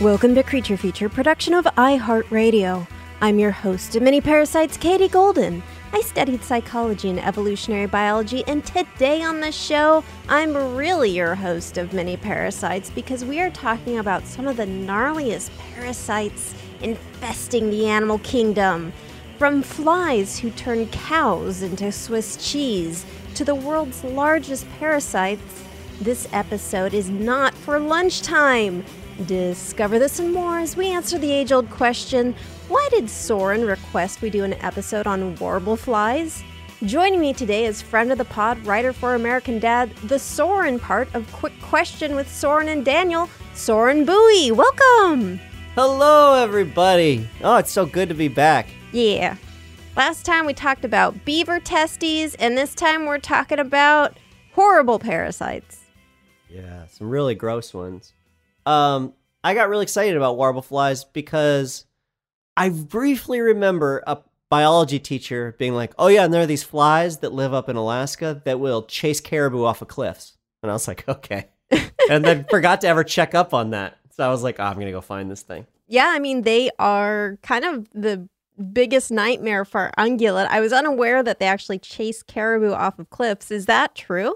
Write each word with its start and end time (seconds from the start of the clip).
Welcome 0.00 0.34
to 0.34 0.42
Creature 0.42 0.78
Feature, 0.78 1.08
production 1.08 1.54
of 1.54 1.64
iHeartRadio. 1.64 2.88
I'm 3.20 3.38
your 3.38 3.52
host 3.52 3.94
of 3.94 4.02
Mini 4.02 4.20
Parasites, 4.20 4.76
Katie 4.76 5.06
Golden. 5.06 5.62
I 5.94 6.00
studied 6.00 6.42
psychology 6.42 7.10
and 7.10 7.20
evolutionary 7.20 7.84
biology, 7.84 8.42
and 8.46 8.64
today 8.64 9.22
on 9.22 9.40
the 9.40 9.52
show, 9.52 10.02
I'm 10.26 10.56
really 10.74 11.10
your 11.10 11.34
host 11.34 11.76
of 11.76 11.92
Many 11.92 12.16
Parasites 12.16 12.88
because 12.88 13.26
we 13.26 13.40
are 13.40 13.50
talking 13.50 13.98
about 13.98 14.26
some 14.26 14.48
of 14.48 14.56
the 14.56 14.64
gnarliest 14.64 15.50
parasites 15.74 16.54
infesting 16.80 17.68
the 17.68 17.86
animal 17.88 18.18
kingdom. 18.20 18.94
From 19.36 19.62
flies 19.62 20.38
who 20.38 20.50
turn 20.52 20.86
cows 20.86 21.60
into 21.60 21.92
Swiss 21.92 22.38
cheese 22.50 23.04
to 23.34 23.44
the 23.44 23.54
world's 23.54 24.02
largest 24.02 24.66
parasites, 24.78 25.62
this 26.00 26.26
episode 26.32 26.94
is 26.94 27.10
not 27.10 27.52
for 27.52 27.78
lunchtime. 27.78 28.82
Discover 29.26 29.98
this 29.98 30.18
and 30.18 30.32
more 30.32 30.58
as 30.58 30.74
we 30.74 30.86
answer 30.86 31.18
the 31.18 31.30
age 31.30 31.52
old 31.52 31.68
question 31.68 32.34
why 32.72 32.88
did 32.90 33.10
Soren 33.10 33.66
request 33.66 34.22
we 34.22 34.30
do 34.30 34.44
an 34.44 34.54
episode 34.54 35.06
on 35.06 35.36
warble 35.36 35.76
flies? 35.76 36.42
Joining 36.84 37.20
me 37.20 37.34
today 37.34 37.66
is 37.66 37.82
friend 37.82 38.10
of 38.10 38.16
the 38.16 38.24
pod, 38.24 38.64
writer 38.64 38.94
for 38.94 39.14
American 39.14 39.58
Dad, 39.58 39.94
the 40.04 40.18
Soren 40.18 40.80
part 40.80 41.14
of 41.14 41.30
Quick 41.32 41.52
Question 41.60 42.14
with 42.14 42.32
Soren 42.32 42.68
and 42.68 42.82
Daniel, 42.82 43.28
Soren 43.52 44.06
Bowie. 44.06 44.52
Welcome! 44.52 45.38
Hello, 45.74 46.42
everybody. 46.42 47.28
Oh, 47.44 47.58
it's 47.58 47.70
so 47.70 47.84
good 47.84 48.08
to 48.08 48.14
be 48.14 48.28
back. 48.28 48.68
Yeah. 48.90 49.36
Last 49.94 50.24
time 50.24 50.46
we 50.46 50.54
talked 50.54 50.86
about 50.86 51.26
beaver 51.26 51.60
testes, 51.60 52.34
and 52.36 52.56
this 52.56 52.74
time 52.74 53.04
we're 53.04 53.18
talking 53.18 53.58
about 53.58 54.16
horrible 54.54 54.98
parasites. 54.98 55.82
Yeah, 56.48 56.86
some 56.86 57.10
really 57.10 57.34
gross 57.34 57.74
ones. 57.74 58.14
Um, 58.64 59.12
I 59.44 59.52
got 59.52 59.68
really 59.68 59.82
excited 59.82 60.16
about 60.16 60.38
warble 60.38 60.62
flies 60.62 61.04
because 61.04 61.84
I 62.56 62.68
briefly 62.68 63.40
remember 63.40 64.02
a 64.06 64.18
biology 64.50 64.98
teacher 64.98 65.54
being 65.58 65.74
like, 65.74 65.92
"Oh 65.98 66.08
yeah, 66.08 66.24
and 66.24 66.32
there 66.32 66.42
are 66.42 66.46
these 66.46 66.62
flies 66.62 67.18
that 67.18 67.32
live 67.32 67.54
up 67.54 67.68
in 67.68 67.76
Alaska 67.76 68.42
that 68.44 68.60
will 68.60 68.82
chase 68.82 69.20
caribou 69.20 69.64
off 69.64 69.82
of 69.82 69.88
cliffs." 69.88 70.36
And 70.62 70.70
I 70.70 70.74
was 70.74 70.86
like, 70.86 71.08
"Okay," 71.08 71.48
and 72.10 72.24
then 72.24 72.44
forgot 72.50 72.80
to 72.82 72.88
ever 72.88 73.04
check 73.04 73.34
up 73.34 73.54
on 73.54 73.70
that. 73.70 73.96
So 74.10 74.24
I 74.26 74.28
was 74.28 74.42
like, 74.42 74.60
oh, 74.60 74.64
"I'm 74.64 74.78
gonna 74.78 74.90
go 74.90 75.00
find 75.00 75.30
this 75.30 75.42
thing." 75.42 75.66
Yeah, 75.88 76.10
I 76.12 76.18
mean 76.18 76.42
they 76.42 76.70
are 76.78 77.38
kind 77.42 77.64
of 77.64 77.88
the 77.92 78.28
biggest 78.72 79.10
nightmare 79.10 79.64
for 79.64 79.90
ungulate. 79.98 80.46
I 80.48 80.60
was 80.60 80.72
unaware 80.72 81.22
that 81.22 81.38
they 81.38 81.46
actually 81.46 81.78
chase 81.78 82.22
caribou 82.22 82.72
off 82.72 82.98
of 82.98 83.10
cliffs. 83.10 83.50
Is 83.50 83.66
that 83.66 83.94
true? 83.94 84.34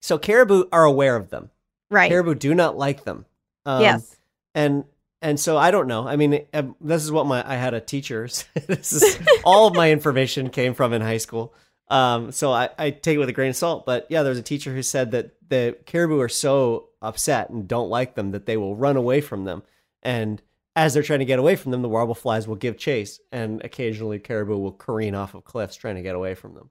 So 0.00 0.18
caribou 0.18 0.64
are 0.72 0.84
aware 0.84 1.16
of 1.16 1.30
them. 1.30 1.50
Right. 1.90 2.08
Caribou 2.08 2.34
do 2.34 2.54
not 2.54 2.78
like 2.78 3.04
them. 3.04 3.26
Um, 3.66 3.82
yes. 3.82 4.16
And 4.54 4.84
and 5.22 5.38
so 5.38 5.56
I 5.56 5.70
don't 5.70 5.86
know. 5.86 6.06
I 6.06 6.16
mean, 6.16 6.46
um, 6.54 6.76
this 6.80 7.04
is 7.04 7.12
what 7.12 7.26
my 7.26 7.48
I 7.48 7.56
had 7.56 7.74
a 7.74 7.80
teacher. 7.80 8.28
this 8.66 8.92
is 8.92 9.18
all 9.44 9.66
of 9.66 9.74
my 9.74 9.90
information 9.90 10.50
came 10.50 10.74
from 10.74 10.92
in 10.92 11.02
high 11.02 11.18
school. 11.18 11.54
Um, 11.88 12.30
so 12.30 12.52
I, 12.52 12.70
I 12.78 12.90
take 12.90 13.16
it 13.16 13.18
with 13.18 13.28
a 13.28 13.32
grain 13.32 13.50
of 13.50 13.56
salt. 13.56 13.84
But 13.84 14.06
yeah, 14.08 14.22
there's 14.22 14.38
a 14.38 14.42
teacher 14.42 14.72
who 14.72 14.82
said 14.82 15.10
that 15.10 15.34
the 15.48 15.76
caribou 15.86 16.20
are 16.20 16.28
so 16.28 16.90
upset 17.02 17.50
and 17.50 17.66
don't 17.66 17.90
like 17.90 18.14
them 18.14 18.30
that 18.30 18.46
they 18.46 18.56
will 18.56 18.76
run 18.76 18.96
away 18.96 19.20
from 19.20 19.44
them. 19.44 19.62
And 20.02 20.40
as 20.76 20.94
they're 20.94 21.02
trying 21.02 21.18
to 21.18 21.24
get 21.24 21.38
away 21.38 21.56
from 21.56 21.72
them, 21.72 21.82
the 21.82 21.88
warble 21.88 22.14
flies 22.14 22.46
will 22.46 22.56
give 22.56 22.78
chase, 22.78 23.20
and 23.32 23.62
occasionally 23.64 24.20
caribou 24.20 24.56
will 24.56 24.72
careen 24.72 25.14
off 25.14 25.34
of 25.34 25.44
cliffs 25.44 25.76
trying 25.76 25.96
to 25.96 26.02
get 26.02 26.14
away 26.14 26.34
from 26.34 26.54
them. 26.54 26.70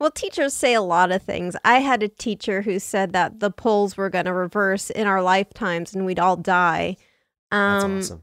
Well, 0.00 0.10
teachers 0.10 0.54
say 0.54 0.74
a 0.74 0.82
lot 0.82 1.12
of 1.12 1.22
things. 1.22 1.56
I 1.64 1.78
had 1.78 2.02
a 2.02 2.08
teacher 2.08 2.62
who 2.62 2.78
said 2.78 3.12
that 3.12 3.40
the 3.40 3.50
poles 3.50 3.96
were 3.96 4.10
going 4.10 4.26
to 4.26 4.32
reverse 4.32 4.90
in 4.90 5.06
our 5.06 5.22
lifetimes 5.22 5.94
and 5.94 6.04
we'd 6.04 6.18
all 6.18 6.36
die. 6.36 6.96
Um, 7.52 7.96
That's 7.96 8.10
awesome. 8.10 8.22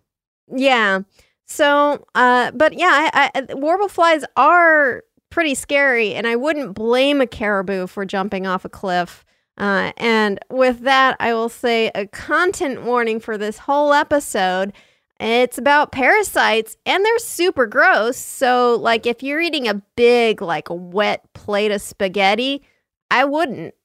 Yeah. 0.56 1.00
So, 1.46 2.06
uh, 2.16 2.52
but 2.52 2.74
yeah, 2.74 3.10
I, 3.14 3.32
I, 3.36 3.54
warble 3.54 3.88
flies 3.88 4.24
are 4.36 5.04
pretty 5.30 5.56
scary, 5.56 6.14
and 6.14 6.28
I 6.28 6.36
wouldn't 6.36 6.74
blame 6.74 7.22
a 7.22 7.28
caribou 7.28 7.88
for 7.88 8.06
jumping 8.06 8.48
off 8.48 8.66
a 8.66 8.70
cliff. 8.70 9.26
Uh, 9.58 9.92
and 9.98 10.40
with 10.50 10.82
that, 10.82 11.16
I 11.20 11.34
will 11.34 11.50
say 11.50 11.92
a 11.94 12.08
content 12.08 12.84
warning 12.84 13.20
for 13.20 13.38
this 13.38 13.60
whole 13.60 13.94
episode. 13.94 14.74
It's 15.20 15.58
about 15.58 15.92
parasites, 15.92 16.76
and 16.86 17.06
they're 17.06 17.20
super 17.20 17.66
gross. 17.66 18.18
So, 18.18 18.76
like, 18.76 19.06
if 19.06 19.22
you're 19.22 19.42
eating 19.42 19.68
a 19.68 19.76
big, 19.96 20.42
like, 20.42 20.68
wet 20.70 21.22
plate 21.34 21.72
of 21.72 21.82
spaghetti, 21.82 22.64
I 23.12 23.26
wouldn't. 23.26 23.76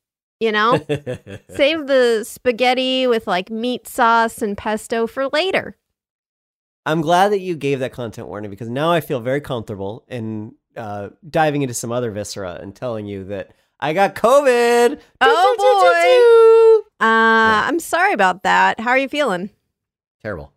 You 0.40 0.52
know, 0.52 0.76
save 1.50 1.86
the 1.88 2.22
spaghetti 2.24 3.06
with 3.08 3.26
like 3.26 3.50
meat 3.50 3.88
sauce 3.88 4.40
and 4.40 4.56
pesto 4.56 5.06
for 5.06 5.28
later. 5.28 5.76
I'm 6.86 7.00
glad 7.00 7.32
that 7.32 7.40
you 7.40 7.56
gave 7.56 7.80
that 7.80 7.92
content 7.92 8.28
warning 8.28 8.50
because 8.50 8.68
now 8.68 8.90
I 8.92 9.00
feel 9.00 9.20
very 9.20 9.40
comfortable 9.40 10.04
in 10.08 10.54
uh, 10.76 11.10
diving 11.28 11.62
into 11.62 11.74
some 11.74 11.90
other 11.92 12.10
viscera 12.12 12.54
and 12.62 12.74
telling 12.74 13.06
you 13.06 13.24
that 13.24 13.50
I 13.80 13.92
got 13.92 14.14
COVID. 14.14 15.00
Oh, 15.20 16.84
boy. 16.86 17.04
Uh, 17.04 17.66
I'm 17.66 17.80
sorry 17.80 18.12
about 18.12 18.44
that. 18.44 18.80
How 18.80 18.90
are 18.90 18.98
you 18.98 19.08
feeling? 19.08 19.50
Terrible. 20.22 20.52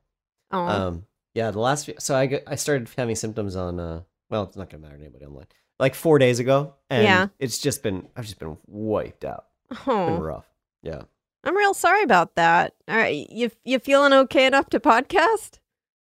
Oh, 0.52 0.60
Um, 0.60 1.06
yeah, 1.34 1.52
the 1.52 1.60
last 1.60 1.86
few, 1.86 1.96
so 2.00 2.16
I 2.16 2.28
got, 2.28 2.42
I 2.48 2.56
started 2.56 2.90
having 2.98 3.16
symptoms 3.16 3.56
on 3.56 3.80
uh, 3.80 4.02
well, 4.30 4.44
it's 4.44 4.56
not 4.56 4.70
gonna 4.70 4.82
matter 4.84 4.98
to 4.98 5.04
anybody 5.04 5.26
online. 5.26 5.48
Like 5.80 5.96
four 5.96 6.20
days 6.20 6.40
ago, 6.40 6.76
and 6.90 7.04
Yeah. 7.04 7.28
it's 7.40 7.58
just 7.58 7.84
been 7.84 8.08
I've 8.16 8.26
just 8.26 8.40
been 8.40 8.58
wiped 8.68 9.26
out. 9.26 9.46
Oh. 9.88 10.18
rough. 10.18 10.48
Yeah. 10.84 11.04
I'm 11.44 11.56
real 11.56 11.74
sorry 11.74 12.04
about 12.04 12.36
that. 12.36 12.74
All 12.88 12.96
right, 12.98 13.28
you 13.30 13.52
you 13.64 13.80
feeling 13.80 14.14
okay 14.14 14.46
enough 14.46 14.70
to 14.72 14.80
podcast? 14.80 15.60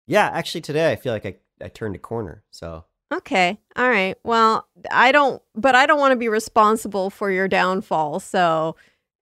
Yeah, 0.07 0.29
actually 0.31 0.61
today 0.61 0.91
I 0.91 0.95
feel 0.95 1.13
like 1.13 1.25
I, 1.25 1.35
I 1.63 1.67
turned 1.69 1.95
a 1.95 1.99
corner. 1.99 2.43
So 2.51 2.85
Okay. 3.13 3.59
All 3.75 3.89
right. 3.89 4.17
Well, 4.23 4.67
I 4.91 5.11
don't, 5.11 5.41
but 5.53 5.75
I 5.75 5.85
don't 5.85 5.99
want 5.99 6.11
to 6.11 6.15
be 6.17 6.27
responsible 6.27 7.09
for 7.09 7.31
your 7.31 7.47
downfall. 7.47 8.19
So 8.19 8.75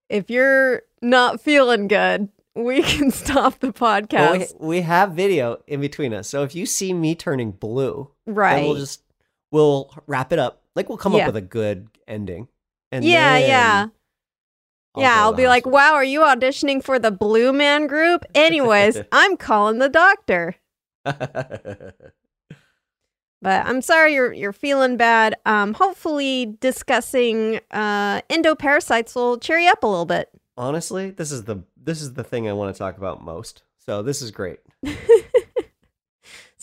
if 0.10 0.30
you're 0.30 0.84
not 1.02 1.42
feeling 1.42 1.88
good, 1.88 2.30
we 2.56 2.82
can 2.84 3.12
stop 3.12 3.60
the 3.60 3.74
podcast. 3.74 4.14
Well, 4.14 4.58
we, 4.60 4.68
we 4.68 4.82
have 4.82 5.12
video 5.12 5.62
in 5.68 5.82
between 5.82 6.14
us. 6.14 6.30
So 6.30 6.44
if 6.44 6.56
you 6.56 6.66
see 6.66 6.94
me 6.94 7.14
turning 7.16 7.52
blue, 7.52 8.10
right. 8.26 8.64
we'll 8.64 8.76
just 8.76 9.04
we'll 9.52 9.94
wrap 10.08 10.32
it 10.32 10.40
up. 10.40 10.62
Like 10.76 10.90
we'll 10.90 10.98
come 10.98 11.14
Yeah. 11.14 11.24
up 11.24 11.28
with 11.28 11.38
a 11.38 11.42
good 11.46 11.88
ending. 12.08 12.48
And 12.92 13.04
yeah, 13.04 13.40
then 13.40 13.50
yeah. 13.50 13.88
Yeah, 14.96 15.22
I'll 15.22 15.34
be 15.34 15.48
like, 15.48 15.66
wow, 15.66 15.94
are 15.94 16.04
you 16.04 16.22
auditioning 16.22 16.84
for 16.84 17.00
the 17.00 17.12
Blue 17.12 17.52
Man 17.54 17.88
Group? 17.88 18.26
Anyways, 18.36 19.00
I'm 19.12 19.38
calling 19.38 19.80
the 19.80 19.90
doctor. 19.90 20.56
But 23.42 23.66
I'm 23.66 23.82
sorry 23.82 24.14
you're 24.14 24.32
you're 24.32 24.54
feeling 24.54 24.96
bad. 24.96 25.36
Um, 25.46 25.74
hopefully 25.74 26.56
discussing 26.62 27.60
uh 27.72 28.22
endoparasites 28.30 29.16
will 29.16 29.38
cheer 29.38 29.60
you 29.60 29.70
up 29.70 29.84
a 29.84 29.88
little 29.88 30.06
bit. 30.06 30.30
Honestly, 30.56 31.10
this 31.12 31.30
is 31.30 31.44
the 31.44 31.58
this 31.76 32.02
is 32.02 32.14
the 32.14 32.24
thing 32.24 32.48
I 32.48 32.54
want 32.54 32.74
to 32.74 32.80
talk 32.80 32.98
about 32.98 33.22
most. 33.22 33.64
So 33.80 34.02
this 34.02 34.22
is 34.22 34.32
great. 34.32 34.60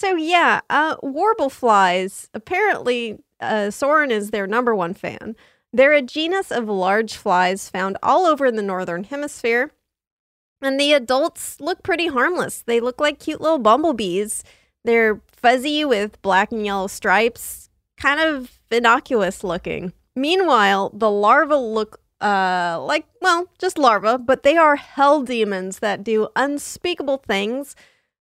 So 0.01 0.17
yeah, 0.17 0.63
uh, 0.71 0.97
warble 1.03 1.51
flies. 1.51 2.31
Apparently, 2.33 3.19
uh, 3.39 3.71
Soren 3.71 4.11
is 4.11 4.31
their 4.31 4.47
number 4.47 4.75
one 4.75 4.95
fan. 4.95 5.37
They're 5.73 5.93
a 5.93 6.03
genus 6.03 6.51
of 6.51 6.69
large 6.69 7.17
flies 7.17 7.69
found 7.69 7.97
all 8.03 8.27
over 8.27 8.51
the 8.51 8.63
northern 8.63 9.05
hemisphere, 9.05 9.73
and 10.61 10.79
the 10.79 10.93
adults 10.93 11.61
look 11.61 11.83
pretty 11.83 12.09
harmless. 12.09 12.63
They 12.63 12.81
look 12.81 13.01
like 13.01 13.19
cute 13.19 13.41
little 13.41 13.59
bumblebees. 13.59 14.45
They're 14.85 15.21
fuzzy 15.29 15.85
with 15.85 16.21
black 16.23 16.53
and 16.53 16.67
yellow 16.67 16.87
stripes, 16.87 17.71
kind 17.97 18.21
of 18.21 18.59
innocuous 18.71 19.45
looking. 19.45 19.93
Meanwhile, 20.17 20.91
the 20.95 21.11
larvae 21.11 21.55
look 21.55 22.01
uh 22.21 22.79
like 22.83 23.07
well, 23.23 23.47
just 23.59 23.79
larvae, 23.79 24.23
but 24.23 24.43
they 24.43 24.57
are 24.57 24.77
hell 24.77 25.23
demons 25.23 25.79
that 25.79 26.05
do 26.05 26.29
unspeakable 26.37 27.19
things 27.19 27.75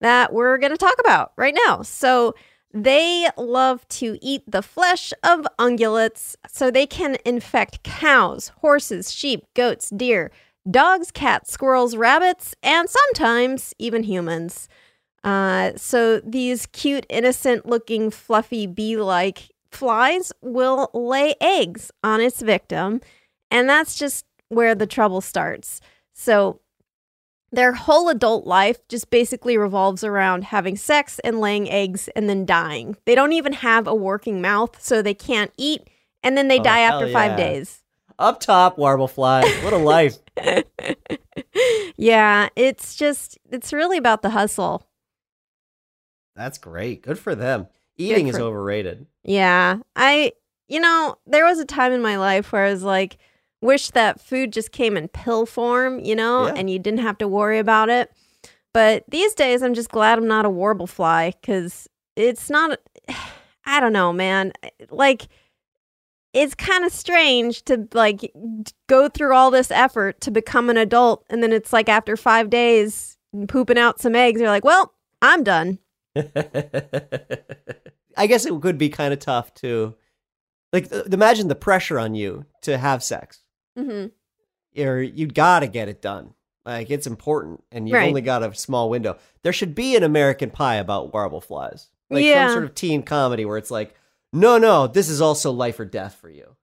that 0.01 0.33
we're 0.33 0.57
going 0.57 0.71
to 0.71 0.77
talk 0.77 0.95
about 1.00 1.31
right 1.38 1.57
now. 1.65 1.81
So, 1.81 2.36
they 2.75 3.30
love 3.38 3.88
to 3.88 4.19
eat 4.22 4.44
the 4.45 4.62
flesh 4.62 5.13
of 5.24 5.48
ungulates 5.57 6.36
so 6.45 6.69
they 6.69 6.86
can 6.86 7.16
infect 7.24 7.83
cows, 7.83 8.50
horses, 8.60 9.13
sheep, 9.13 9.45
goats, 9.54 9.89
deer, 9.89 10.30
dogs, 10.69 11.10
cats, 11.10 11.54
squirrels, 11.54 11.95
rabbits, 11.95 12.54
and 12.62 12.89
sometimes 12.89 13.74
even 13.80 14.04
humans. 14.04 14.68
Uh, 15.24 15.72
so, 15.77 16.19
these 16.19 16.66
cute, 16.68 17.06
innocent 17.10 17.66
looking, 17.66 18.12
fluffy 18.12 18.68
bee 18.68 18.98
like 18.98 19.51
flies 19.71 20.33
will 20.42 20.89
lay 20.94 21.33
eggs 21.39 21.92
on 22.04 22.19
its 22.19 22.42
victim, 22.42 23.00
and 23.50 23.69
that's 23.69 23.98
just 23.98 24.25
where 24.50 24.75
the 24.75 24.86
trouble 24.86 25.21
starts. 25.21 25.80
So, 26.13 26.60
their 27.56 27.74
whole 27.74 28.10
adult 28.10 28.46
life 28.46 28.86
just 28.88 29.10
basically 29.10 29.57
revolves 29.57 30.04
around 30.04 30.46
having 30.46 30.75
sex 30.75 31.19
and 31.19 31.40
laying 31.40 31.69
eggs 31.69 32.07
and 32.16 32.30
then 32.30 32.46
dying. 32.46 32.96
They 33.06 33.16
don't 33.16 33.34
even 33.34 33.54
have 33.54 33.88
a 33.88 33.96
working 33.96 34.42
mouth, 34.42 34.81
so 34.81 35.02
they 35.02 35.13
can't 35.13 35.52
eat, 35.57 35.88
and 36.24 36.38
then 36.38 36.48
they 36.48 36.60
Oh, 36.60 36.63
die 36.63 36.80
after 36.81 37.12
five 37.12 37.38
days. 37.38 37.81
Up 38.18 38.40
top, 38.40 38.78
warble 38.78 39.07
fly. 39.07 39.42
What 39.63 39.74
a 39.74 39.78
life. 39.78 40.18
yeah, 41.98 42.50
it's 42.56 42.96
just, 42.96 43.38
it's 43.52 43.74
really 43.74 43.98
about 43.98 44.22
the 44.22 44.30
hustle. 44.30 44.88
That's 46.36 46.57
great. 46.57 47.02
Good 47.02 47.19
for 47.19 47.36
them. 47.36 47.68
Eating 47.98 48.28
is 48.28 48.38
overrated. 48.38 49.06
Yeah. 49.24 49.78
I, 49.96 50.34
you 50.68 50.80
know, 50.80 51.18
there 51.25 51.46
was 51.46 51.60
a 51.60 51.66
time 51.66 51.92
in 51.94 52.02
my 52.02 52.18
life 52.18 52.52
where 52.52 52.66
I 52.66 52.72
was 52.72 52.84
like, 52.84 53.18
wish 53.66 53.90
that 53.92 54.22
food 54.22 54.54
just 54.54 54.72
came 54.72 54.96
in 54.98 55.08
pill 55.10 55.46
form, 55.46 56.00
you 56.00 56.16
know, 56.16 56.48
Yeah. 56.48 56.54
and 56.56 56.70
you 56.70 56.80
didn't 56.80 57.00
have 57.02 57.18
to 57.20 57.28
worry 57.28 57.60
about 57.60 57.90
it. 57.90 58.12
But 58.74 59.04
these 59.10 59.34
days, 59.34 59.62
I'm 59.64 59.74
just 59.74 59.90
glad 59.90 60.18
I'm 60.18 60.28
not 60.28 60.46
a 60.46 60.50
warble 60.50 60.88
fly 60.88 61.34
because 61.42 61.88
it's 62.16 62.50
not, 62.50 62.80
I 63.66 63.80
don't 63.80 63.94
know, 63.94 64.14
man. 64.14 64.52
Like, 64.90 65.28
it's 66.34 66.54
kind 66.54 66.84
of 66.84 66.92
strange 66.92 67.64
to 67.64 67.88
like 67.94 68.34
go 68.88 69.08
through 69.08 69.34
all 69.34 69.50
this 69.52 69.72
effort 69.72 70.20
to 70.22 70.32
become 70.32 70.70
an 70.70 70.76
adult. 70.78 71.26
And 71.30 71.42
then 71.42 71.54
it's 71.54 71.72
like 71.72 71.88
after 71.88 72.18
five 72.18 72.50
days, 72.50 73.18
pooping 73.48 73.78
out 73.78 74.02
some 74.02 74.16
eggs, 74.16 74.40
you're 74.42 74.50
like, 74.50 74.66
well, 74.66 74.94
I'm 75.22 75.44
done. 75.44 75.80
I 78.18 78.28
guess 78.28 78.46
it 78.46 78.62
could 78.62 78.78
be 78.78 78.90
kind 78.90 79.14
of 79.14 79.20
tough 79.20 79.54
to, 79.56 79.96
like, 80.74 80.92
imagine 80.92 81.48
the 81.48 81.56
pressure 81.56 81.98
on 82.00 82.16
you 82.16 82.46
to 82.64 82.78
have 82.78 83.02
sex. 83.04 83.44
Hmm 83.77 84.06
Or 84.77 85.01
you 85.01 85.27
gotta 85.27 85.68
get 85.68 85.89
it 85.89 86.01
done. 86.01 86.33
Like 86.66 86.89
it's 86.89 87.06
important, 87.07 87.63
and 87.72 87.88
you've 87.88 87.95
Right. 87.95 88.07
only 88.07 88.22
got 88.22 88.42
a 88.44 88.54
small 88.56 88.89
window. 88.89 89.18
There 89.44 89.54
should 89.54 89.75
be 89.75 89.95
an 89.95 90.04
American 90.04 90.50
Pie 90.50 90.75
about 90.77 91.13
warble 91.13 91.42
flies, 91.42 91.89
like 92.10 92.25
Yeah. 92.25 92.48
some 92.48 92.54
sort 92.54 92.63
of 92.66 92.74
teen 92.75 93.04
comedy 93.04 93.45
where 93.45 93.57
it's 93.60 93.69
like, 93.72 93.94
no, 94.33 94.57
no, 94.57 94.88
this 94.88 95.07
is 95.07 95.22
also 95.22 95.51
life 95.51 95.80
or 95.80 95.86
death 95.86 96.16
for 96.16 96.30
you. 96.30 96.56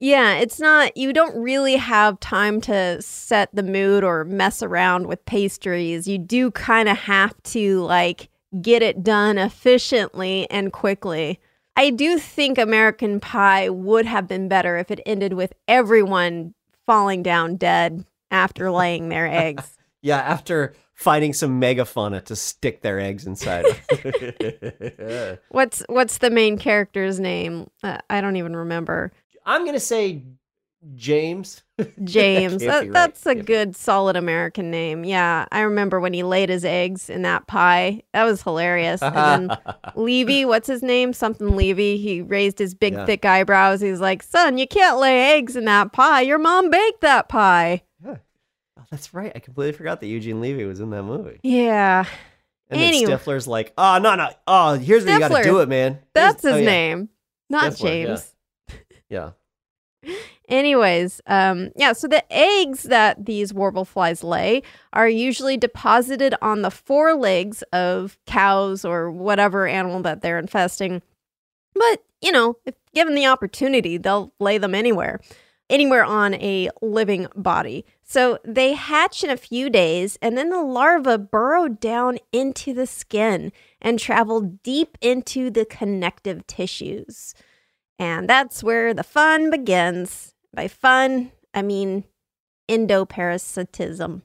Yeah, 0.00 0.34
it's 0.34 0.60
not, 0.60 0.96
you 0.96 1.12
don't 1.12 1.36
really 1.36 1.76
have 1.76 2.20
time 2.20 2.60
to 2.62 3.00
set 3.02 3.48
the 3.54 3.62
mood 3.62 4.04
or 4.04 4.24
mess 4.24 4.62
around 4.62 5.06
with 5.06 5.24
pastries. 5.24 6.06
You 6.06 6.18
do 6.18 6.50
kind 6.50 6.88
of 6.88 6.96
have 6.98 7.34
to 7.44 7.80
like 7.82 8.28
get 8.62 8.82
it 8.82 9.02
done 9.02 9.38
efficiently 9.38 10.48
and 10.50 10.72
quickly. 10.72 11.40
I 11.76 11.90
do 11.90 12.18
think 12.18 12.56
American 12.58 13.18
Pie 13.20 13.68
would 13.68 14.06
have 14.06 14.28
been 14.28 14.48
better 14.48 14.76
if 14.76 14.90
it 14.90 15.00
ended 15.04 15.32
with 15.32 15.52
everyone 15.66 16.54
falling 16.86 17.22
down 17.22 17.56
dead 17.56 18.04
after 18.30 18.70
laying 18.70 19.08
their 19.08 19.26
eggs. 19.30 19.76
Yeah, 20.00 20.18
after 20.18 20.74
finding 20.94 21.32
some 21.32 21.60
megafauna 21.60 22.24
to 22.26 22.36
stick 22.36 22.82
their 22.82 23.00
eggs 23.00 23.26
inside. 23.26 23.64
What's 25.48 25.82
what's 25.88 26.18
the 26.18 26.30
main 26.30 26.56
character's 26.58 27.18
name? 27.18 27.68
Uh, 27.82 27.98
I 28.08 28.20
don't 28.20 28.36
even 28.36 28.54
remember. 28.54 29.10
I'm 29.44 29.64
gonna 29.66 29.80
say 29.80 30.22
James. 30.94 31.63
James. 32.04 32.62
That, 32.62 32.80
right. 32.82 32.92
that's 32.92 33.26
a 33.26 33.34
Can't 33.34 33.46
good, 33.46 33.76
solid 33.76 34.16
American 34.16 34.70
name. 34.70 35.04
Yeah, 35.04 35.46
I 35.50 35.60
remember 35.62 35.98
when 36.00 36.12
he 36.12 36.22
laid 36.22 36.48
his 36.48 36.64
eggs 36.64 37.10
in 37.10 37.22
that 37.22 37.46
pie. 37.46 38.02
That 38.12 38.24
was 38.24 38.42
hilarious. 38.42 39.02
And 39.02 39.50
then 39.50 39.58
Levy, 39.96 40.44
what's 40.44 40.68
his 40.68 40.82
name? 40.82 41.12
Something 41.12 41.56
Levy. 41.56 41.96
He 41.96 42.22
raised 42.22 42.58
his 42.58 42.74
big, 42.74 42.92
Yeah. 42.94 43.06
thick 43.06 43.24
eyebrows. 43.24 43.80
He's 43.80 44.00
like, 44.00 44.22
"Son, 44.22 44.56
you 44.58 44.68
can't 44.68 44.98
lay 44.98 45.34
eggs 45.36 45.56
in 45.56 45.64
that 45.64 45.92
pie. 45.92 46.20
Your 46.20 46.38
mom 46.38 46.70
baked 46.70 47.00
that 47.00 47.28
pie." 47.28 47.82
Oh, 48.06 48.18
that's 48.90 49.12
right. 49.14 49.32
I 49.34 49.38
completely 49.40 49.72
forgot 49.72 50.00
that 50.00 50.06
Eugene 50.06 50.40
Levy 50.40 50.64
was 50.64 50.78
in 50.78 50.90
that 50.90 51.02
movie. 51.02 51.40
Yeah, 51.42 52.04
And 52.70 52.80
then 52.80 52.88
Anyway. 52.94 53.12
Stifler's 53.12 53.48
like, 53.48 53.72
oh 53.76 53.98
no 53.98 54.14
no, 54.14 54.28
oh 54.46 54.74
here's 54.74 55.04
where 55.04 55.14
you 55.14 55.20
got 55.20 55.36
to 55.36 55.42
do 55.42 55.58
it, 55.60 55.68
man. 55.68 55.98
that's 56.12 56.44
oh, 56.44 56.48
his 56.48 56.56
oh, 56.56 56.60
yeah. 56.60 56.66
name, 56.66 57.08
not 57.50 57.72
Stifler, 57.72 57.84
yeah. 57.84 58.06
James. 58.06 58.32
Yeah. 59.08 59.30
Anyways, 60.48 61.22
um, 61.26 61.70
yeah, 61.74 61.94
so 61.94 62.06
the 62.06 62.22
eggs 62.30 62.82
that 62.84 63.24
these 63.24 63.54
warble 63.54 63.86
flies 63.86 64.22
lay 64.22 64.62
are 64.92 65.08
usually 65.08 65.56
deposited 65.56 66.34
on 66.42 66.60
the 66.60 66.70
forelegs 66.70 67.62
of 67.72 68.18
cows 68.26 68.84
or 68.84 69.10
whatever 69.10 69.66
animal 69.66 70.02
that 70.02 70.20
they're 70.20 70.38
infesting. 70.38 71.00
But, 71.74 72.04
you 72.20 72.30
know, 72.30 72.56
if 72.66 72.74
given 72.94 73.14
the 73.14 73.26
opportunity, 73.26 73.96
they'll 73.96 74.34
lay 74.38 74.58
them 74.58 74.74
anywhere, 74.74 75.20
anywhere 75.70 76.04
on 76.04 76.34
a 76.34 76.68
living 76.82 77.26
body. 77.34 77.86
So 78.02 78.38
they 78.44 78.74
hatch 78.74 79.24
in 79.24 79.30
a 79.30 79.38
few 79.38 79.70
days, 79.70 80.18
and 80.20 80.36
then 80.36 80.50
the 80.50 80.62
larvae 80.62 81.16
burrow 81.16 81.68
down 81.68 82.18
into 82.32 82.74
the 82.74 82.86
skin 82.86 83.50
and 83.80 83.98
travel 83.98 84.42
deep 84.42 84.98
into 85.00 85.50
the 85.50 85.64
connective 85.64 86.46
tissues. 86.46 87.34
And 87.98 88.28
that's 88.28 88.62
where 88.62 88.92
the 88.92 89.02
fun 89.02 89.50
begins. 89.50 90.33
By 90.54 90.68
fun, 90.68 91.32
I 91.52 91.62
mean 91.62 92.04
endoparasitism, 92.70 94.22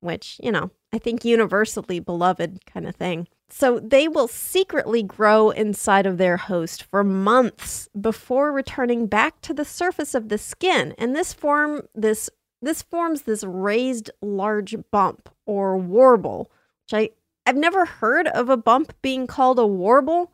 which, 0.00 0.40
you 0.42 0.50
know, 0.52 0.70
I 0.92 0.98
think 0.98 1.24
universally 1.24 2.00
beloved 2.00 2.66
kind 2.66 2.86
of 2.86 2.96
thing. 2.96 3.28
so 3.48 3.78
they 3.78 4.08
will 4.08 4.28
secretly 4.28 5.02
grow 5.02 5.50
inside 5.50 6.06
of 6.06 6.18
their 6.18 6.36
host 6.36 6.82
for 6.82 7.04
months 7.04 7.88
before 7.98 8.50
returning 8.52 9.06
back 9.06 9.40
to 9.42 9.54
the 9.54 9.64
surface 9.64 10.14
of 10.14 10.28
the 10.28 10.38
skin, 10.38 10.94
and 10.98 11.14
this 11.14 11.32
form 11.32 11.82
this 11.94 12.28
this 12.62 12.82
forms 12.82 13.22
this 13.22 13.44
raised 13.44 14.10
large 14.20 14.74
bump 14.90 15.28
or 15.46 15.76
warble, 15.76 16.50
which 16.84 16.94
I 16.94 17.10
I've 17.48 17.56
never 17.56 17.84
heard 17.84 18.26
of 18.26 18.50
a 18.50 18.56
bump 18.56 18.94
being 19.02 19.26
called 19.26 19.58
a 19.58 19.66
warble. 19.66 20.32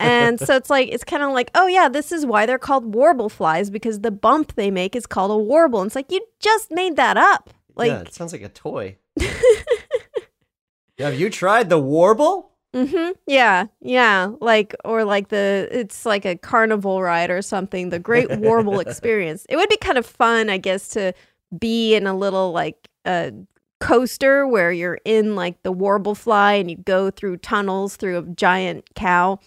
And 0.00 0.38
so 0.38 0.56
it's 0.56 0.70
like 0.70 0.88
it's 0.90 1.04
kind 1.04 1.22
of 1.22 1.32
like 1.32 1.50
oh 1.54 1.66
yeah 1.66 1.88
this 1.88 2.12
is 2.12 2.26
why 2.26 2.44
they're 2.44 2.58
called 2.58 2.94
warble 2.94 3.28
flies 3.28 3.70
because 3.70 4.00
the 4.00 4.10
bump 4.10 4.54
they 4.56 4.70
make 4.70 4.94
is 4.94 5.06
called 5.06 5.30
a 5.30 5.36
warble 5.36 5.80
and 5.80 5.88
it's 5.88 5.96
like 5.96 6.10
you 6.12 6.20
just 6.40 6.70
made 6.70 6.96
that 6.96 7.16
up 7.16 7.50
like 7.76 7.90
yeah, 7.90 8.00
it 8.00 8.14
sounds 8.14 8.32
like 8.32 8.42
a 8.42 8.48
toy. 8.48 8.96
Have 10.98 11.18
you 11.18 11.28
tried 11.28 11.70
the 11.70 11.78
warble? 11.78 12.50
Mm-hmm. 12.74 13.12
Yeah, 13.26 13.66
yeah. 13.80 14.30
Like 14.40 14.74
or 14.84 15.04
like 15.04 15.28
the 15.28 15.68
it's 15.70 16.06
like 16.06 16.24
a 16.24 16.36
carnival 16.36 17.02
ride 17.02 17.30
or 17.30 17.42
something. 17.42 17.90
The 17.90 17.98
Great 17.98 18.30
Warble 18.38 18.80
Experience. 18.86 19.46
It 19.48 19.56
would 19.56 19.68
be 19.68 19.76
kind 19.76 19.98
of 19.98 20.06
fun, 20.06 20.50
I 20.50 20.58
guess, 20.58 20.88
to 20.88 21.12
be 21.56 21.94
in 21.94 22.06
a 22.06 22.16
little 22.16 22.52
like 22.52 22.88
a 23.04 23.32
coaster 23.80 24.46
where 24.46 24.72
you're 24.72 24.98
in 25.04 25.36
like 25.36 25.62
the 25.62 25.72
warble 25.72 26.14
fly 26.14 26.54
and 26.54 26.70
you 26.70 26.76
go 26.76 27.10
through 27.10 27.36
tunnels 27.38 27.96
through 27.96 28.18
a 28.18 28.22
giant 28.22 28.84
cow. 28.94 29.38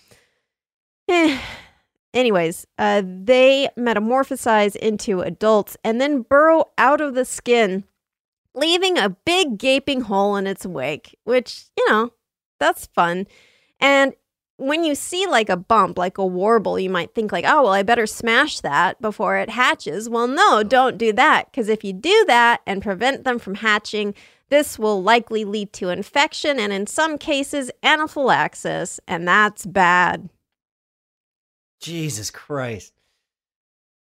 Eh. 1.08 1.40
Anyways, 2.14 2.66
uh, 2.80 3.04
they 3.06 3.70
metamorphosize 3.78 4.76
into 4.76 5.22
adults 5.22 5.78
and 5.84 6.02
then 6.02 6.22
burrow 6.22 6.66
out 6.78 7.02
of 7.02 7.14
the 7.14 7.26
skin, 7.26 7.84
leaving 8.56 8.98
a 8.98 9.10
big 9.10 9.58
gaping 9.58 10.02
hole 10.02 10.36
in 10.36 10.48
its 10.48 10.66
wake, 10.66 11.16
which, 11.26 11.66
you 11.78 11.88
know, 11.90 12.12
that's 12.60 12.88
fun. 12.88 13.28
And 13.80 14.14
when 14.58 14.84
you 14.84 14.96
see 14.96 15.28
like 15.28 15.50
a 15.50 15.58
bump, 15.58 15.98
like 15.98 16.18
a 16.18 16.26
warble, 16.26 16.80
you 16.80 16.90
might 16.90 17.14
think 17.14 17.32
like, 17.32 17.46
"Oh, 17.48 17.64
well, 17.64 17.74
I 17.74 17.84
better 17.84 18.08
smash 18.08 18.60
that 18.62 19.00
before 19.00 19.38
it 19.38 19.52
hatches." 19.52 20.10
Well, 20.10 20.28
no, 20.28 20.64
don't 20.64 20.98
do 20.98 21.14
that 21.14 21.52
because 21.52 21.70
if 21.70 21.84
you 21.84 21.94
do 21.94 22.26
that 22.28 22.62
and 22.66 22.82
prevent 22.82 23.24
them 23.24 23.38
from 23.38 23.56
hatching, 23.56 24.16
this 24.50 24.80
will 24.80 25.04
likely 25.04 25.46
lead 25.46 25.74
to 25.74 25.90
infection 25.90 26.60
and 26.60 26.74
in 26.74 26.88
some 26.88 27.18
cases 27.20 27.70
anaphylaxis, 27.84 29.00
and 29.08 29.28
that's 29.28 29.66
bad. 29.68 30.30
Jesus 31.80 32.32
Christ. 32.32 32.94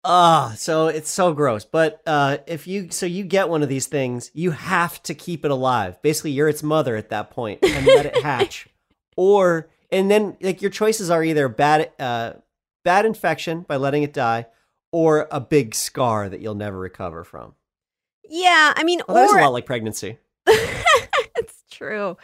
Ah, 0.04 0.54
so 0.56 0.86
it's 0.88 1.10
so 1.10 1.32
gross. 1.34 1.64
But 1.64 2.00
uh, 2.06 2.38
if 2.46 2.66
you 2.66 2.90
so 2.90 3.04
you 3.04 3.24
get 3.24 3.48
one 3.48 3.62
of 3.62 3.68
these 3.68 3.86
things, 3.86 4.30
you 4.32 4.52
have 4.52 5.02
to 5.04 5.14
keep 5.14 5.44
it 5.44 5.50
alive. 5.50 6.00
Basically, 6.02 6.30
you're 6.30 6.48
its 6.48 6.62
mother 6.62 6.96
at 6.96 7.10
that 7.10 7.30
point 7.30 7.60
and 7.62 7.86
let 7.86 8.06
it 8.06 8.22
hatch, 8.22 8.68
or 9.16 9.68
and 9.90 10.10
then 10.10 10.36
like 10.40 10.62
your 10.62 10.70
choices 10.70 11.10
are 11.10 11.22
either 11.24 11.48
bad 11.48 11.90
uh, 11.98 12.34
bad 12.84 13.06
infection 13.06 13.62
by 13.62 13.76
letting 13.76 14.02
it 14.02 14.12
die, 14.12 14.46
or 14.92 15.28
a 15.30 15.40
big 15.40 15.74
scar 15.74 16.28
that 16.28 16.40
you'll 16.40 16.54
never 16.54 16.78
recover 16.78 17.24
from. 17.24 17.54
Yeah, 18.30 18.72
I 18.76 18.84
mean, 18.84 19.00
Well, 19.08 19.30
or 19.30 19.38
a 19.38 19.42
lot 19.42 19.52
like 19.52 19.66
pregnancy. 19.66 20.18
it's 20.46 21.64
true. 21.70 22.16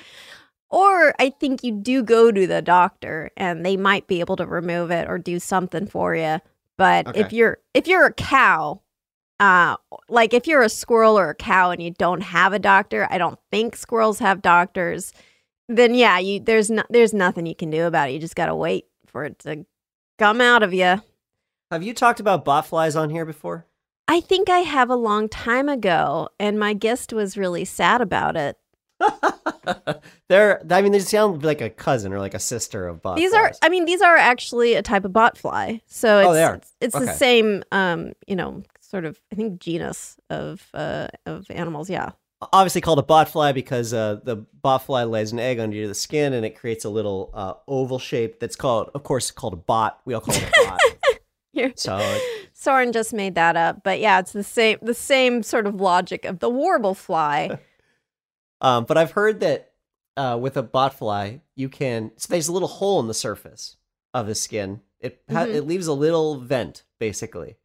Or 0.71 1.15
I 1.19 1.31
think 1.31 1.63
you 1.63 1.73
do 1.73 2.03
go 2.03 2.33
to 2.33 2.47
the 2.47 2.63
doctor 2.63 3.31
and 3.37 3.65
they 3.65 3.77
might 3.77 4.07
be 4.07 4.21
able 4.21 4.37
to 4.37 4.47
remove 4.47 4.91
it 4.91 5.09
or 5.09 5.19
do 5.19 5.39
something 5.39 5.87
for 5.87 6.15
you. 6.17 6.41
But 6.77 7.17
if 7.17 7.33
you're 7.33 7.59
if 7.75 7.87
you're 7.87 8.07
a 8.07 8.13
cow, 8.13 8.81
uh 9.39 9.77
like 10.09 10.35
if 10.35 10.47
you're 10.47 10.63
a 10.63 10.69
squirrel 10.69 11.19
or 11.19 11.31
a 11.31 11.35
cow 11.35 11.71
and 11.71 11.81
you 11.81 11.93
don't 11.93 12.23
have 12.23 12.53
a 12.53 12.59
doctor, 12.59 13.07
I 13.11 13.19
don't 13.19 13.39
think 13.53 13.77
squirrels 13.77 14.19
have 14.19 14.43
doctors, 14.43 15.13
then 15.69 15.95
yeah, 15.95 16.19
you 16.19 16.41
there's 16.41 16.71
no, 16.71 16.83
there's 16.91 17.15
nothing 17.15 17.47
you 17.47 17.55
can 17.55 17.71
do 17.71 17.87
about 17.87 18.09
it. 18.09 18.13
You 18.15 18.19
just 18.19 18.35
got 18.35 18.47
to 18.47 18.57
wait 18.57 18.87
for 19.07 19.25
it 19.25 19.39
to 19.41 19.65
come 20.19 20.41
out 20.41 20.63
of 20.65 20.75
you. 20.75 21.01
Have 21.71 21.83
you 21.83 21.95
talked 21.95 22.21
about 22.21 22.45
botflies 22.45 23.01
on 23.01 23.11
here 23.11 23.25
before? 23.25 23.67
I 24.07 24.21
think 24.21 24.51
I 24.51 24.59
have 24.61 24.91
a 24.91 24.97
long 24.97 25.29
time 25.29 25.69
ago 25.69 26.29
and 26.39 26.59
my 26.59 26.75
guest 26.75 27.13
was 27.13 27.39
really 27.39 27.65
sad 27.65 28.01
about 28.01 28.37
it. 28.37 28.59
They're, 30.29 30.63
I 30.71 30.83
mean, 30.83 30.93
they 30.93 30.99
sound 31.01 31.43
like 31.45 31.61
a 31.61 31.71
cousin 31.71 32.13
or 32.13 32.19
like 32.19 32.35
a 32.35 32.39
sister 32.39 32.87
of 32.87 33.03
botflies. 33.03 33.17
These 33.17 33.33
are, 33.35 33.53
I 33.63 33.69
mean, 33.69 33.85
these 33.85 34.01
are 34.03 34.17
actually 34.17 34.75
a 34.75 34.83
type 34.83 35.05
of 35.05 35.13
botfly. 35.13 35.81
So 35.87 36.19
it's 36.21 36.29
Oh, 36.29 36.33
they 36.33 36.45
are? 36.45 36.55
it's, 36.55 36.73
it's 36.81 36.99
the 36.99 37.13
same, 37.13 37.63
um, 37.73 38.13
you 38.27 38.37
know, 38.37 38.63
sort 38.81 39.05
of, 39.05 39.21
I 39.33 39.35
think, 39.35 39.61
genus 39.61 40.17
of 40.31 40.69
uh, 40.75 41.09
of 41.27 41.47
animals. 41.51 41.91
Yeah. 41.91 42.11
obviously 42.53 42.81
called 42.81 42.99
a 42.99 43.03
botfly 43.03 43.55
because 43.55 43.93
uh, 43.95 44.21
the 44.23 44.45
botfly 44.63 45.09
lays 45.09 45.33
an 45.33 45.39
egg 45.39 45.59
under 45.59 45.87
the 45.89 45.95
skin 45.95 46.33
and 46.33 46.45
it 46.45 46.57
creates 46.59 46.85
a 46.85 46.91
little 46.91 47.31
uh, 47.35 47.55
oval 47.69 47.99
shape 47.99 48.39
that's 48.41 48.57
called, 48.57 48.91
of 48.95 49.03
course, 49.03 49.31
called 49.31 49.53
a 49.55 49.57
bot. 49.57 50.01
We 50.05 50.15
all 50.15 50.21
call 50.21 50.35
it 50.35 50.43
a 50.43 50.67
bot. 50.69 50.81
So 51.77 52.19
Soren 52.53 52.91
just 52.91 53.13
made 53.15 53.37
that 53.37 53.57
up, 53.57 53.85
but 53.85 54.01
yeah, 54.01 54.19
it's 54.19 54.33
the 54.33 54.43
same 54.43 54.77
the 54.83 54.93
same 54.93 55.45
sort 55.45 55.69
of 55.69 55.77
logic 55.77 56.25
of 56.25 56.41
the 56.41 56.51
warble 56.51 56.95
fly. 56.95 57.61
Um, 58.65 58.85
but 58.85 58.97
I've 58.97 59.11
heard 59.13 59.41
that 59.41 59.73
uh, 60.17 60.39
with 60.41 60.57
a 60.57 60.63
botfly, 60.63 61.41
you 61.55 61.69
can. 61.69 62.13
So 62.17 62.29
there's 62.31 62.49
a 62.49 62.53
little 62.53 62.69
hole 62.69 63.01
in 63.01 63.09
the 63.09 63.15
surface 63.15 63.77
of 64.13 64.27
the 64.27 64.35
skin. 64.35 64.81
It 65.01 65.21
ha- 65.31 65.45
Mhm. 65.47 65.55
it 65.55 65.63
leaves 65.63 65.87
a 65.87 65.93
little 65.93 66.37
vent 66.41 66.85
basically, 66.99 67.57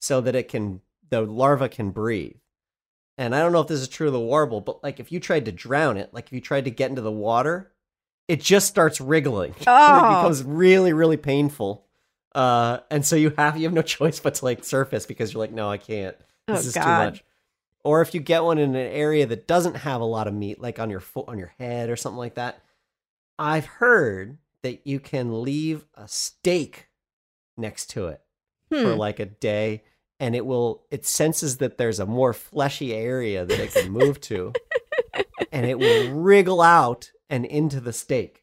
so 0.00 0.20
that 0.20 0.34
it 0.34 0.48
can 0.48 0.80
the 1.08 1.22
larva 1.22 1.68
can 1.68 1.90
breathe. 1.90 2.36
And 3.18 3.34
I 3.34 3.40
don't 3.40 3.52
know 3.52 3.60
if 3.60 3.68
this 3.68 3.80
is 3.80 3.88
true 3.88 4.08
of 4.08 4.12
the 4.12 4.20
warble, 4.20 4.60
but 4.60 4.82
like 4.82 4.98
if 5.00 5.12
you 5.12 5.20
tried 5.20 5.44
to 5.46 5.52
drown 5.52 5.96
it, 5.96 6.12
like 6.12 6.26
if 6.26 6.32
you 6.32 6.40
tried 6.40 6.64
to 6.64 6.70
get 6.70 6.90
into 6.90 7.02
the 7.02 7.12
water, 7.12 7.72
it 8.28 8.40
just 8.40 8.66
starts 8.66 9.00
wriggling. 9.00 9.54
Oh. 9.66 9.96
it 9.96 10.16
becomes 10.16 10.42
really 10.42 10.92
really 10.92 11.16
painful. 11.16 11.86
Uh, 12.34 12.78
and 12.90 13.04
so 13.06 13.14
you 13.16 13.30
have 13.38 13.56
you 13.56 13.64
have 13.64 13.72
no 13.74 13.82
choice 13.96 14.20
but 14.20 14.34
to 14.34 14.44
like 14.44 14.64
surface 14.64 15.06
because 15.06 15.32
you're 15.32 15.40
like, 15.40 15.52
no, 15.52 15.70
I 15.70 15.76
can't. 15.78 16.16
Oh, 16.48 16.54
This 16.54 16.66
is 16.66 16.74
too 16.74 16.80
God. 16.80 17.12
much 17.12 17.24
or 17.84 18.00
if 18.02 18.14
you 18.14 18.20
get 18.20 18.44
one 18.44 18.58
in 18.58 18.70
an 18.70 18.76
area 18.76 19.26
that 19.26 19.46
doesn't 19.48 19.76
have 19.76 20.00
a 20.00 20.04
lot 20.04 20.26
of 20.28 20.34
meat 20.34 20.60
like 20.60 20.78
on 20.78 20.90
your 20.90 21.00
foot 21.00 21.26
on 21.28 21.38
your 21.38 21.52
head 21.58 21.90
or 21.90 21.96
something 21.96 22.18
like 22.18 22.34
that 22.34 22.62
i've 23.38 23.66
heard 23.66 24.38
that 24.62 24.86
you 24.86 25.00
can 25.00 25.42
leave 25.42 25.84
a 25.94 26.06
steak 26.06 26.88
next 27.56 27.86
to 27.90 28.06
it 28.08 28.20
for 28.70 28.92
Hmm. 28.92 28.98
like 28.98 29.18
a 29.20 29.26
day 29.26 29.82
and 30.20 30.34
it 30.34 30.46
will 30.46 30.84
it 30.90 31.04
senses 31.04 31.58
that 31.58 31.76
there's 31.78 32.00
a 32.00 32.06
more 32.06 32.32
fleshy 32.32 32.94
area 32.94 33.44
that 33.44 33.58
it 33.58 33.72
can 33.72 33.90
move 33.90 34.20
to 34.22 34.52
and 35.52 35.66
it 35.66 35.78
will 35.78 36.20
wriggle 36.20 36.62
out 36.62 37.10
and 37.28 37.44
into 37.44 37.80
the 37.80 37.92
steak 37.92 38.38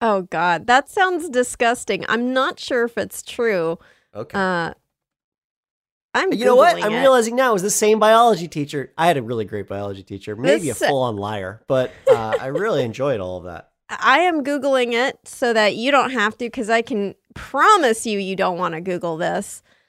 Oh 0.00 0.22
God, 0.22 0.68
that 0.68 0.88
sounds 0.88 1.28
disgusting. 1.28 2.04
I'm 2.08 2.32
not 2.32 2.60
sure 2.60 2.84
if 2.84 2.96
it's 2.96 3.20
true. 3.20 3.80
okay 4.14 4.38
Uh, 4.38 4.74
I'm. 6.18 6.32
you 6.32 6.44
know 6.44 6.56
what 6.56 6.82
i'm 6.82 6.92
it. 6.92 7.00
realizing 7.00 7.36
now 7.36 7.54
is 7.54 7.62
the 7.62 7.70
same 7.70 7.98
biology 7.98 8.48
teacher 8.48 8.92
i 8.98 9.06
had 9.06 9.16
a 9.16 9.22
really 9.22 9.44
great 9.44 9.68
biology 9.68 10.02
teacher 10.02 10.36
maybe 10.36 10.66
This- 10.66 10.82
a 10.82 10.86
full-on 10.86 11.16
liar 11.16 11.62
but 11.66 11.92
uh, 12.10 12.36
i 12.40 12.46
really 12.46 12.82
enjoyed 12.84 13.20
all 13.20 13.38
of 13.38 13.44
that 13.44 13.70
I 13.90 14.18
am 14.18 14.44
Googling 14.44 14.92
it 14.92 15.18
so 15.24 15.54
that 15.54 15.74
you 15.74 15.90
don't 15.90 16.10
have 16.10 16.36
to, 16.36 16.44
because 16.44 16.68
I 16.68 16.82
can 16.82 17.14
promise 17.34 18.04
you, 18.04 18.18
you 18.18 18.36
don't 18.36 18.58
want 18.58 18.74
to 18.74 18.82
Google 18.82 19.16
this. 19.16 19.62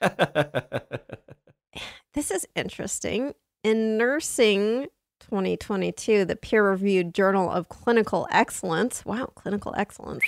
This 2.14 2.30
is 2.30 2.46
interesting. 2.56 3.34
In 3.62 3.96
Nursing 3.96 4.88
2022, 5.20 6.24
the 6.24 6.34
peer 6.34 6.68
reviewed 6.68 7.14
Journal 7.14 7.48
of 7.48 7.68
Clinical 7.68 8.26
Excellence, 8.32 9.04
wow, 9.04 9.26
clinical 9.34 9.74
excellence, 9.76 10.24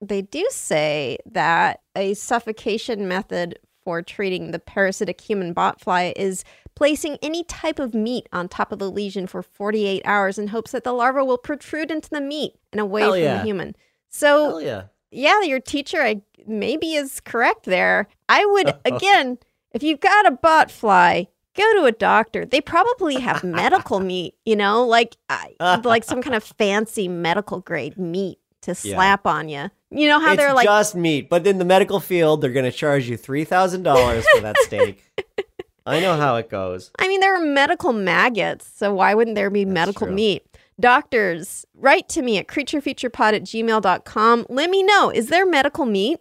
they 0.00 0.22
do 0.22 0.46
say 0.50 1.18
that 1.26 1.80
a 1.96 2.14
suffocation 2.14 3.08
method 3.08 3.58
for 3.90 4.02
treating 4.02 4.52
the 4.52 4.60
parasitic 4.60 5.20
human 5.20 5.52
botfly 5.52 6.12
is 6.14 6.44
placing 6.76 7.18
any 7.22 7.42
type 7.42 7.80
of 7.80 7.92
meat 7.92 8.28
on 8.32 8.46
top 8.46 8.70
of 8.70 8.78
the 8.78 8.88
lesion 8.88 9.26
for 9.26 9.42
48 9.42 10.00
hours 10.04 10.38
in 10.38 10.46
hopes 10.46 10.70
that 10.70 10.84
the 10.84 10.92
larva 10.92 11.24
will 11.24 11.36
protrude 11.36 11.90
into 11.90 12.08
the 12.08 12.20
meat 12.20 12.52
and 12.70 12.80
away 12.80 13.00
Hell 13.00 13.10
from 13.14 13.20
yeah. 13.20 13.38
the 13.38 13.42
human. 13.42 13.74
So, 14.08 14.58
yeah 14.58 14.82
yeah, 15.10 15.42
your 15.42 15.58
teacher 15.58 16.00
I, 16.00 16.22
maybe 16.46 16.94
is 16.94 17.18
correct 17.18 17.64
there. 17.64 18.06
I 18.28 18.46
would 18.46 18.72
again, 18.84 19.38
if 19.72 19.82
you've 19.82 19.98
got 19.98 20.24
a 20.28 20.30
bot 20.30 20.70
fly, 20.70 21.26
go 21.56 21.64
to 21.80 21.84
a 21.86 21.90
doctor. 21.92 22.46
They 22.46 22.60
probably 22.60 23.16
have 23.16 23.42
medical 23.42 23.98
meat, 24.12 24.36
you 24.44 24.54
know, 24.54 24.86
like 24.86 25.16
like 25.60 26.04
some 26.04 26.22
kind 26.22 26.36
of 26.36 26.44
fancy 26.44 27.08
medical 27.08 27.58
grade 27.58 27.98
meat 27.98 28.38
to 28.62 28.70
Yeah. 28.70 28.94
slap 28.94 29.26
on 29.26 29.48
you. 29.48 29.68
You 29.90 30.06
know 30.08 30.20
how 30.20 30.32
it's 30.32 30.36
they're 30.40 30.54
like 30.54 30.66
just 30.66 30.94
meat, 30.94 31.28
but 31.28 31.46
in 31.46 31.58
the 31.58 31.64
medical 31.64 31.98
field, 32.00 32.40
they're 32.40 32.52
going 32.52 32.64
to 32.70 32.76
charge 32.76 33.08
you 33.08 33.16
three 33.16 33.44
thousand 33.44 33.82
dollars 33.82 34.24
for 34.34 34.40
that 34.42 34.56
steak. 34.58 35.02
I 35.86 35.98
know 36.00 36.16
how 36.16 36.36
it 36.36 36.48
goes. 36.48 36.90
I 36.98 37.08
mean, 37.08 37.20
there 37.20 37.34
are 37.34 37.44
medical 37.44 37.92
maggots, 37.92 38.70
so 38.76 38.94
why 38.94 39.14
wouldn't 39.14 39.34
there 39.34 39.50
be 39.50 39.64
That's 39.64 39.74
medical 39.74 40.06
true. 40.06 40.14
meat? 40.14 40.46
Doctors, 40.78 41.66
write 41.74 42.08
to 42.10 42.22
me 42.22 42.38
at 42.38 42.46
creaturefeaturepod 42.46 43.34
at 43.34 43.42
gmail.com. 43.42 44.46
Let 44.48 44.70
me 44.70 44.82
know, 44.82 45.10
is 45.10 45.28
there 45.28 45.44
medical 45.44 45.86
meat? 45.86 46.20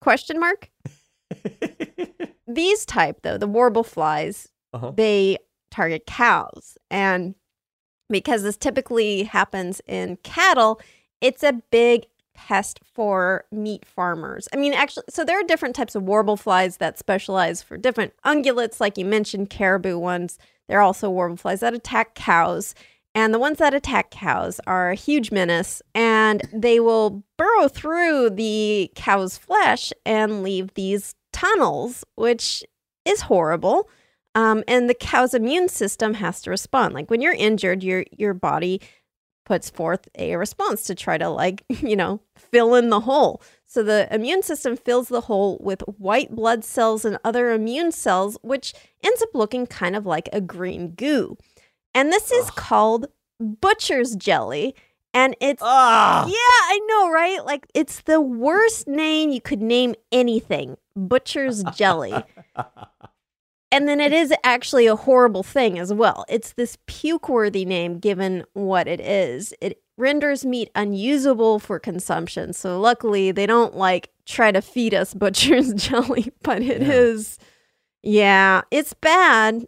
Question 0.00 0.40
mark. 0.40 0.70
These 2.48 2.84
type, 2.86 3.20
though, 3.22 3.38
the 3.38 3.46
warble 3.46 3.84
flies, 3.84 4.48
Uh-huh. 4.72 4.92
they 4.96 5.38
target 5.70 6.06
cows. 6.06 6.76
And 6.90 7.34
because 8.08 8.42
this 8.42 8.56
typically 8.56 9.24
happens 9.24 9.80
in 9.86 10.16
cattle, 10.24 10.80
it's 11.20 11.42
a 11.44 11.52
big 11.70 12.06
pest 12.48 12.80
for 12.82 13.44
meat 13.52 13.84
farmers. 13.84 14.48
I 14.52 14.56
mean, 14.56 14.72
actually, 14.72 15.04
so 15.10 15.24
there 15.24 15.38
are 15.38 15.44
different 15.44 15.76
types 15.76 15.94
of 15.94 16.04
warble 16.04 16.38
flies 16.38 16.78
that 16.78 16.98
specialize 16.98 17.62
for 17.62 17.76
different 17.76 18.14
ungulates, 18.24 18.80
like 18.80 18.96
you 18.96 19.04
mentioned, 19.04 19.50
caribou 19.50 19.98
ones. 19.98 20.38
There 20.66 20.78
are 20.78 20.82
also 20.82 21.10
warble 21.10 21.36
flies 21.36 21.60
that 21.60 21.74
attack 21.74 22.14
cows. 22.14 22.74
And 23.14 23.34
the 23.34 23.38
ones 23.38 23.58
that 23.58 23.74
attack 23.74 24.10
cows 24.10 24.58
are 24.66 24.90
a 24.90 24.94
huge 24.94 25.30
menace, 25.30 25.82
and 25.94 26.42
they 26.52 26.80
will 26.80 27.22
burrow 27.36 27.68
through 27.68 28.30
the 28.30 28.90
cow's 28.94 29.36
flesh 29.36 29.92
and 30.06 30.42
leave 30.42 30.72
these 30.74 31.14
tunnels, 31.32 32.04
which 32.14 32.64
is 33.04 33.22
horrible. 33.22 33.88
Um, 34.34 34.64
and 34.66 34.88
the 34.88 34.94
cow's 34.94 35.34
immune 35.34 35.68
system 35.68 36.14
has 36.14 36.40
to 36.42 36.50
respond. 36.50 36.94
Like 36.94 37.10
when 37.10 37.20
you're 37.20 37.32
injured, 37.32 37.82
your 37.82 38.04
your 38.16 38.32
body 38.32 38.80
puts 39.50 39.68
forth 39.68 40.06
a 40.14 40.36
response 40.36 40.84
to 40.84 40.94
try 40.94 41.18
to 41.18 41.28
like 41.28 41.64
you 41.68 41.96
know 41.96 42.20
fill 42.36 42.76
in 42.76 42.88
the 42.88 43.00
hole. 43.00 43.42
So 43.66 43.82
the 43.82 44.06
immune 44.14 44.44
system 44.44 44.76
fills 44.76 45.08
the 45.08 45.22
hole 45.22 45.58
with 45.60 45.80
white 45.98 46.30
blood 46.36 46.64
cells 46.64 47.04
and 47.04 47.18
other 47.24 47.50
immune 47.50 47.90
cells, 47.90 48.38
which 48.42 48.74
ends 49.02 49.20
up 49.20 49.30
looking 49.34 49.66
kind 49.66 49.96
of 49.96 50.06
like 50.06 50.28
a 50.32 50.40
green 50.40 50.90
goo. 50.92 51.36
And 51.92 52.12
this 52.12 52.30
is 52.30 52.46
Ugh. 52.46 52.54
called 52.54 53.06
butcher's 53.40 54.14
jelly. 54.14 54.76
And 55.12 55.34
it's 55.40 55.62
Ah, 55.64 56.26
yeah, 56.26 56.32
I 56.32 56.78
know, 56.88 57.10
right? 57.10 57.44
Like 57.44 57.66
it's 57.74 58.02
the 58.02 58.20
worst 58.20 58.86
name 58.86 59.30
you 59.30 59.40
could 59.40 59.60
name 59.60 59.96
anything. 60.12 60.76
Butcher's 60.94 61.64
jelly. 61.74 62.14
and 63.72 63.86
then 63.88 64.00
it 64.00 64.12
is 64.12 64.32
actually 64.44 64.86
a 64.86 64.96
horrible 64.96 65.42
thing 65.42 65.78
as 65.78 65.92
well. 65.92 66.24
It's 66.28 66.52
this 66.54 66.76
puke-worthy 66.86 67.64
name 67.64 67.98
given 67.98 68.44
what 68.52 68.88
it 68.88 69.00
is. 69.00 69.54
It 69.60 69.82
renders 69.96 70.44
meat 70.44 70.70
unusable 70.74 71.58
for 71.58 71.78
consumption. 71.78 72.52
So 72.52 72.80
luckily 72.80 73.32
they 73.32 73.46
don't 73.46 73.76
like 73.76 74.10
try 74.26 74.50
to 74.52 74.60
feed 74.62 74.94
us 74.94 75.12
butcher's 75.14 75.72
jelly, 75.74 76.32
but 76.42 76.62
it 76.62 76.82
Yeah. 76.82 76.88
is 76.92 77.38
yeah, 78.02 78.62
it's 78.70 78.94
bad 78.94 79.66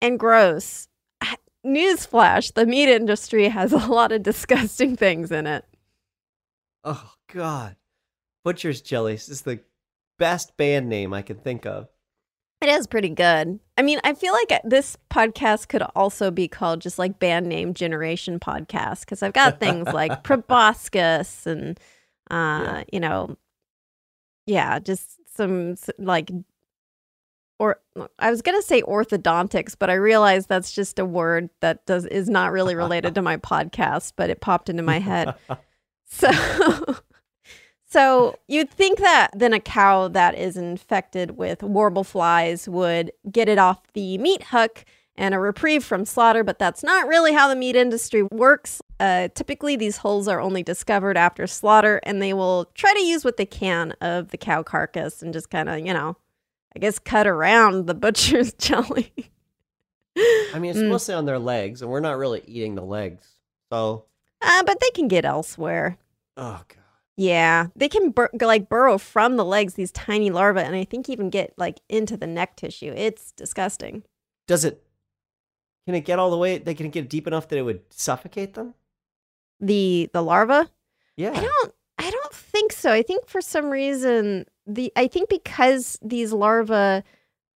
and 0.00 0.18
gross. 0.18 0.86
Ah, 1.20 1.34
newsflash, 1.66 2.54
the 2.54 2.66
meat 2.66 2.88
industry 2.88 3.48
has 3.48 3.72
a 3.72 3.78
lot 3.78 4.12
of 4.12 4.22
disgusting 4.30 4.96
things 4.96 5.32
in 5.32 5.46
it. 5.46 5.64
oh 6.84 7.12
God, 7.32 7.74
Butcher's 8.44 8.80
Jellies 8.80 9.28
is 9.28 9.42
the 9.42 9.60
best 10.18 10.56
band 10.56 10.88
name 10.88 11.12
I 11.12 11.22
can 11.22 11.36
think 11.38 11.66
of. 11.66 11.88
It 12.60 12.68
is 12.68 12.88
pretty 12.88 13.10
good. 13.10 13.60
I 13.76 13.82
mean, 13.82 14.00
I 14.02 14.14
feel 14.14 14.32
like 14.32 14.60
this 14.64 14.96
podcast 15.10 15.68
could 15.68 15.82
also 15.94 16.30
be 16.32 16.48
called 16.48 16.80
just 16.80 16.98
like 16.98 17.20
band 17.20 17.46
name 17.46 17.72
generation 17.72 18.40
podcast 18.40 19.00
because 19.00 19.22
I've 19.22 19.32
got 19.32 19.60
things 19.60 19.86
like 19.92 20.24
proboscis 20.24 21.46
and, 21.46 21.78
uh, 22.30 22.34
Yeah. 22.82 22.84
you 22.92 23.00
know, 23.00 23.36
yeah, 24.46 24.80
just 24.80 25.20
some 25.36 25.76
like, 25.98 26.32
or 27.60 27.80
I 28.18 28.30
was 28.30 28.42
gonna 28.42 28.62
say 28.62 28.82
orthodontics, 28.82 29.76
but 29.78 29.88
I 29.90 29.94
realized 29.94 30.48
that's 30.48 30.72
just 30.72 30.98
a 30.98 31.04
word 31.04 31.50
that 31.60 31.86
does 31.86 32.06
is 32.06 32.28
not 32.28 32.50
really 32.52 32.74
related 32.74 33.14
to 33.16 33.22
my 33.22 33.36
podcast, 33.36 34.14
but 34.16 34.30
it 34.30 34.40
popped 34.40 34.68
into 34.68 34.82
my 34.82 34.98
head. 34.98 35.34
So, 36.10 36.30
so 37.88 38.38
you'd 38.48 38.70
think 38.70 38.98
that 38.98 39.30
then 39.34 39.52
a 39.52 39.60
cow 39.60 40.08
that 40.08 40.34
is 40.36 40.56
infected 40.56 41.36
with 41.36 41.62
warble 41.62 42.04
flies 42.04 42.68
would 42.68 43.12
get 43.30 43.48
it 43.48 43.58
off 43.58 43.80
the 43.94 44.18
meat 44.18 44.42
hook 44.50 44.84
and 45.16 45.34
a 45.34 45.38
reprieve 45.40 45.82
from 45.82 46.04
slaughter, 46.04 46.44
but 46.44 46.60
that's 46.60 46.84
not 46.84 47.08
really 47.08 47.32
how 47.32 47.48
the 47.48 47.56
meat 47.56 47.74
industry 47.74 48.22
works. 48.30 48.80
Uh, 49.00 49.26
typically, 49.34 49.74
these 49.74 49.96
holes 49.96 50.28
are 50.28 50.40
only 50.40 50.62
discovered 50.62 51.16
after 51.16 51.44
slaughter, 51.48 52.00
and 52.04 52.22
they 52.22 52.32
will 52.32 52.66
try 52.74 52.94
to 52.94 53.00
use 53.00 53.24
what 53.24 53.36
they 53.36 53.46
can 53.46 53.92
of 54.00 54.28
the 54.28 54.36
cow 54.38 54.62
carcass 54.62 55.20
and 55.20 55.32
just 55.32 55.50
kind 55.50 55.68
of, 55.68 55.80
you 55.84 55.92
know, 55.92 56.16
I 56.76 56.78
guess 56.78 57.00
cut 57.00 57.26
around 57.26 57.86
the 57.86 57.94
butcher's 57.94 58.52
jelly. 58.58 59.12
I 60.16 60.58
mean, 60.60 60.70
it's 60.70 60.78
Mm. 60.80 60.88
mostly 60.90 61.14
on 61.14 61.24
their 61.24 61.38
legs, 61.38 61.82
and 61.82 61.90
we're 61.90 61.98
not 62.00 62.16
really 62.16 62.42
eating 62.46 62.74
the 62.76 62.84
legs. 62.84 63.26
So, 63.72 64.04
Uh, 64.40 64.62
but 64.64 64.78
they 64.80 64.90
can 64.90 65.08
get 65.08 65.24
elsewhere. 65.24 65.98
oh 66.36 66.62
God. 66.68 66.77
Yeah, 67.18 67.66
they 67.74 67.88
can 67.88 68.10
bur- 68.10 68.30
like 68.40 68.68
burrow 68.68 68.96
from 68.96 69.36
the 69.36 69.44
legs 69.44 69.74
these 69.74 69.90
tiny 69.90 70.30
larvae, 70.30 70.60
and 70.60 70.76
I 70.76 70.84
think 70.84 71.08
even 71.08 71.30
get 71.30 71.52
like 71.56 71.80
into 71.88 72.16
the 72.16 72.28
neck 72.28 72.54
tissue. 72.54 72.94
It's 72.96 73.32
disgusting. 73.32 74.04
Does 74.46 74.64
it? 74.64 74.84
Can 75.84 75.96
it 75.96 76.04
get 76.04 76.20
all 76.20 76.30
the 76.30 76.36
way? 76.36 76.58
They 76.58 76.74
can 76.74 76.90
get 76.90 77.10
deep 77.10 77.26
enough 77.26 77.48
that 77.48 77.58
it 77.58 77.62
would 77.62 77.80
suffocate 77.90 78.54
them? 78.54 78.74
The 79.58 80.08
the 80.12 80.22
larva. 80.22 80.70
Yeah. 81.16 81.32
I 81.34 81.40
don't. 81.40 81.74
I 81.98 82.08
don't 82.08 82.32
think 82.32 82.70
so. 82.70 82.92
I 82.92 83.02
think 83.02 83.26
for 83.26 83.40
some 83.40 83.68
reason 83.68 84.44
the 84.64 84.92
I 84.94 85.08
think 85.08 85.28
because 85.28 85.98
these 86.00 86.32
larvae, 86.32 87.02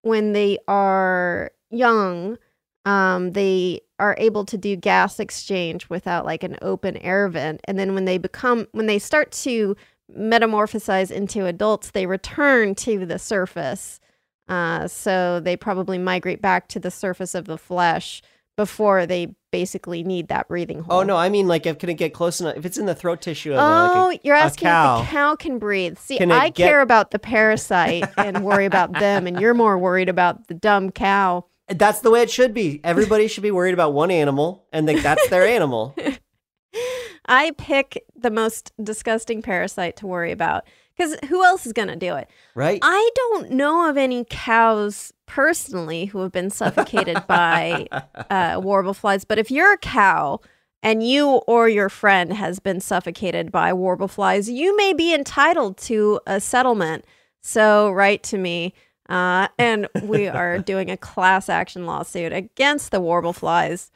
when 0.00 0.32
they 0.32 0.58
are 0.66 1.52
young, 1.70 2.36
um, 2.84 3.32
they 3.32 3.80
are 3.98 4.16
able 4.18 4.44
to 4.46 4.58
do 4.58 4.74
gas 4.76 5.20
exchange 5.20 5.88
without 5.88 6.24
like 6.26 6.42
an 6.42 6.56
open 6.62 6.96
air 6.98 7.28
vent, 7.28 7.60
and 7.64 7.78
then 7.78 7.94
when 7.94 8.04
they 8.04 8.18
become 8.18 8.66
when 8.72 8.86
they 8.86 8.98
start 8.98 9.30
to 9.32 9.76
metamorphosize 10.16 11.10
into 11.10 11.46
adults, 11.46 11.90
they 11.90 12.06
return 12.06 12.74
to 12.76 13.04
the 13.06 13.18
surface. 13.18 14.00
Uh, 14.48 14.86
so 14.88 15.40
they 15.40 15.56
probably 15.56 15.98
migrate 15.98 16.42
back 16.42 16.68
to 16.68 16.80
the 16.80 16.90
surface 16.90 17.34
of 17.34 17.44
the 17.46 17.56
flesh 17.56 18.20
before 18.56 19.06
they 19.06 19.34
basically 19.50 20.02
need 20.02 20.28
that 20.28 20.48
breathing 20.48 20.80
hole. 20.80 21.00
Oh 21.00 21.02
no, 21.04 21.16
I 21.16 21.28
mean 21.28 21.46
like 21.48 21.64
if 21.66 21.78
can 21.78 21.88
it 21.88 21.94
get 21.94 22.12
close 22.12 22.40
enough? 22.40 22.56
If 22.56 22.66
it's 22.66 22.76
in 22.76 22.86
the 22.86 22.94
throat 22.94 23.22
tissue 23.22 23.52
of 23.52 23.58
Oh, 23.60 24.06
like 24.08 24.20
you're 24.24 24.36
a 24.36 24.40
asking 24.40 24.66
cow. 24.66 25.00
if 25.00 25.06
the 25.06 25.12
cow 25.12 25.36
can 25.36 25.58
breathe. 25.58 25.96
See, 25.98 26.18
Can 26.18 26.32
I 26.32 26.48
get- 26.50 26.66
care 26.68 26.80
about 26.80 27.12
the 27.12 27.18
parasite 27.18 28.04
and 28.18 28.44
worry 28.44 28.66
about 28.66 28.92
them, 28.92 29.26
and 29.26 29.40
you're 29.40 29.54
more 29.54 29.78
worried 29.78 30.08
about 30.08 30.48
the 30.48 30.54
dumb 30.54 30.90
cow. 30.90 31.44
That's 31.78 32.00
the 32.00 32.10
way 32.10 32.22
it 32.22 32.30
should 32.30 32.54
be. 32.54 32.80
Everybody 32.84 33.28
should 33.28 33.42
be 33.42 33.50
worried 33.50 33.74
about 33.74 33.92
one 33.92 34.10
animal, 34.10 34.66
and 34.72 34.86
like 34.86 35.02
that's 35.02 35.28
their 35.28 35.46
animal. 35.46 35.94
I 37.26 37.52
pick 37.52 38.04
the 38.16 38.30
most 38.30 38.72
disgusting 38.82 39.42
parasite 39.42 39.96
to 39.96 40.06
worry 40.06 40.32
about 40.32 40.64
because 40.96 41.16
who 41.28 41.44
else 41.44 41.66
is 41.66 41.72
going 41.72 41.88
to 41.88 41.96
do 41.96 42.14
it? 42.16 42.28
Right? 42.54 42.80
I 42.82 43.10
don't 43.14 43.52
know 43.52 43.88
of 43.88 43.96
any 43.96 44.24
cows 44.28 45.12
personally 45.26 46.06
who 46.06 46.20
have 46.20 46.32
been 46.32 46.50
suffocated 46.50 47.24
by 47.28 47.86
uh, 48.30 48.60
warble 48.62 48.94
flies, 48.94 49.24
but 49.24 49.38
if 49.38 49.50
you're 49.50 49.72
a 49.72 49.78
cow 49.78 50.40
and 50.82 51.06
you 51.06 51.26
or 51.46 51.68
your 51.68 51.88
friend 51.88 52.32
has 52.32 52.58
been 52.58 52.80
suffocated 52.80 53.52
by 53.52 53.72
warble 53.72 54.08
flies, 54.08 54.50
you 54.50 54.76
may 54.76 54.92
be 54.92 55.14
entitled 55.14 55.76
to 55.78 56.20
a 56.26 56.40
settlement. 56.40 57.04
So 57.40 57.90
write 57.90 58.22
to 58.24 58.38
me. 58.38 58.74
Uh, 59.12 59.46
and 59.58 59.86
we 60.04 60.26
are 60.26 60.58
doing 60.72 60.90
a 60.90 60.96
class 60.96 61.50
action 61.50 61.84
lawsuit 61.84 62.32
against 62.32 62.90
the 62.90 63.00
warble 63.00 63.34
flies. 63.34 63.90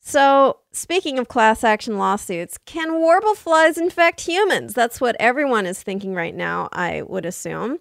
So, 0.00 0.60
speaking 0.72 1.18
of 1.18 1.28
class 1.28 1.62
action 1.62 1.98
lawsuits, 1.98 2.56
can 2.64 2.94
warble 2.94 3.34
flies 3.34 3.76
infect 3.76 4.22
humans? 4.22 4.72
That's 4.72 4.98
what 4.98 5.14
everyone 5.20 5.66
is 5.66 5.82
thinking 5.82 6.14
right 6.14 6.34
now, 6.34 6.70
I 6.72 7.02
would 7.02 7.26
assume. 7.26 7.80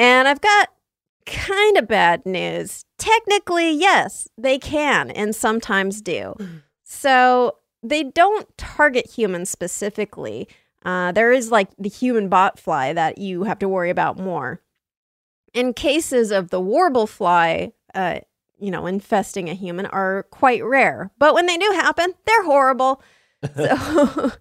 And 0.00 0.26
I've 0.26 0.40
got 0.40 0.70
kind 1.26 1.76
of 1.76 1.86
bad 1.86 2.26
news. 2.26 2.84
Technically, 2.98 3.70
yes, 3.70 4.26
they 4.36 4.58
can 4.58 5.10
and 5.12 5.36
sometimes 5.36 6.00
do. 6.00 6.34
So, 6.82 7.58
they 7.84 8.02
don't 8.02 8.48
target 8.56 9.06
humans 9.06 9.48
specifically. 9.48 10.48
Uh, 10.84 11.12
there 11.12 11.30
is 11.30 11.52
like 11.52 11.68
the 11.78 11.88
human 11.88 12.28
bot 12.28 12.58
fly 12.58 12.92
that 12.94 13.18
you 13.18 13.44
have 13.44 13.60
to 13.60 13.68
worry 13.68 13.90
about 13.90 14.18
more. 14.18 14.60
In 15.54 15.74
cases 15.74 16.30
of 16.30 16.50
the 16.50 16.60
warble 16.60 17.06
fly, 17.06 17.72
uh, 17.94 18.20
you 18.58 18.70
know, 18.70 18.86
infesting 18.86 19.48
a 19.48 19.54
human 19.54 19.86
are 19.86 20.24
quite 20.30 20.64
rare. 20.64 21.10
But 21.18 21.34
when 21.34 21.46
they 21.46 21.56
do 21.56 21.70
happen, 21.74 22.14
they're 22.26 22.44
horrible. 22.44 23.02
So 23.54 24.32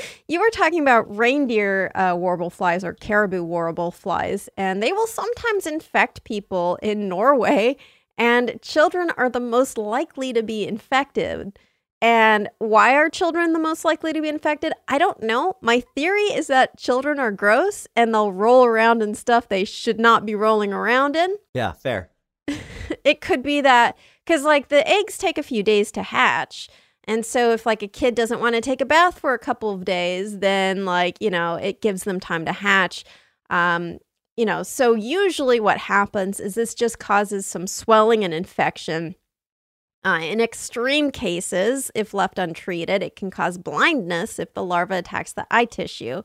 you 0.28 0.40
were 0.40 0.50
talking 0.50 0.80
about 0.80 1.16
reindeer 1.16 1.92
uh, 1.94 2.16
warble 2.16 2.50
flies 2.50 2.82
or 2.82 2.94
caribou 2.94 3.44
warble 3.44 3.92
flies, 3.92 4.48
and 4.56 4.82
they 4.82 4.92
will 4.92 5.06
sometimes 5.06 5.66
infect 5.66 6.24
people 6.24 6.78
in 6.82 7.08
Norway, 7.08 7.76
and 8.18 8.58
children 8.60 9.10
are 9.16 9.28
the 9.28 9.38
most 9.38 9.78
likely 9.78 10.32
to 10.32 10.42
be 10.42 10.66
infected. 10.66 11.58
And 12.02 12.48
why 12.58 12.94
are 12.94 13.10
children 13.10 13.52
the 13.52 13.58
most 13.58 13.84
likely 13.84 14.12
to 14.12 14.22
be 14.22 14.28
infected? 14.28 14.72
I 14.88 14.96
don't 14.96 15.22
know. 15.22 15.56
My 15.60 15.80
theory 15.94 16.22
is 16.32 16.46
that 16.46 16.78
children 16.78 17.18
are 17.18 17.30
gross 17.30 17.86
and 17.94 18.14
they'll 18.14 18.32
roll 18.32 18.64
around 18.64 19.02
in 19.02 19.14
stuff 19.14 19.48
they 19.48 19.64
should 19.64 20.00
not 20.00 20.24
be 20.24 20.34
rolling 20.34 20.72
around 20.72 21.14
in 21.16 21.36
yeah, 21.54 21.72
fair. 21.72 22.10
it 23.04 23.20
could 23.20 23.42
be 23.42 23.60
that 23.60 23.96
because 24.24 24.44
like 24.44 24.68
the 24.68 24.88
eggs 24.88 25.18
take 25.18 25.38
a 25.38 25.42
few 25.42 25.62
days 25.62 25.92
to 25.92 26.02
hatch 26.02 26.68
and 27.04 27.24
so 27.24 27.52
if 27.52 27.66
like 27.66 27.82
a 27.82 27.88
kid 27.88 28.14
doesn't 28.14 28.40
want 28.40 28.54
to 28.54 28.60
take 28.60 28.80
a 28.80 28.86
bath 28.86 29.18
for 29.18 29.34
a 29.34 29.38
couple 29.38 29.70
of 29.70 29.84
days 29.84 30.38
then 30.38 30.84
like 30.84 31.16
you 31.20 31.30
know 31.30 31.54
it 31.54 31.80
gives 31.80 32.04
them 32.04 32.18
time 32.18 32.44
to 32.44 32.52
hatch 32.52 33.04
um 33.50 33.98
you 34.36 34.44
know 34.44 34.62
so 34.62 34.94
usually 34.94 35.60
what 35.60 35.78
happens 35.78 36.40
is 36.40 36.54
this 36.54 36.74
just 36.74 36.98
causes 36.98 37.46
some 37.46 37.66
swelling 37.66 38.24
and 38.24 38.34
infection 38.34 39.14
Uh, 40.04 40.20
in 40.22 40.40
extreme 40.40 41.10
cases, 41.10 41.90
if 41.94 42.14
left 42.14 42.38
untreated, 42.38 43.02
it 43.02 43.16
can 43.16 43.30
cause 43.30 43.58
blindness 43.58 44.38
if 44.38 44.54
the 44.54 44.64
larva 44.64 44.94
attacks 44.96 45.32
the 45.32 45.46
eye 45.50 45.66
tissue. 45.66 46.22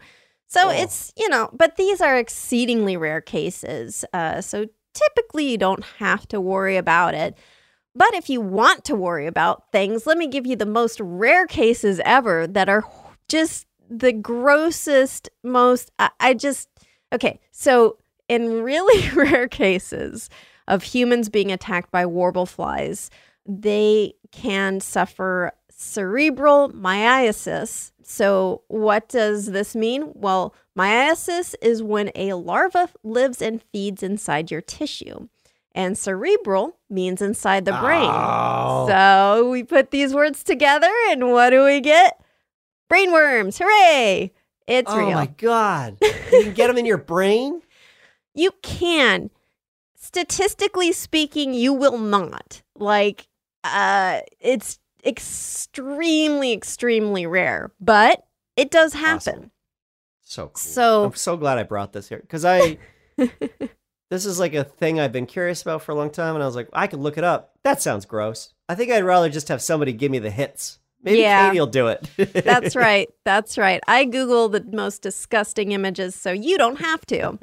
So 0.48 0.68
Oh. 0.68 0.70
it's, 0.70 1.12
you 1.18 1.28
know, 1.28 1.50
but 1.52 1.76
these 1.76 2.00
are 2.02 2.18
exceedingly 2.18 2.96
rare 2.96 3.20
cases. 3.22 4.06
Uh, 4.14 4.40
so 4.42 4.68
typically 4.94 5.50
you 5.52 5.58
don't 5.58 5.84
have 6.00 6.28
to 6.30 6.40
worry 6.40 6.78
about 6.78 7.14
it. 7.16 7.36
But 7.94 8.14
if 8.14 8.30
you 8.30 8.40
want 8.42 8.86
to 8.86 8.96
worry 8.96 9.28
about 9.28 9.72
things, 9.72 10.06
let 10.06 10.18
me 10.18 10.28
give 10.28 10.46
you 10.46 10.56
the 10.56 10.66
most 10.66 11.00
rare 11.02 11.48
cases 11.48 12.00
ever 12.06 12.46
that 12.48 12.70
are 12.70 12.84
just 13.28 13.68
the 13.90 14.12
grossest, 14.14 15.30
most. 15.44 15.92
I, 16.00 16.10
I 16.20 16.34
just, 16.34 16.70
okay. 17.14 17.40
So 17.52 17.98
in 18.30 18.62
really 18.64 19.10
rare 19.16 19.48
cases 19.48 20.30
of 20.68 20.84
humans 20.84 21.30
being 21.30 21.52
attacked 21.52 21.92
by 21.92 22.06
warble 22.06 22.46
flies, 22.46 23.10
they 23.46 24.14
can 24.32 24.80
suffer 24.80 25.54
cerebral 25.70 26.70
myiasis. 26.70 27.92
So, 28.04 28.62
what 28.68 29.10
does 29.10 29.48
this 29.48 29.76
mean? 29.76 30.12
Well, 30.14 30.54
myiasis 30.78 31.56
is 31.62 31.82
when 31.82 32.12
a 32.16 32.34
larva 32.34 32.90
lives 33.04 33.42
and 33.42 33.62
feeds 33.72 34.04
inside 34.04 34.52
your 34.52 34.62
tissue, 34.62 35.28
and 35.74 35.98
cerebral 35.98 36.78
means 36.90 37.22
inside 37.22 37.66
the 37.66 37.74
brain. 37.74 38.10
Oh. 38.12 38.88
So, 38.88 39.50
we 39.50 39.64
put 39.64 39.92
these 39.92 40.14
words 40.14 40.44
together, 40.44 40.92
and 41.10 41.32
what 41.32 41.50
do 41.50 41.64
we 41.66 41.82
get? 41.82 42.22
Brainworms! 42.92 43.58
Hooray! 43.58 44.32
It's 44.68 44.92
oh 44.92 44.98
real. 44.98 45.10
Oh 45.10 45.14
my 45.14 45.28
god! 45.28 45.98
You 46.32 46.44
can 46.44 46.54
get 46.54 46.68
them 46.68 46.78
in 46.78 46.86
your 46.86 46.98
brain. 46.98 47.62
You 48.34 48.52
can. 48.62 49.30
Statistically 49.96 50.92
speaking, 50.92 51.54
you 51.54 51.72
will 51.72 51.98
not. 51.98 52.62
Like, 52.76 53.28
uh, 53.66 54.22
it's 54.40 54.80
extremely, 55.06 56.54
extremely 56.54 57.26
rare, 57.26 57.72
but 57.80 58.24
it 58.56 58.72
does 58.72 58.94
happen. 58.94 59.16
Awesome. 59.16 59.52
So 60.22 60.48
cool. 60.48 60.56
So- 60.56 61.06
I'm 61.06 61.14
so 61.16 61.38
glad 61.38 61.58
I 61.58 61.64
brought 61.64 61.94
this 61.94 62.10
here 62.10 62.20
because 62.20 62.46
I 62.46 62.78
this 64.10 64.26
is 64.26 64.40
like 64.40 64.54
a 64.54 64.64
thing 64.64 65.00
I've 65.00 65.12
been 65.12 65.26
curious 65.28 65.62
about 65.62 65.82
for 65.84 65.92
a 65.92 65.96
long 65.96 66.10
time, 66.10 66.36
and 66.36 66.44
I 66.44 66.48
was 66.48 66.56
like, 66.56 66.70
I 66.74 66.88
could 66.88 67.00
look 67.00 67.18
it 67.18 67.24
up. 67.24 67.54
That 67.64 67.82
sounds 67.82 68.06
gross. 68.06 68.54
I 68.68 68.76
think 68.76 68.92
I'd 68.92 69.04
rather 69.04 69.30
just 69.30 69.48
have 69.50 69.62
somebody 69.62 69.94
give 69.94 70.12
me 70.12 70.20
the 70.20 70.32
hits. 70.32 70.80
Maybe 71.04 71.20
Yeah. 71.20 71.48
Katie 71.50 71.60
will 71.60 71.68
do 71.68 71.88
it. 71.88 72.10
That's 72.18 72.76
right. 72.76 73.08
That's 73.26 73.60
right. 73.60 73.80
I 73.88 74.06
Google 74.06 74.50
the 74.50 74.64
most 74.72 75.04
disgusting 75.04 75.72
images 75.72 76.16
so 76.16 76.32
you 76.32 76.58
don't 76.58 76.80
have 76.80 77.06
to. 77.08 77.38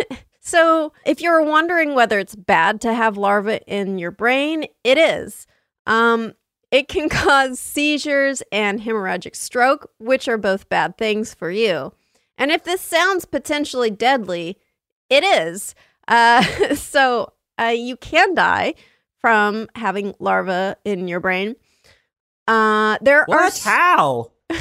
so, 0.51 0.93
if 1.07 1.21
you're 1.21 1.45
wondering 1.45 1.95
whether 1.95 2.19
it's 2.19 2.35
bad 2.35 2.81
to 2.81 2.93
have 2.93 3.17
larvae 3.17 3.61
in 3.69 3.99
your 3.99 4.11
brain, 4.11 4.67
it 4.83 4.99
is. 4.99 5.47
Um, 5.87 6.35
it 6.73 6.89
can 6.89 7.09
cause 7.09 7.61
seizures 7.61 8.43
and 8.51 8.81
hemorrhagic 8.81 9.37
stroke, 9.37 9.91
which 9.99 10.27
are 10.27 10.39
both 10.39 10.69
bad 10.69 10.99
things 10.99 11.35
for 11.35 11.53
you. 11.53 11.93
And 12.37 12.51
if 12.51 12.65
this 12.65 12.81
sounds 12.81 13.25
potentially 13.25 13.91
deadly, 13.91 14.59
it 15.09 15.23
is. 15.23 15.77
Uh, 16.09 16.43
so, 16.75 17.33
uh, 17.61 17.67
you 17.67 17.97
can 17.97 18.35
die 18.35 18.75
from 19.21 19.69
having 19.77 20.15
larvae 20.19 20.75
in 20.85 21.07
your 21.07 21.21
brain. 21.21 21.55
Uh, 22.49 22.99
there 23.01 23.21
are 23.21 23.27
what? 23.27 23.59
How? 23.63 24.33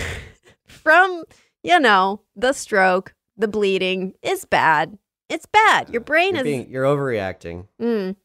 from 0.66 1.24
you 1.64 1.80
know 1.80 2.22
the 2.36 2.54
stroke 2.54 3.16
the 3.38 3.48
bleeding 3.48 4.14
is 4.22 4.46
bad 4.46 4.98
it's 5.30 5.46
bad. 5.46 5.90
Your 5.90 6.02
brain 6.02 6.32
You're, 6.32 6.38
is 6.38 6.44
being, 6.44 6.70
you're 6.70 6.86
overreacting. 6.86 7.68
mm, 7.82 8.16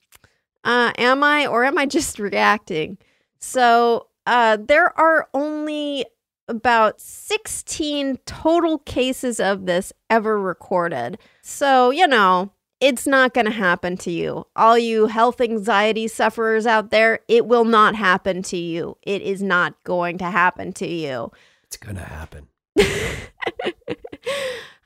uh, 0.65 0.93
am 0.97 1.23
i 1.23 1.47
or 1.47 1.65
am 1.65 1.79
i 1.79 1.87
just 1.87 2.19
reacting? 2.31 2.99
So 3.39 4.09
uh, 4.27 4.57
there 4.61 4.99
are 4.99 5.29
only 5.35 6.07
about 6.49 7.01
16 7.01 8.19
total 8.27 8.79
cases 8.79 9.41
of 9.41 9.67
this 9.67 9.93
ever 10.11 10.41
recorded. 10.41 11.19
So 11.43 11.91
you 11.91 12.07
know 12.07 12.51
it's 12.81 13.07
not 13.07 13.33
going 13.33 13.47
to 13.47 13.53
happen 13.53 13.97
to 13.99 14.11
you. 14.11 14.47
All 14.57 14.77
you 14.77 15.07
health 15.07 15.41
anxiety 15.41 16.09
sufferers 16.09 16.67
out 16.67 16.91
there 16.91 17.21
it 17.29 17.47
will 17.47 17.65
not 17.65 17.95
happen 17.95 18.43
to 18.45 18.57
you. 18.57 18.97
It 19.03 19.23
is 19.23 19.43
not 19.43 19.83
going 19.85 20.19
to 20.19 20.27
happen 20.27 20.73
to 20.75 20.87
you. 20.87 21.33
It's 21.65 21.77
gonna 21.77 22.01
happen. 22.01 22.49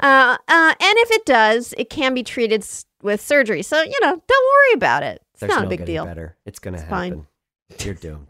Uh, 0.01 0.37
uh, 0.49 0.75
and 0.81 0.95
if 0.99 1.11
it 1.11 1.25
does, 1.27 1.75
it 1.77 1.91
can 1.91 2.15
be 2.15 2.23
treated 2.23 2.63
s- 2.63 2.85
with 3.03 3.21
surgery. 3.21 3.63
So, 3.63 3.81
you 3.83 3.99
know, 4.01 4.13
don't 4.27 4.47
worry 4.55 4.75
about 4.75 5.03
it. 5.03 5.23
It's 5.33 5.41
There's 5.41 5.51
not 5.51 5.61
no 5.63 5.67
a 5.67 5.71
big 5.71 5.79
getting 5.81 5.95
deal. 5.95 6.05
better. 6.05 6.37
It's 6.47 6.59
gonna 6.59 6.79
It's 6.79 6.89
fine. 6.89 7.11
happen. 7.13 7.27
You're 7.85 7.95
doomed. 7.95 8.29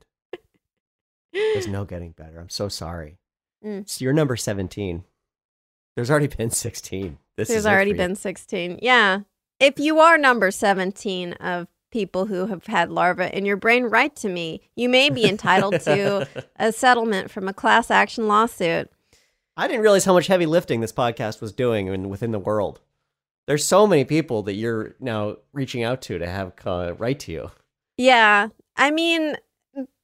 There's 1.32 1.68
no 1.68 1.84
getting 1.86 2.12
better. 2.12 2.38
I'm 2.40 2.48
so 2.48 2.68
sorry. 2.68 3.18
Mm. 3.64 3.88
So 3.88 4.02
you're 4.04 4.12
number 4.12 4.36
17. 4.36 5.04
There's 5.96 6.10
already 6.10 6.26
been 6.28 6.50
16. 6.50 7.18
This 7.36 7.48
There's 7.48 7.60
is 7.60 7.66
it 7.66 7.68
already 7.68 7.90
for 7.92 7.96
you. 7.96 8.08
been 8.08 8.14
16. 8.16 8.78
Yeah. 8.82 9.20
If 9.60 9.78
you 9.78 9.98
are 9.98 10.16
number 10.16 10.50
17 10.50 11.32
of 11.34 11.66
people 11.90 12.26
who 12.26 12.46
have 12.46 12.66
had 12.66 12.90
larvae 12.90 13.30
in 13.32 13.44
your 13.46 13.56
brain, 13.56 13.84
write 13.84 14.14
to 14.16 14.28
me. 14.28 14.60
You 14.76 14.88
may 14.88 15.10
be 15.10 15.24
entitled 15.28 15.80
to 15.80 16.28
a 16.56 16.72
settlement 16.72 17.30
from 17.30 17.48
a 17.48 17.52
class 17.54 17.90
action 17.90 18.28
lawsuit. 18.28 18.90
I 19.58 19.66
didn't 19.66 19.82
realize 19.82 20.04
how 20.04 20.12
much 20.12 20.28
heavy 20.28 20.46
lifting 20.46 20.80
this 20.80 20.92
podcast 20.92 21.40
was 21.40 21.52
doing 21.52 21.88
in, 21.88 22.08
within 22.08 22.30
the 22.30 22.38
world. 22.38 22.80
There's 23.48 23.64
so 23.64 23.88
many 23.88 24.04
people 24.04 24.44
that 24.44 24.54
you're 24.54 24.94
now 25.00 25.38
reaching 25.52 25.82
out 25.82 26.00
to 26.02 26.16
to 26.16 26.26
have 26.28 26.52
uh, 26.64 26.94
write 26.96 27.18
to 27.20 27.32
you. 27.32 27.50
Yeah. 27.96 28.48
I 28.76 28.92
mean, 28.92 29.34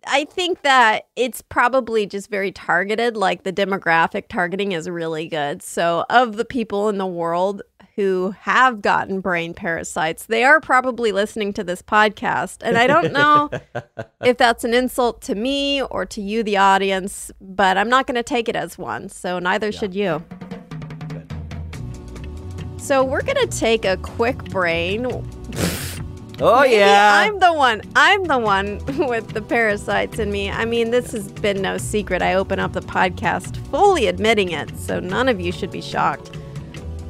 I 0.08 0.24
think 0.24 0.62
that 0.62 1.06
it's 1.14 1.40
probably 1.40 2.04
just 2.04 2.30
very 2.30 2.50
targeted. 2.50 3.16
Like 3.16 3.44
the 3.44 3.52
demographic 3.52 4.24
targeting 4.28 4.72
is 4.72 4.90
really 4.90 5.28
good. 5.28 5.62
So, 5.62 6.04
of 6.10 6.36
the 6.36 6.44
people 6.44 6.88
in 6.88 6.98
the 6.98 7.06
world 7.06 7.62
who 7.96 8.34
have 8.40 8.82
gotten 8.82 9.20
brain 9.20 9.54
parasites, 9.54 10.26
they 10.26 10.42
are 10.42 10.60
probably 10.60 11.12
listening 11.12 11.52
to 11.52 11.64
this 11.64 11.80
podcast. 11.80 12.58
And 12.62 12.76
I 12.76 12.86
don't 12.86 13.12
know 13.12 13.50
if 14.24 14.36
that's 14.36 14.64
an 14.64 14.74
insult 14.74 15.20
to 15.22 15.34
me 15.34 15.82
or 15.82 16.04
to 16.06 16.20
you, 16.20 16.42
the 16.42 16.56
audience, 16.56 17.30
but 17.40 17.76
I'm 17.76 17.88
not 17.88 18.06
going 18.06 18.16
to 18.16 18.22
take 18.22 18.48
it 18.48 18.56
as 18.56 18.76
one. 18.76 19.08
So, 19.08 19.38
neither 19.38 19.70
should 19.70 19.94
you. 19.94 20.24
Good. 21.08 21.32
So, 22.78 23.04
we're 23.04 23.22
going 23.22 23.48
to 23.48 23.58
take 23.58 23.84
a 23.84 23.96
quick 23.98 24.38
brain 24.46 25.06
Oh 26.40 26.62
Maybe 26.62 26.76
yeah. 26.76 27.20
I'm 27.24 27.38
the 27.38 27.52
one. 27.52 27.80
I'm 27.94 28.24
the 28.24 28.38
one 28.38 28.84
with 29.08 29.28
the 29.28 29.40
parasites 29.40 30.18
in 30.18 30.32
me. 30.32 30.50
I 30.50 30.64
mean, 30.64 30.90
this 30.90 31.12
has 31.12 31.30
been 31.30 31.62
no 31.62 31.78
secret. 31.78 32.22
I 32.22 32.34
open 32.34 32.58
up 32.58 32.72
the 32.72 32.80
podcast 32.80 33.56
fully 33.68 34.08
admitting 34.08 34.50
it, 34.50 34.76
so 34.76 34.98
none 34.98 35.28
of 35.28 35.40
you 35.40 35.52
should 35.52 35.70
be 35.70 35.80
shocked. 35.80 36.36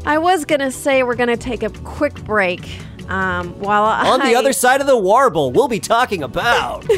I 0.06 0.18
was 0.18 0.44
gonna 0.44 0.70
say 0.70 1.02
we're 1.02 1.14
gonna 1.14 1.36
take 1.36 1.62
a 1.62 1.70
quick 1.70 2.14
break. 2.24 2.78
Um, 3.08 3.58
while 3.58 3.84
On 3.84 4.20
I, 4.20 4.30
the 4.30 4.36
other 4.36 4.52
side 4.52 4.80
of 4.80 4.86
the 4.86 4.98
warble, 4.98 5.50
we'll 5.50 5.68
be 5.68 5.80
talking 5.80 6.22
about. 6.22 6.84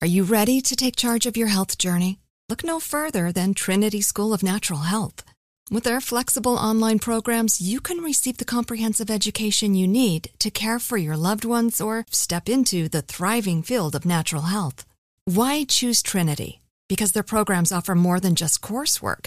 Are 0.00 0.06
you 0.06 0.22
ready 0.22 0.60
to 0.60 0.76
take 0.76 0.94
charge 0.94 1.26
of 1.26 1.36
your 1.36 1.48
health 1.48 1.76
journey? 1.76 2.20
Look 2.48 2.62
no 2.62 2.78
further 2.78 3.32
than 3.32 3.52
Trinity 3.52 4.00
School 4.00 4.32
of 4.32 4.44
Natural 4.44 4.80
Health. 4.80 5.24
With 5.70 5.84
their 5.84 6.00
flexible 6.00 6.56
online 6.56 6.98
programs, 6.98 7.60
you 7.60 7.80
can 7.80 7.98
receive 7.98 8.38
the 8.38 8.44
comprehensive 8.44 9.10
education 9.10 9.74
you 9.74 9.86
need 9.88 10.30
to 10.38 10.50
care 10.50 10.78
for 10.78 10.96
your 10.96 11.16
loved 11.16 11.44
ones 11.44 11.80
or 11.80 12.06
step 12.10 12.48
into 12.48 12.88
the 12.88 13.02
thriving 13.02 13.62
field 13.62 13.94
of 13.94 14.06
natural 14.06 14.42
health. 14.42 14.86
Why 15.24 15.64
choose 15.64 16.00
Trinity? 16.02 16.60
Because 16.88 17.12
their 17.12 17.22
programs 17.22 17.70
offer 17.72 17.94
more 17.94 18.18
than 18.18 18.34
just 18.34 18.62
coursework. 18.62 19.26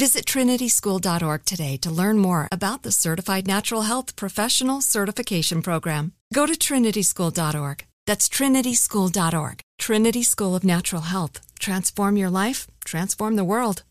Visit 0.00 0.24
trinityschool.org 0.24 1.44
today 1.44 1.76
to 1.76 1.90
learn 1.90 2.16
more 2.16 2.48
about 2.50 2.84
the 2.84 2.90
Certified 2.90 3.46
Natural 3.46 3.82
Health 3.82 4.16
Professional 4.16 4.80
Certification 4.80 5.60
Program. 5.60 6.12
Go 6.32 6.46
to 6.46 6.54
trinityschool.org. 6.54 7.84
That's 8.06 8.26
trinityschool.org. 8.26 9.60
Trinity 9.78 10.22
School 10.22 10.56
of 10.56 10.64
Natural 10.64 11.02
Health. 11.02 11.42
Transform 11.58 12.16
your 12.16 12.30
life, 12.30 12.66
transform 12.82 13.36
the 13.36 13.44
world. 13.44 13.82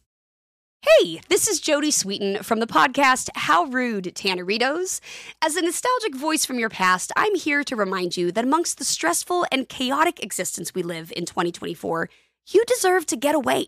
Hey, 0.81 1.21
this 1.29 1.47
is 1.47 1.61
Jodie 1.61 1.93
Sweetin 1.93 2.43
from 2.43 2.59
the 2.59 2.65
podcast 2.65 3.29
How 3.35 3.65
Rude 3.65 4.05
Tanneritos. 4.05 5.01
As 5.43 5.55
a 5.55 5.61
nostalgic 5.61 6.15
voice 6.15 6.43
from 6.43 6.57
your 6.57 6.69
past, 6.69 7.11
I'm 7.17 7.35
here 7.35 7.63
to 7.65 7.75
remind 7.75 8.17
you 8.17 8.31
that 8.31 8.45
amongst 8.45 8.79
the 8.79 8.83
stressful 8.83 9.45
and 9.51 9.69
chaotic 9.69 10.23
existence 10.23 10.73
we 10.73 10.81
live 10.81 11.13
in 11.15 11.27
2024, 11.27 12.09
you 12.47 12.65
deserve 12.65 13.05
to 13.05 13.15
get 13.15 13.35
away. 13.35 13.67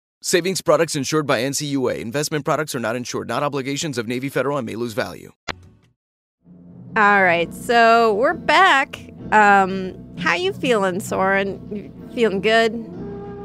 Savings 0.23 0.61
products 0.61 0.95
insured 0.95 1.25
by 1.25 1.41
NCUA. 1.41 1.97
Investment 1.97 2.45
products 2.45 2.75
are 2.75 2.79
not 2.79 2.95
insured, 2.95 3.27
not 3.27 3.41
obligations 3.41 3.97
of 3.97 4.07
Navy 4.07 4.29
Federal 4.29 4.55
and 4.59 4.67
may 4.67 4.75
lose 4.75 4.93
value. 4.93 5.31
All 6.95 7.23
right, 7.23 7.51
so 7.51 8.13
we're 8.13 8.35
back. 8.35 8.99
Um, 9.31 9.95
how 10.19 10.35
you 10.35 10.53
feeling, 10.53 10.99
Soren? 10.99 11.59
You 11.75 12.13
feeling 12.13 12.39
good? 12.39 12.87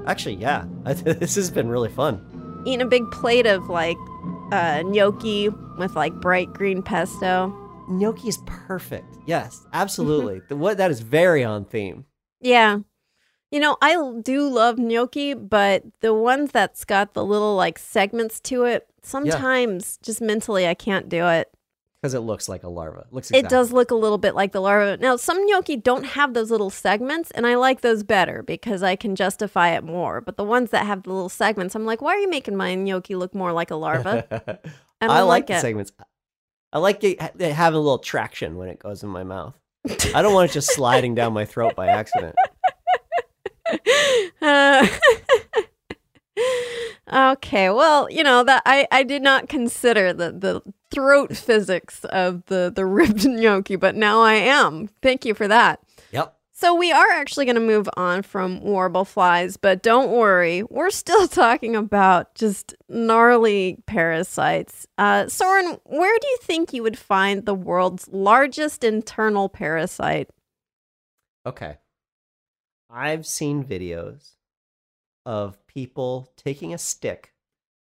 Actually, 0.06 0.34
yeah. 0.34 0.66
this 0.84 1.36
has 1.36 1.50
been 1.50 1.70
really 1.70 1.88
fun. 1.88 2.62
Eating 2.66 2.82
a 2.82 2.86
big 2.86 3.10
plate 3.10 3.46
of 3.46 3.70
like 3.70 3.96
uh, 4.52 4.82
gnocchi 4.84 5.48
with 5.78 5.96
like 5.96 6.12
bright 6.16 6.52
green 6.52 6.82
pesto. 6.82 7.54
Gnocchi 7.88 8.28
is 8.28 8.38
perfect. 8.44 9.16
Yes, 9.26 9.66
absolutely. 9.72 10.42
the, 10.50 10.56
what 10.56 10.76
that 10.76 10.90
is 10.90 11.00
very 11.00 11.42
on 11.42 11.64
theme. 11.64 12.04
Yeah. 12.42 12.80
You 13.50 13.60
know, 13.60 13.76
I 13.80 13.96
do 14.22 14.48
love 14.48 14.78
gnocchi, 14.78 15.34
but 15.34 15.84
the 16.00 16.12
ones 16.12 16.50
that's 16.50 16.84
got 16.84 17.14
the 17.14 17.24
little 17.24 17.54
like 17.54 17.78
segments 17.78 18.40
to 18.40 18.64
it, 18.64 18.88
sometimes 19.02 19.98
just 20.02 20.20
mentally 20.20 20.66
I 20.66 20.74
can't 20.74 21.08
do 21.08 21.26
it. 21.26 21.50
Because 22.02 22.12
it 22.12 22.20
looks 22.20 22.48
like 22.48 22.62
a 22.62 22.68
larva. 22.68 23.00
It 23.00 23.12
looks 23.12 23.30
It 23.30 23.48
does 23.48 23.72
look 23.72 23.90
a 23.90 23.94
little 23.94 24.18
bit 24.18 24.34
like 24.34 24.52
the 24.52 24.60
larva. 24.60 24.96
Now, 24.98 25.16
some 25.16 25.44
gnocchi 25.46 25.76
don't 25.76 26.04
have 26.04 26.34
those 26.34 26.50
little 26.50 26.70
segments, 26.70 27.30
and 27.30 27.46
I 27.46 27.54
like 27.54 27.80
those 27.80 28.02
better 28.02 28.42
because 28.42 28.82
I 28.82 28.96
can 28.96 29.16
justify 29.16 29.70
it 29.70 29.82
more. 29.82 30.20
But 30.20 30.36
the 30.36 30.44
ones 30.44 30.70
that 30.70 30.84
have 30.84 31.04
the 31.04 31.12
little 31.12 31.28
segments, 31.28 31.74
I'm 31.74 31.86
like, 31.86 32.02
why 32.02 32.14
are 32.14 32.18
you 32.18 32.28
making 32.28 32.56
my 32.56 32.74
gnocchi 32.74 33.14
look 33.16 33.34
more 33.34 33.52
like 33.52 33.70
a 33.70 33.76
larva? 33.76 34.26
I 35.00 35.06
I 35.06 35.20
like 35.20 35.28
like 35.28 35.46
the 35.46 35.60
segments. 35.60 35.92
I 36.72 36.78
like 36.78 37.02
it, 37.02 37.18
it 37.38 37.52
having 37.52 37.78
a 37.78 37.80
little 37.80 37.98
traction 37.98 38.56
when 38.56 38.68
it 38.68 38.78
goes 38.78 39.02
in 39.02 39.08
my 39.08 39.24
mouth. 39.24 39.54
I 40.14 40.20
don't 40.20 40.34
want 40.34 40.50
it 40.50 40.52
just 40.52 40.74
sliding 40.74 41.14
down 41.14 41.32
my 41.32 41.44
throat 41.44 41.74
by 41.76 41.86
accident. 41.86 42.34
Uh, 44.42 44.86
okay, 47.32 47.70
well, 47.70 48.10
you 48.10 48.22
know 48.22 48.44
that 48.44 48.62
I, 48.66 48.86
I 48.90 49.02
did 49.02 49.22
not 49.22 49.48
consider 49.48 50.12
the, 50.12 50.32
the 50.32 50.62
throat 50.90 51.36
physics 51.36 52.04
of 52.06 52.44
the 52.46 52.72
the 52.74 52.86
ribbed 52.86 53.26
gnocchi, 53.28 53.76
but 53.76 53.94
now 53.94 54.20
I 54.20 54.34
am. 54.34 54.88
Thank 55.02 55.24
you 55.24 55.34
for 55.34 55.48
that. 55.48 55.80
Yep. 56.12 56.36
So 56.52 56.74
we 56.74 56.90
are 56.90 57.10
actually 57.10 57.44
going 57.44 57.56
to 57.56 57.60
move 57.60 57.86
on 57.98 58.22
from 58.22 58.62
warble 58.62 59.04
flies, 59.04 59.58
but 59.58 59.82
don't 59.82 60.10
worry, 60.10 60.62
we're 60.62 60.88
still 60.88 61.28
talking 61.28 61.76
about 61.76 62.34
just 62.34 62.74
gnarly 62.88 63.76
parasites. 63.86 64.86
Uh, 64.96 65.28
Soren, 65.28 65.78
where 65.84 66.18
do 66.18 66.26
you 66.26 66.38
think 66.40 66.72
you 66.72 66.82
would 66.82 66.98
find 66.98 67.44
the 67.44 67.54
world's 67.54 68.08
largest 68.08 68.84
internal 68.84 69.50
parasite? 69.50 70.30
Okay. 71.44 71.76
I've 72.88 73.26
seen 73.26 73.64
videos 73.64 74.36
of 75.24 75.64
people 75.66 76.32
taking 76.36 76.72
a 76.72 76.78
stick 76.78 77.34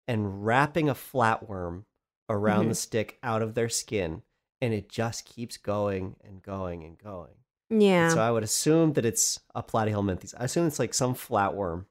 and 0.07 0.45
wrapping 0.45 0.89
a 0.89 0.95
flatworm 0.95 1.85
around 2.29 2.65
Mhm. 2.65 2.69
the 2.69 2.75
stick 2.75 3.19
out 3.21 3.41
of 3.41 3.53
their 3.53 3.69
skin, 3.69 4.23
and 4.61 4.73
it 4.73 4.89
just 4.89 5.25
keeps 5.25 5.57
going 5.57 6.15
and 6.23 6.41
going 6.41 6.83
and 6.83 6.97
going. 6.97 7.35
Yeah. 7.69 8.09
So 8.13 8.19
I 8.21 8.31
would 8.31 8.43
assume 8.43 8.93
that 8.93 9.05
it's 9.05 9.39
a 9.53 9.61
platyhelminthes. 9.63 10.33
I 10.37 10.45
assume 10.45 10.67
it's 10.67 10.79
like 10.79 10.93
some 10.93 11.13
flatworm 11.15 11.85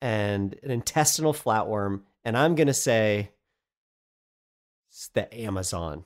and 0.00 0.54
an 0.62 0.70
intestinal 0.70 1.32
flatworm, 1.32 2.04
and 2.24 2.36
I'm 2.36 2.54
gonna 2.54 2.74
say 2.74 3.32
it's 4.88 5.08
the 5.08 5.32
Amazon. 5.34 6.04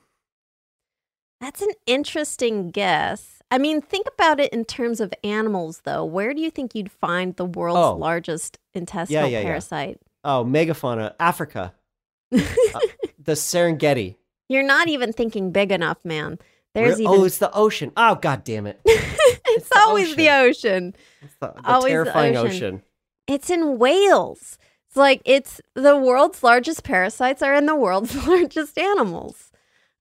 That's 1.39 1.61
an 1.61 1.71
interesting 1.87 2.69
guess. 2.69 3.40
I 3.51 3.57
mean, 3.57 3.81
think 3.81 4.07
about 4.13 4.39
it 4.39 4.51
in 4.53 4.63
terms 4.65 4.99
of 5.01 5.13
animals, 5.23 5.81
though. 5.83 6.05
Where 6.05 6.33
do 6.33 6.41
you 6.41 6.49
think 6.49 6.73
you'd 6.73 6.89
find 6.91 7.35
the 7.35 7.45
world's 7.45 7.77
Oh. 7.79 7.95
largest 7.97 8.57
intestinal 8.73 9.27
yeah, 9.29 9.39
yeah. 9.39 9.43
parasite? 9.43 9.99
Oh, 10.23 10.45
megafauna, 10.45 11.13
Africa, 11.19 11.73
Uh, 12.33 12.39
the 13.19 13.33
Serengeti. 13.33 14.15
You're 14.47 14.63
not 14.63 14.87
even 14.87 15.11
thinking 15.11 15.51
big 15.51 15.71
enough, 15.71 16.03
man. 16.05 16.39
There's 16.73 16.97
Re- 16.97 17.03
even. 17.03 17.13
Oh, 17.19 17.23
it's 17.25 17.39
the 17.39 17.53
ocean. 17.53 17.91
Oh, 17.97 18.15
god 18.15 18.43
damn 18.45 18.65
it! 18.67 18.79
it's 18.85 19.67
the 19.69 19.79
always 19.79 20.15
the 20.15 20.29
ocean. 20.29 20.95
It's 21.21 21.35
the, 21.41 21.47
the 21.47 21.67
Always 21.69 21.93
the 22.05 22.11
ocean. 22.17 22.37
ocean. 22.37 22.81
It's 23.27 23.49
in 23.49 23.77
whales. 23.77 24.57
It's 24.87 24.95
like 24.95 25.21
it's 25.25 25.59
the 25.75 25.97
world's 25.97 26.43
largest 26.43 26.83
parasites 26.83 27.41
are 27.41 27.53
in 27.55 27.65
the 27.65 27.75
world's 27.75 28.15
largest 28.27 28.77
animals, 28.77 29.51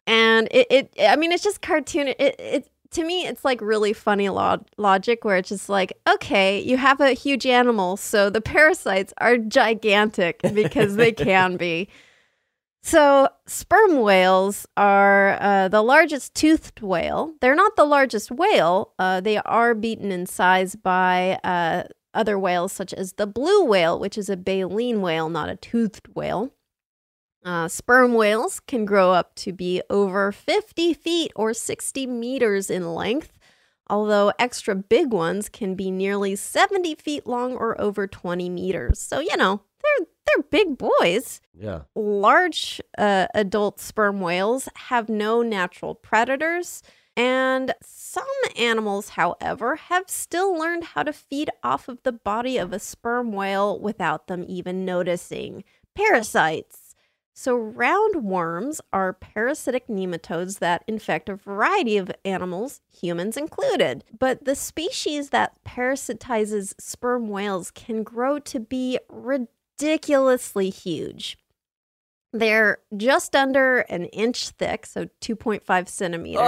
and 0.06 0.46
it. 0.52 0.66
it 0.70 0.94
I 1.00 1.16
mean, 1.16 1.32
it's 1.32 1.42
just 1.42 1.62
cartoon. 1.62 2.08
It. 2.08 2.16
it 2.38 2.68
to 2.92 3.04
me, 3.04 3.26
it's 3.26 3.44
like 3.44 3.60
really 3.60 3.92
funny 3.92 4.28
log- 4.28 4.66
logic 4.76 5.24
where 5.24 5.36
it's 5.36 5.48
just 5.48 5.68
like, 5.68 5.92
okay, 6.08 6.60
you 6.60 6.76
have 6.76 7.00
a 7.00 7.12
huge 7.12 7.46
animal, 7.46 7.96
so 7.96 8.30
the 8.30 8.40
parasites 8.40 9.14
are 9.18 9.36
gigantic 9.36 10.40
because 10.54 10.96
they 10.96 11.12
can 11.12 11.56
be. 11.56 11.88
So, 12.82 13.28
sperm 13.46 14.00
whales 14.00 14.66
are 14.76 15.36
uh, 15.40 15.68
the 15.68 15.82
largest 15.82 16.34
toothed 16.34 16.80
whale. 16.80 17.34
They're 17.40 17.54
not 17.54 17.76
the 17.76 17.84
largest 17.84 18.30
whale. 18.30 18.94
Uh, 18.98 19.20
they 19.20 19.36
are 19.36 19.74
beaten 19.74 20.10
in 20.10 20.24
size 20.24 20.76
by 20.76 21.38
uh, 21.44 21.84
other 22.14 22.38
whales, 22.38 22.72
such 22.72 22.94
as 22.94 23.12
the 23.12 23.26
blue 23.26 23.64
whale, 23.64 23.98
which 23.98 24.16
is 24.16 24.30
a 24.30 24.36
baleen 24.36 25.02
whale, 25.02 25.28
not 25.28 25.50
a 25.50 25.56
toothed 25.56 26.08
whale. 26.14 26.52
Uh, 27.44 27.68
sperm 27.68 28.14
whales 28.14 28.60
can 28.60 28.84
grow 28.84 29.12
up 29.12 29.34
to 29.34 29.52
be 29.52 29.82
over 29.88 30.30
50 30.30 30.92
feet 30.94 31.32
or 31.34 31.54
60 31.54 32.06
meters 32.06 32.68
in 32.70 32.94
length, 32.94 33.38
although 33.88 34.32
extra 34.38 34.74
big 34.74 35.12
ones 35.12 35.48
can 35.48 35.74
be 35.74 35.90
nearly 35.90 36.36
70 36.36 36.94
feet 36.96 37.26
long 37.26 37.54
or 37.54 37.80
over 37.80 38.06
20 38.06 38.50
meters. 38.50 38.98
So, 38.98 39.20
you 39.20 39.36
know, 39.38 39.62
they're, 39.82 40.06
they're 40.26 40.42
big 40.50 40.76
boys 40.76 41.40
Yeah. 41.58 41.82
large 41.94 42.80
uh, 42.98 43.26
adult 43.34 43.80
sperm 43.80 44.20
whales 44.20 44.68
have 44.76 45.08
no 45.08 45.42
natural 45.42 45.94
predators. 45.94 46.82
And 47.16 47.74
some 47.82 48.24
animals, 48.56 49.10
however, 49.10 49.76
have 49.76 50.08
still 50.08 50.56
learned 50.56 50.84
how 50.84 51.02
to 51.02 51.12
feed 51.12 51.50
off 51.62 51.88
of 51.88 52.02
the 52.02 52.12
body 52.12 52.56
of 52.56 52.72
a 52.72 52.78
sperm 52.78 53.32
whale 53.32 53.78
without 53.78 54.26
them 54.26 54.44
even 54.46 54.84
noticing. 54.84 55.64
Parasites. 55.94 56.89
So, 57.32 57.56
roundworms 57.56 58.80
are 58.92 59.12
parasitic 59.12 59.86
nematodes 59.86 60.58
that 60.58 60.84
infect 60.86 61.28
a 61.28 61.36
variety 61.36 61.96
of 61.96 62.10
animals, 62.24 62.80
humans 62.92 63.36
included. 63.36 64.04
But 64.18 64.44
the 64.44 64.54
species 64.54 65.30
that 65.30 65.62
parasitizes 65.64 66.74
sperm 66.78 67.28
whales 67.28 67.70
can 67.70 68.02
grow 68.02 68.38
to 68.40 68.60
be 68.60 68.98
ridiculously 69.08 70.70
huge. 70.70 71.38
They're 72.32 72.78
just 72.96 73.34
under 73.34 73.80
an 73.80 74.04
inch 74.06 74.50
thick, 74.50 74.86
so 74.86 75.06
2.5 75.20 75.88
centimeters. 75.88 76.40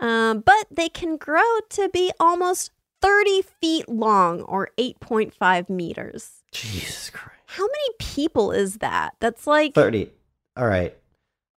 um, 0.00 0.40
but 0.44 0.66
they 0.70 0.88
can 0.88 1.16
grow 1.16 1.58
to 1.70 1.88
be 1.88 2.12
almost 2.20 2.70
30 3.02 3.42
feet 3.42 3.88
long 3.88 4.42
or 4.42 4.70
8.5 4.78 5.68
meters. 5.68 6.42
Jesus 6.52 7.10
Christ. 7.10 7.33
How 7.54 7.62
many 7.62 7.94
people 8.00 8.50
is 8.50 8.78
that? 8.78 9.14
That's 9.20 9.46
like 9.46 9.74
30. 9.74 10.10
All 10.56 10.66
right. 10.66 10.92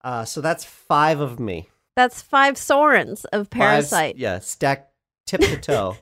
Uh, 0.04 0.26
so 0.26 0.42
that's 0.42 0.62
five 0.62 1.20
of 1.20 1.40
me. 1.40 1.70
That's 1.94 2.20
five 2.20 2.56
Sorens 2.56 3.24
of 3.32 3.48
Five- 3.48 3.58
Parasite. 3.58 4.18
yeah, 4.18 4.38
stacked 4.40 4.92
tip 5.26 5.40
to 5.40 5.56
toe. 5.56 5.96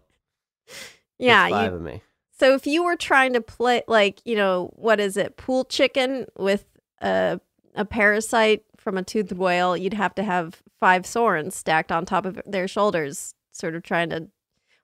yeah, 1.18 1.48
five 1.48 1.70
you, 1.70 1.76
of 1.76 1.82
me. 1.82 2.02
So 2.40 2.54
if 2.54 2.66
you 2.66 2.82
were 2.82 2.96
trying 2.96 3.34
to 3.34 3.40
play 3.40 3.82
like, 3.86 4.20
you 4.24 4.34
know, 4.34 4.72
what 4.74 4.98
is 4.98 5.16
it, 5.16 5.36
pool 5.36 5.64
chicken 5.64 6.26
with 6.36 6.64
a 7.00 7.40
a 7.76 7.84
parasite 7.84 8.64
from 8.76 8.98
a 8.98 9.02
toothed 9.04 9.32
whale, 9.32 9.76
you'd 9.76 9.94
have 9.94 10.14
to 10.16 10.24
have 10.24 10.60
five 10.80 11.02
Sorens 11.02 11.52
stacked 11.52 11.92
on 11.92 12.04
top 12.04 12.26
of 12.26 12.40
their 12.44 12.66
shoulders, 12.66 13.34
sort 13.52 13.76
of 13.76 13.84
trying 13.84 14.10
to 14.10 14.26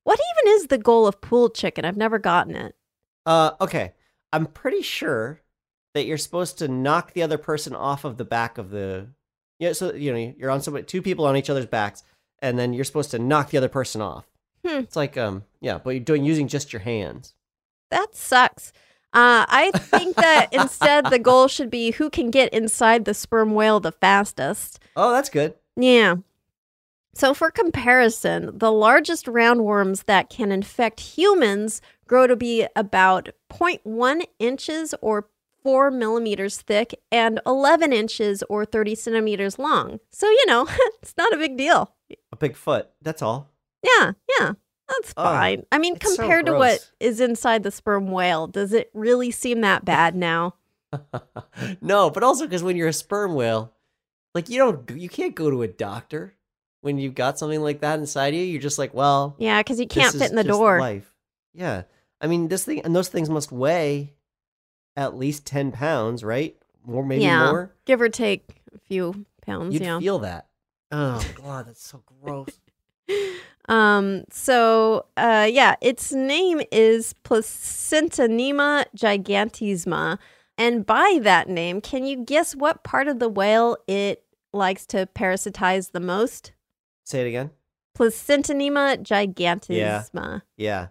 What 0.04 0.20
even 0.20 0.54
is 0.54 0.68
the 0.68 0.78
goal 0.78 1.08
of 1.08 1.20
pool 1.20 1.50
chicken? 1.50 1.84
I've 1.84 1.96
never 1.96 2.20
gotten 2.20 2.54
it. 2.54 2.76
Uh, 3.26 3.50
okay. 3.60 3.92
I'm 4.32 4.46
pretty 4.46 4.82
sure 4.82 5.40
that 5.94 6.06
you're 6.06 6.18
supposed 6.18 6.58
to 6.58 6.68
knock 6.68 7.12
the 7.12 7.22
other 7.22 7.38
person 7.38 7.74
off 7.74 8.04
of 8.04 8.16
the 8.16 8.24
back 8.24 8.58
of 8.58 8.70
the. 8.70 9.08
Yeah, 9.58 9.72
so 9.72 9.92
you 9.92 10.12
know 10.12 10.34
you're 10.38 10.50
on 10.50 10.62
somebody, 10.62 10.84
two 10.84 11.02
people 11.02 11.26
on 11.26 11.36
each 11.36 11.50
other's 11.50 11.66
backs, 11.66 12.02
and 12.40 12.58
then 12.58 12.72
you're 12.72 12.84
supposed 12.84 13.10
to 13.10 13.18
knock 13.18 13.50
the 13.50 13.58
other 13.58 13.68
person 13.68 14.00
off. 14.00 14.26
Hmm. 14.66 14.78
It's 14.78 14.96
like 14.96 15.16
um, 15.16 15.44
yeah, 15.60 15.78
but 15.78 15.90
you're 15.90 16.00
doing 16.00 16.24
using 16.24 16.48
just 16.48 16.72
your 16.72 16.80
hands. 16.80 17.34
That 17.90 18.14
sucks. 18.14 18.72
Uh, 19.12 19.44
I 19.48 19.72
think 19.74 20.16
that 20.16 20.48
instead 20.52 21.10
the 21.10 21.18
goal 21.18 21.48
should 21.48 21.70
be 21.70 21.90
who 21.90 22.10
can 22.10 22.30
get 22.30 22.52
inside 22.54 23.04
the 23.04 23.14
sperm 23.14 23.54
whale 23.54 23.80
the 23.80 23.92
fastest. 23.92 24.78
Oh, 24.96 25.12
that's 25.12 25.28
good. 25.28 25.54
Yeah. 25.76 26.16
So, 27.12 27.34
for 27.34 27.50
comparison, 27.50 28.56
the 28.56 28.70
largest 28.70 29.26
roundworms 29.26 30.04
that 30.04 30.30
can 30.30 30.52
infect 30.52 31.00
humans 31.00 31.82
grow 32.10 32.26
to 32.26 32.34
be 32.34 32.66
about 32.74 33.28
0.1 33.52 34.24
inches 34.40 34.92
or 35.00 35.28
4 35.62 35.92
millimeters 35.92 36.60
thick 36.60 37.00
and 37.12 37.38
11 37.46 37.92
inches 37.92 38.42
or 38.50 38.64
30 38.64 38.96
centimeters 38.96 39.60
long. 39.60 40.00
So, 40.10 40.28
you 40.28 40.44
know, 40.46 40.66
it's 41.02 41.14
not 41.16 41.32
a 41.32 41.36
big 41.36 41.56
deal. 41.56 41.94
A 42.32 42.36
big 42.36 42.56
foot. 42.56 42.90
That's 43.00 43.22
all. 43.22 43.52
Yeah, 43.84 44.12
yeah, 44.40 44.52
that's 44.88 45.14
Oh, 45.16 45.22
fine. 45.22 45.64
I 45.70 45.78
mean, 45.78 45.94
it's 45.94 46.16
so 46.16 46.16
compared 46.16 46.46
to 46.46 46.52
what 46.54 46.90
is 46.98 47.20
inside 47.20 47.62
the 47.62 47.70
sperm 47.70 48.10
whale, 48.10 48.48
does 48.48 48.72
it 48.72 48.90
really 48.92 49.30
seem 49.30 49.60
that 49.60 49.84
bad 49.84 50.16
now? 50.16 50.56
no, 51.80 52.10
but 52.10 52.24
also 52.24 52.44
because 52.44 52.64
when 52.64 52.76
you're 52.76 52.88
a 52.88 52.92
sperm 52.92 53.36
whale, 53.36 53.72
like 54.34 54.48
you 54.50 54.58
don't, 54.58 54.90
you 54.90 55.08
can't 55.08 55.36
go 55.36 55.48
to 55.48 55.62
a 55.62 55.68
doctor 55.68 56.34
when 56.80 56.98
you've 56.98 57.14
got 57.14 57.38
something 57.38 57.60
like 57.62 57.82
that 57.82 58.00
inside 58.00 58.34
you. 58.34 58.42
You're 58.42 58.60
just 58.60 58.78
like, 58.78 58.92
well, 58.94 59.36
Yeah, 59.38 59.60
because 59.60 59.78
you 59.78 59.86
can't 59.86 60.12
fit 60.12 60.30
in 60.30 60.36
the 60.36 60.42
door. 60.42 60.80
Life. 60.80 61.14
Yeah, 61.54 61.82
I 62.20 62.26
mean 62.26 62.48
this 62.48 62.64
thing, 62.64 62.80
and 62.80 62.94
those 62.94 63.08
things 63.08 63.30
must 63.30 63.50
weigh 63.50 64.14
at 64.96 65.16
least 65.16 65.46
ten 65.46 65.72
pounds, 65.72 66.22
right? 66.22 66.56
More, 66.84 67.04
maybe 67.04 67.24
yeah, 67.24 67.50
more. 67.50 67.74
give 67.84 68.00
or 68.00 68.08
take 68.08 68.62
a 68.74 68.78
few 68.78 69.26
pounds. 69.42 69.74
You'd 69.74 69.82
yeah. 69.82 69.98
feel 69.98 70.18
that. 70.20 70.48
Oh 70.90 71.22
god, 71.34 71.66
that's 71.66 71.86
so 71.86 72.02
gross. 72.06 72.58
Um, 73.68 74.24
so 74.30 75.06
uh 75.16 75.48
yeah, 75.50 75.76
its 75.80 76.12
name 76.12 76.60
is 76.72 77.14
Placentonema 77.24 78.84
gigantissima. 78.96 80.18
And 80.58 80.84
by 80.84 81.20
that 81.22 81.48
name, 81.48 81.80
can 81.80 82.04
you 82.04 82.22
guess 82.22 82.54
what 82.54 82.82
part 82.82 83.08
of 83.08 83.18
the 83.18 83.28
whale 83.28 83.78
it 83.86 84.24
likes 84.52 84.84
to 84.86 85.06
parasitize 85.14 85.92
the 85.92 86.00
most? 86.00 86.52
Say 87.04 87.22
it 87.22 87.28
again. 87.28 87.50
Placentonema 87.96 89.02
gigantissima. 89.02 90.42
Yeah. 90.56 90.88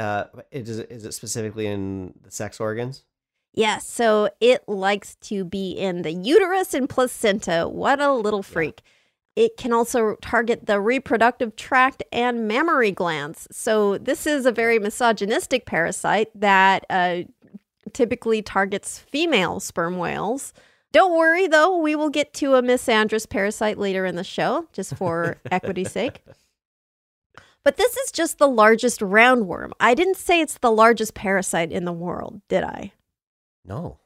Uh, 0.00 0.24
is, 0.50 0.78
it- 0.78 0.90
is 0.90 1.04
it 1.04 1.12
specifically 1.12 1.66
in 1.66 2.14
the 2.24 2.30
sex 2.30 2.58
organs? 2.58 3.04
Yes, 3.52 3.86
so 3.86 4.30
it 4.40 4.66
likes 4.68 5.16
to 5.22 5.44
be 5.44 5.72
in 5.72 6.02
the 6.02 6.12
uterus 6.12 6.72
and 6.72 6.88
placenta. 6.88 7.68
What 7.68 8.00
a 8.00 8.12
little 8.12 8.42
freak. 8.44 8.80
It 9.36 9.56
can 9.56 9.72
also 9.72 10.16
target 10.22 10.66
the 10.66 10.80
reproductive 10.80 11.56
tract 11.56 12.02
and 12.12 12.46
mammary 12.46 12.92
glands. 12.92 13.48
So, 13.50 13.98
this 13.98 14.26
is 14.26 14.46
a 14.46 14.52
very 14.52 14.78
misogynistic 14.78 15.66
parasite 15.66 16.28
that 16.34 16.84
uh, 16.90 17.22
typically 17.92 18.40
targets 18.42 18.98
female 18.98 19.58
sperm 19.60 19.98
whales. 19.98 20.52
Don't 20.92 21.16
worry, 21.16 21.46
though, 21.46 21.76
we 21.78 21.94
will 21.96 22.10
get 22.10 22.32
to 22.34 22.54
a 22.54 22.62
misandrous 22.62 23.28
parasite 23.28 23.78
later 23.78 24.04
in 24.06 24.16
the 24.16 24.24
show, 24.24 24.66
just 24.72 24.94
for 24.96 25.38
equity's 25.50 25.90
sake. 25.92 26.22
But 27.64 27.76
this 27.76 27.96
is 27.96 28.12
just 28.12 28.38
the 28.38 28.48
largest 28.48 29.00
roundworm. 29.00 29.72
I 29.78 29.94
didn't 29.94 30.16
say 30.16 30.40
it's 30.40 30.58
the 30.58 30.70
largest 30.72 31.14
parasite 31.14 31.70
in 31.70 31.84
the 31.84 31.92
world, 31.92 32.40
did 32.48 32.64
I? 32.64 32.92
No. 33.64 33.98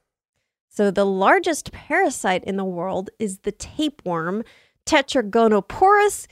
So 0.69 0.90
the 0.90 1.07
largest 1.07 1.71
parasite 1.71 2.43
in 2.45 2.57
the 2.57 2.64
world 2.64 3.11
is 3.21 3.38
the 3.38 3.53
tapeworm, 3.53 4.43
Tetragonoporus 4.87 6.27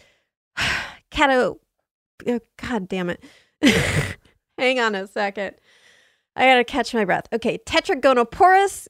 cato. 1.10 1.60
uh, 2.26 2.38
God 2.56 2.88
damn 2.88 3.10
it! 3.10 3.22
Hang 4.58 4.80
on 4.80 4.94
a 4.96 5.06
second. 5.06 5.54
I 6.34 6.46
gotta 6.46 6.64
catch 6.64 6.92
my 6.92 7.04
breath. 7.04 7.28
Okay, 7.32 7.58
Tetragonoporus 7.58 8.88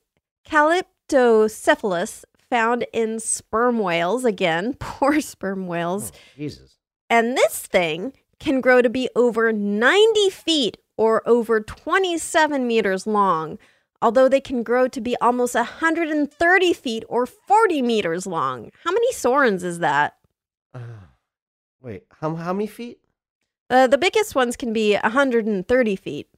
calyptocephalus, 0.48 2.24
found 2.48 2.86
in 2.92 3.20
sperm 3.20 3.78
whales. 3.78 4.24
Again, 4.24 4.74
poor 4.80 5.20
sperm 5.20 5.66
whales. 5.66 6.12
Oh, 6.14 6.18
Jesus. 6.36 6.76
And 7.10 7.36
this 7.36 7.60
thing 7.66 8.14
can 8.42 8.60
grow 8.60 8.82
to 8.82 8.90
be 8.90 9.08
over 9.14 9.52
90 9.52 10.30
feet 10.30 10.76
or 10.96 11.26
over 11.26 11.60
27 11.60 12.66
meters 12.66 13.06
long, 13.06 13.58
although 14.02 14.28
they 14.28 14.40
can 14.40 14.62
grow 14.62 14.88
to 14.88 15.00
be 15.00 15.16
almost 15.20 15.54
130 15.54 16.72
feet 16.72 17.04
or 17.08 17.24
40 17.24 17.82
meters 17.82 18.26
long. 18.26 18.70
How 18.84 18.90
many 18.90 19.12
sorens 19.12 19.62
is 19.62 19.78
that? 19.78 20.16
Uh, 20.74 21.06
wait, 21.80 22.04
how 22.20 22.34
how 22.34 22.52
many 22.52 22.66
feet? 22.66 22.98
Uh, 23.70 23.86
the 23.86 23.98
biggest 23.98 24.34
ones 24.34 24.56
can 24.56 24.72
be 24.72 24.94
130 24.94 25.96
feet. 25.96 26.28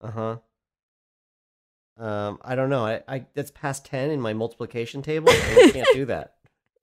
Uh 0.00 0.10
huh. 0.10 0.36
Um, 1.98 2.38
I 2.42 2.54
don't 2.54 2.68
know. 2.68 2.84
I, 2.84 3.02
I 3.08 3.26
that's 3.34 3.50
past 3.50 3.86
ten 3.86 4.10
in 4.10 4.20
my 4.20 4.34
multiplication 4.34 5.00
table. 5.00 5.30
I 5.30 5.70
can't 5.72 5.88
do 5.94 6.04
that. 6.04 6.34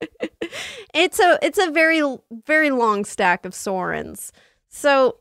it's 0.94 1.20
a 1.20 1.38
it's 1.40 1.58
a 1.58 1.70
very 1.70 2.02
very 2.44 2.70
long 2.70 3.04
stack 3.04 3.44
of 3.44 3.52
sorens. 3.52 4.32
So 4.74 5.18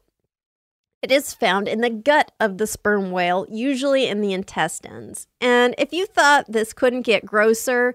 it 1.04 1.12
is 1.12 1.32
found 1.32 1.68
in 1.68 1.82
the 1.82 1.92
gut 1.92 2.32
of 2.40 2.58
the 2.58 2.66
sperm 2.66 3.12
whale, 3.12 3.46
usually 3.52 4.08
in 4.08 4.20
the 4.20 4.34
intestines. 4.34 5.28
And 5.40 5.76
if 5.78 5.94
you 5.94 6.08
thought 6.08 6.52
this 6.52 6.74
couldn't 6.74 7.04
get 7.04 7.24
grosser, 7.24 7.94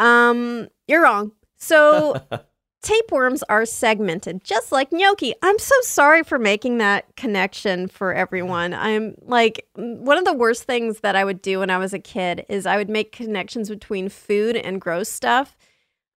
um, 0.00 0.68
you're 0.88 1.02
wrong. 1.02 1.32
So 1.58 2.22
tapeworms 2.82 3.42
are 3.50 3.66
segmented, 3.66 4.44
just 4.44 4.72
like 4.72 4.92
gnocchi. 4.92 5.34
I'm 5.42 5.58
so 5.58 5.74
sorry 5.82 6.22
for 6.22 6.38
making 6.38 6.78
that 6.78 7.16
connection 7.16 7.86
for 7.86 8.14
everyone. 8.14 8.72
I'm 8.72 9.14
like, 9.20 9.66
one 9.74 10.16
of 10.16 10.24
the 10.24 10.32
worst 10.32 10.62
things 10.62 11.00
that 11.00 11.16
I 11.16 11.24
would 11.24 11.42
do 11.42 11.58
when 11.58 11.68
I 11.68 11.76
was 11.76 11.92
a 11.92 11.98
kid 11.98 12.46
is 12.48 12.64
I 12.64 12.78
would 12.78 12.88
make 12.88 13.12
connections 13.12 13.68
between 13.68 14.08
food 14.08 14.56
and 14.56 14.80
gross 14.80 15.10
stuff. 15.10 15.54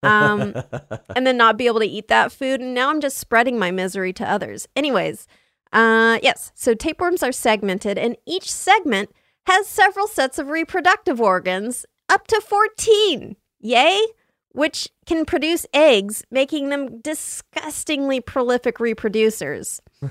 Um, 0.06 0.56
and 1.16 1.26
then 1.26 1.38
not 1.38 1.58
be 1.58 1.68
able 1.68 1.80
to 1.80 1.86
eat 1.86 2.08
that 2.08 2.32
food. 2.32 2.62
And 2.62 2.74
now 2.74 2.90
I'm 2.90 3.02
just 3.02 3.18
spreading 3.18 3.60
my 3.60 3.72
misery 3.72 4.14
to 4.14 4.30
others. 4.30 4.68
Anyways, 4.76 5.28
uh, 5.74 6.20
yes, 6.24 6.52
so 6.56 6.74
tapeworms 6.74 7.22
are 7.22 7.32
segmented, 7.32 7.98
and 7.98 8.16
each 8.26 8.52
segment 8.52 9.10
has 9.46 9.68
several 9.68 10.08
sets 10.08 10.40
of 10.40 10.50
reproductive 10.50 11.20
organs, 11.20 11.86
up 12.10 12.28
to 12.28 12.42
14. 12.42 13.36
Yay! 13.60 14.06
Which 14.54 14.90
can 15.06 15.26
produce 15.26 15.66
eggs, 15.74 16.24
making 16.32 16.70
them 16.70 17.02
disgustingly 17.02 18.22
prolific 18.22 18.78
reproducers. 18.78 19.82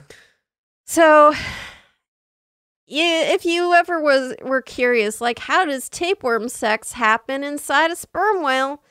so, 0.85 1.33
yeah, 2.87 3.33
if 3.33 3.47
you 3.47 3.73
ever 3.73 4.03
was 4.03 4.35
were 4.43 4.61
curious, 4.61 5.21
like 5.21 5.39
how 5.39 5.65
does 5.65 5.89
tapeworm 5.89 6.51
sex 6.51 6.93
happen 6.93 7.43
inside 7.43 7.91
a 7.91 7.97
sperm 7.97 8.43
whale? 8.43 8.83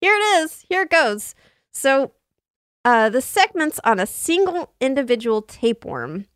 Here 0.00 0.14
it 0.14 0.42
is. 0.42 0.64
Here 0.68 0.82
it 0.82 0.90
goes. 0.90 1.34
So, 1.70 2.12
uh, 2.84 3.08
the 3.08 3.20
segments 3.20 3.80
on 3.84 3.98
a 3.98 4.06
single 4.06 4.72
individual 4.80 5.42
tapeworm 5.42 6.26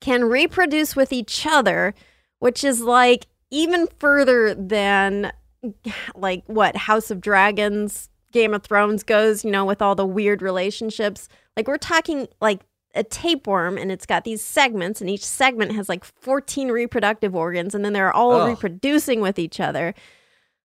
can 0.00 0.24
reproduce 0.24 0.94
with 0.94 1.12
each 1.12 1.46
other, 1.46 1.94
which 2.38 2.64
is 2.64 2.80
like 2.80 3.26
even 3.50 3.88
further 3.98 4.54
than 4.54 5.32
like 6.14 6.42
what 6.46 6.76
House 6.76 7.10
of 7.10 7.20
Dragons, 7.20 8.08
Game 8.32 8.54
of 8.54 8.62
Thrones 8.62 9.02
goes, 9.02 9.44
you 9.44 9.50
know, 9.50 9.64
with 9.64 9.82
all 9.82 9.94
the 9.94 10.06
weird 10.06 10.42
relationships. 10.42 11.28
Like 11.56 11.66
we're 11.66 11.78
talking 11.78 12.28
like 12.40 12.60
a 12.94 13.04
tapeworm 13.04 13.78
and 13.78 13.92
it's 13.92 14.06
got 14.06 14.24
these 14.24 14.42
segments 14.42 15.00
and 15.00 15.08
each 15.08 15.24
segment 15.24 15.72
has 15.72 15.88
like 15.88 16.04
14 16.04 16.68
reproductive 16.68 17.36
organs 17.36 17.74
and 17.74 17.84
then 17.84 17.92
they're 17.92 18.12
all 18.12 18.32
Ugh. 18.32 18.48
reproducing 18.50 19.20
with 19.20 19.38
each 19.38 19.60
other. 19.60 19.94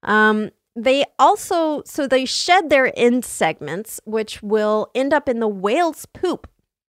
Um 0.03 0.51
they 0.75 1.05
also 1.19 1.83
so 1.85 2.07
they 2.07 2.25
shed 2.25 2.69
their 2.69 2.91
end 2.97 3.23
segments 3.23 3.99
which 4.05 4.41
will 4.41 4.89
end 4.95 5.13
up 5.13 5.29
in 5.29 5.39
the 5.39 5.47
whale's 5.47 6.05
poop 6.07 6.47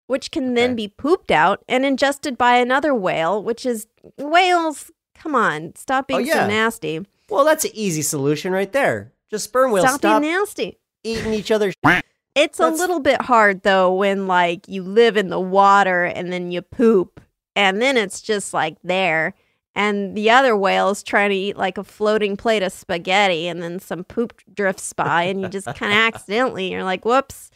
which 0.07 0.31
can 0.31 0.55
then 0.55 0.75
be 0.77 0.89
pooped 0.89 1.31
out 1.31 1.65
and 1.69 1.85
ingested 1.85 2.39
by 2.39 2.57
another 2.57 2.95
whale 2.95 3.43
which 3.43 3.67
is 3.67 3.87
whales 4.19 4.91
come 5.15 5.35
on 5.35 5.75
stop 5.77 6.07
oh, 6.07 6.17
being 6.17 6.21
Oh, 6.21 6.35
yeah. 6.35 6.45
so 6.45 6.49
nasty 6.49 7.07
well, 7.29 7.45
that's 7.45 7.65
an 7.65 7.73
easy 7.75 8.03
solution 8.03 8.53
right 8.53 8.73
there. 8.73 9.13
Just 9.31 9.45
sperm 9.45 9.73
whales 9.73 9.87
Stop, 9.89 9.99
stop, 9.99 10.23
being 10.23 10.33
nasty. 10.33 10.79
eating 11.05 11.33
each 11.33 11.51
other's. 11.51 11.75
It's 12.39 12.61
a 12.61 12.69
little 12.69 13.01
bit 13.01 13.23
hard 13.23 13.63
though 13.63 13.95
when 13.95 14.27
like 14.27 14.69
you 14.69 14.83
live 14.83 15.17
in 15.17 15.31
the 15.31 15.41
water 15.41 16.05
and 16.05 16.31
then 16.31 16.51
you 16.51 16.61
poop 16.61 17.19
and 17.55 17.81
then 17.81 17.97
it's 17.97 18.21
just 18.21 18.53
like 18.53 18.77
there 18.85 19.33
and 19.77 20.17
the 20.17 20.29
other 20.31 20.57
whale's 20.57 21.05
trying 21.05 21.31
to 21.31 21.37
eat 21.37 21.57
like 21.57 21.79
a 21.79 21.85
floating 21.85 22.37
plate 22.37 22.65
of 22.65 22.73
spaghetti 22.73 23.47
and 23.47 23.63
then 23.63 23.79
some 23.79 24.03
poop 24.03 24.43
drifts 24.53 24.93
by 24.93 25.23
and 25.25 25.41
you 25.43 25.49
just 25.49 25.67
kind 25.77 25.93
of 25.93 25.99
accidentally 26.15 26.73
you're 26.73 26.83
like 26.83 27.05
whoops. 27.05 27.51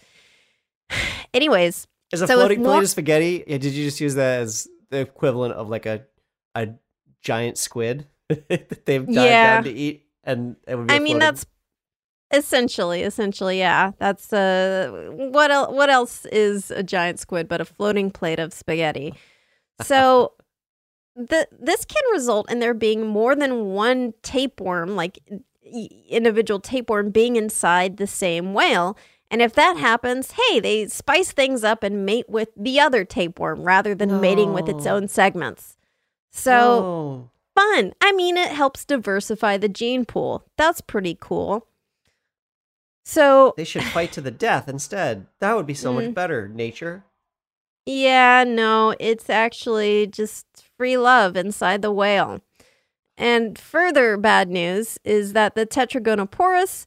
Anyways, 1.35 1.87
Is 2.13 2.23
a 2.23 2.27
So 2.27 2.35
floating 2.37 2.63
more- 2.63 2.75
plate 2.75 2.85
of 2.85 2.91
spaghetti? 2.91 3.45
Yeah, 3.47 3.59
did 3.59 3.73
you 3.73 3.85
just 3.85 4.01
use 4.01 4.15
that 4.15 4.41
as 4.43 4.69
the 4.91 4.99
equivalent 5.01 5.55
of 5.55 5.69
like 5.69 5.87
a 5.87 6.05
a 6.55 6.69
giant 7.23 7.57
squid 7.59 8.07
that 8.29 8.85
they've 8.87 9.05
dived 9.07 9.11
Yeah. 9.11 9.55
down 9.55 9.65
to 9.65 9.71
eat? 9.73 10.07
And 10.25 10.57
it 10.67 10.75
would 10.77 10.89
be 10.89 10.95
I 10.95 10.99
a 10.99 11.01
mean 11.01 11.19
that's 11.19 11.47
essentially 12.33 13.03
essentially 13.03 13.59
yeah. 13.59 13.93
That's 13.99 14.33
uh 14.33 15.11
what 15.15 15.51
el- 15.51 15.73
what 15.75 15.91
else 15.91 16.27
is 16.27 16.71
a 16.71 16.83
giant 16.83 17.19
squid 17.19 17.49
but 17.49 17.61
a 17.61 17.65
floating 17.65 18.11
plate 18.11 18.39
of 18.39 18.53
spaghetti. 18.53 19.15
So 19.83 20.33
the 21.29 21.49
this 21.59 21.85
can 21.85 22.03
result 22.13 22.51
in 22.51 22.59
there 22.61 22.75
being 22.75 23.07
more 23.07 23.35
than 23.37 23.67
one 23.67 24.15
tapeworm 24.23 24.97
like 24.97 25.19
individual 26.09 26.59
tapeworm 26.61 27.11
being 27.11 27.37
inside 27.37 27.97
the 27.97 28.07
same 28.07 28.53
whale. 28.55 28.97
And 29.31 29.41
if 29.41 29.53
that 29.55 29.77
happens, 29.77 30.33
hey, 30.33 30.59
they 30.59 30.89
spice 30.89 31.31
things 31.31 31.63
up 31.63 31.85
and 31.85 32.05
mate 32.05 32.29
with 32.29 32.49
the 32.57 32.81
other 32.81 33.05
tapeworm 33.05 33.63
rather 33.63 33.95
than 33.95 34.21
mating 34.21 34.53
with 34.53 34.69
its 34.69 34.87
own 34.87 35.07
segments. 35.07 35.77
So 36.33 36.51
No. 36.51 37.31
fun. 37.55 37.93
I 38.01 38.11
mean, 38.13 38.37
it 38.37 38.51
helps 38.51 38.85
diversify 38.85 39.57
the 39.57 39.69
gene 39.69 40.05
pool. 40.05 40.45
That's 40.57 40.81
pretty 40.81 41.17
cool. 41.21 41.69
So, 43.05 43.55
they 43.57 43.65
should 43.65 43.85
fight 43.85 44.13
to 44.13 44.21
the 44.21 44.31
death 44.31 44.69
instead. 44.69 45.27
That 45.41 45.57
would 45.57 45.67
be 45.67 45.75
so 45.75 45.93
Mm. 45.93 45.95
much 46.07 46.15
better. 46.15 46.49
Nature. 46.49 47.05
yeah, 47.87 48.45
no, 48.47 48.95
it's 49.01 49.29
actually 49.31 50.07
just 50.07 50.47
free 50.81 50.97
love 50.97 51.37
inside 51.37 51.83
the 51.83 51.93
whale. 51.93 52.41
And 53.19 53.59
further 53.59 54.17
bad 54.17 54.49
news 54.49 54.99
is 55.05 55.35
that 55.35 55.55
the 55.55 55.67
Tetragonoporus 55.67 56.87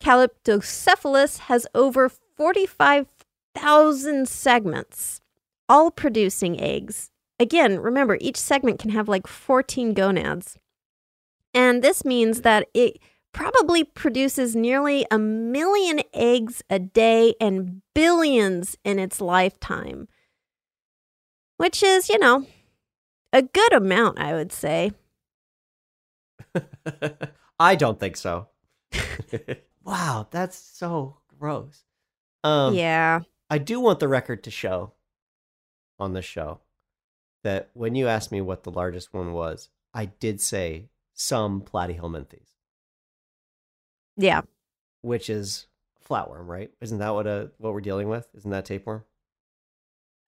calyptocephalus 0.00 1.40
has 1.40 1.66
over 1.74 2.08
45,000 2.08 4.28
segments, 4.28 5.20
all 5.68 5.90
producing 5.90 6.60
eggs. 6.60 7.10
Again, 7.40 7.80
remember, 7.80 8.16
each 8.20 8.36
segment 8.36 8.78
can 8.78 8.90
have 8.90 9.08
like 9.08 9.26
14 9.26 9.92
gonads. 9.92 10.56
And 11.52 11.82
this 11.82 12.04
means 12.04 12.42
that 12.42 12.68
it 12.74 13.00
probably 13.32 13.82
produces 13.82 14.54
nearly 14.54 15.04
a 15.10 15.18
million 15.18 16.00
eggs 16.14 16.62
a 16.70 16.78
day 16.78 17.34
and 17.40 17.82
billions 17.92 18.76
in 18.84 19.00
its 19.00 19.20
lifetime, 19.20 20.06
which 21.56 21.82
is, 21.82 22.08
you 22.08 22.20
know, 22.20 22.46
a 23.32 23.42
good 23.42 23.72
amount, 23.72 24.18
I 24.18 24.34
would 24.34 24.52
say. 24.52 24.92
I 27.58 27.74
don't 27.74 27.98
think 28.00 28.16
so. 28.16 28.48
wow, 29.84 30.26
that's 30.30 30.56
so 30.58 31.18
gross. 31.38 31.84
Um, 32.44 32.74
yeah. 32.74 33.20
I 33.50 33.58
do 33.58 33.80
want 33.80 34.00
the 34.00 34.08
record 34.08 34.44
to 34.44 34.50
show 34.50 34.92
on 35.98 36.12
the 36.12 36.22
show 36.22 36.60
that 37.44 37.70
when 37.74 37.94
you 37.94 38.08
asked 38.08 38.32
me 38.32 38.40
what 38.40 38.64
the 38.64 38.70
largest 38.70 39.12
one 39.14 39.32
was, 39.32 39.70
I 39.94 40.06
did 40.06 40.40
say 40.40 40.88
some 41.14 41.62
platyhelminthes, 41.62 42.48
Yeah. 44.16 44.42
which 45.02 45.30
is 45.30 45.66
flatworm, 46.08 46.46
right? 46.46 46.70
Isn't 46.80 46.98
that 46.98 47.14
what 47.14 47.26
uh 47.26 47.46
what 47.58 47.72
we're 47.72 47.80
dealing 47.80 48.08
with? 48.08 48.28
Isn't 48.36 48.50
that 48.50 48.64
tapeworm? 48.66 49.04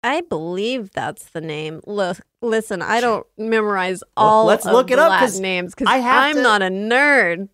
I 0.03 0.21
believe 0.21 0.91
that's 0.91 1.29
the 1.31 1.41
name. 1.41 1.81
Look, 1.85 2.19
listen, 2.41 2.81
I 2.81 3.01
don't 3.01 3.25
memorize 3.37 4.03
all. 4.15 4.45
Well, 4.45 4.47
let's 4.47 4.65
of 4.65 4.73
look 4.73 4.91
it 4.91 4.97
the 4.97 5.03
up, 5.03 5.09
Latin 5.09 5.41
names 5.41 5.73
because 5.75 5.87
I'm 5.89 6.35
to- 6.35 6.41
not 6.41 6.61
a 6.61 6.67
nerd. 6.67 7.49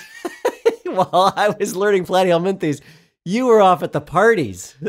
While 0.85 1.33
I 1.35 1.55
was 1.57 1.75
learning 1.75 2.05
platyhelminthes, 2.05 2.81
you 3.23 3.45
were 3.45 3.61
off 3.61 3.83
at 3.83 3.91
the 3.93 4.01
parties. 4.01 4.75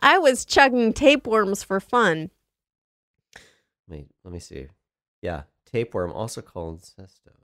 I 0.00 0.18
was 0.18 0.44
chugging 0.44 0.92
tapeworms 0.92 1.62
for 1.64 1.80
fun. 1.80 2.30
Wait, 3.88 4.06
let 4.24 4.32
me 4.32 4.38
see. 4.38 4.68
Yeah, 5.20 5.42
tapeworm, 5.66 6.12
also 6.12 6.40
called 6.40 6.84
cestode. 6.84 7.34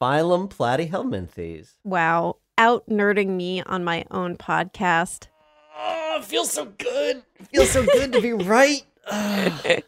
Phylum 0.00 0.48
Platyhelminthes. 0.48 1.72
Wow, 1.84 2.36
out 2.56 2.88
nerding 2.88 3.30
me 3.30 3.62
on 3.62 3.82
my 3.84 4.04
own 4.12 4.36
podcast. 4.36 5.26
Oh, 5.80 6.16
it 6.18 6.24
feels 6.24 6.50
so 6.50 6.64
good. 6.64 7.22
It 7.38 7.46
feels 7.46 7.70
so 7.70 7.84
good 7.84 8.12
to 8.12 8.20
be 8.20 8.32
right. 8.32 8.84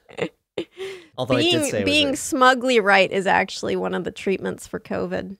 Although 1.18 1.36
I 1.36 1.42
did 1.42 1.72
being 1.72 1.84
being 1.84 2.16
smugly 2.16 2.80
right 2.80 3.10
is 3.10 3.26
actually 3.26 3.76
one 3.76 3.94
of 3.94 4.04
the 4.04 4.10
treatments 4.12 4.66
for 4.66 4.78
COVID. 4.78 5.36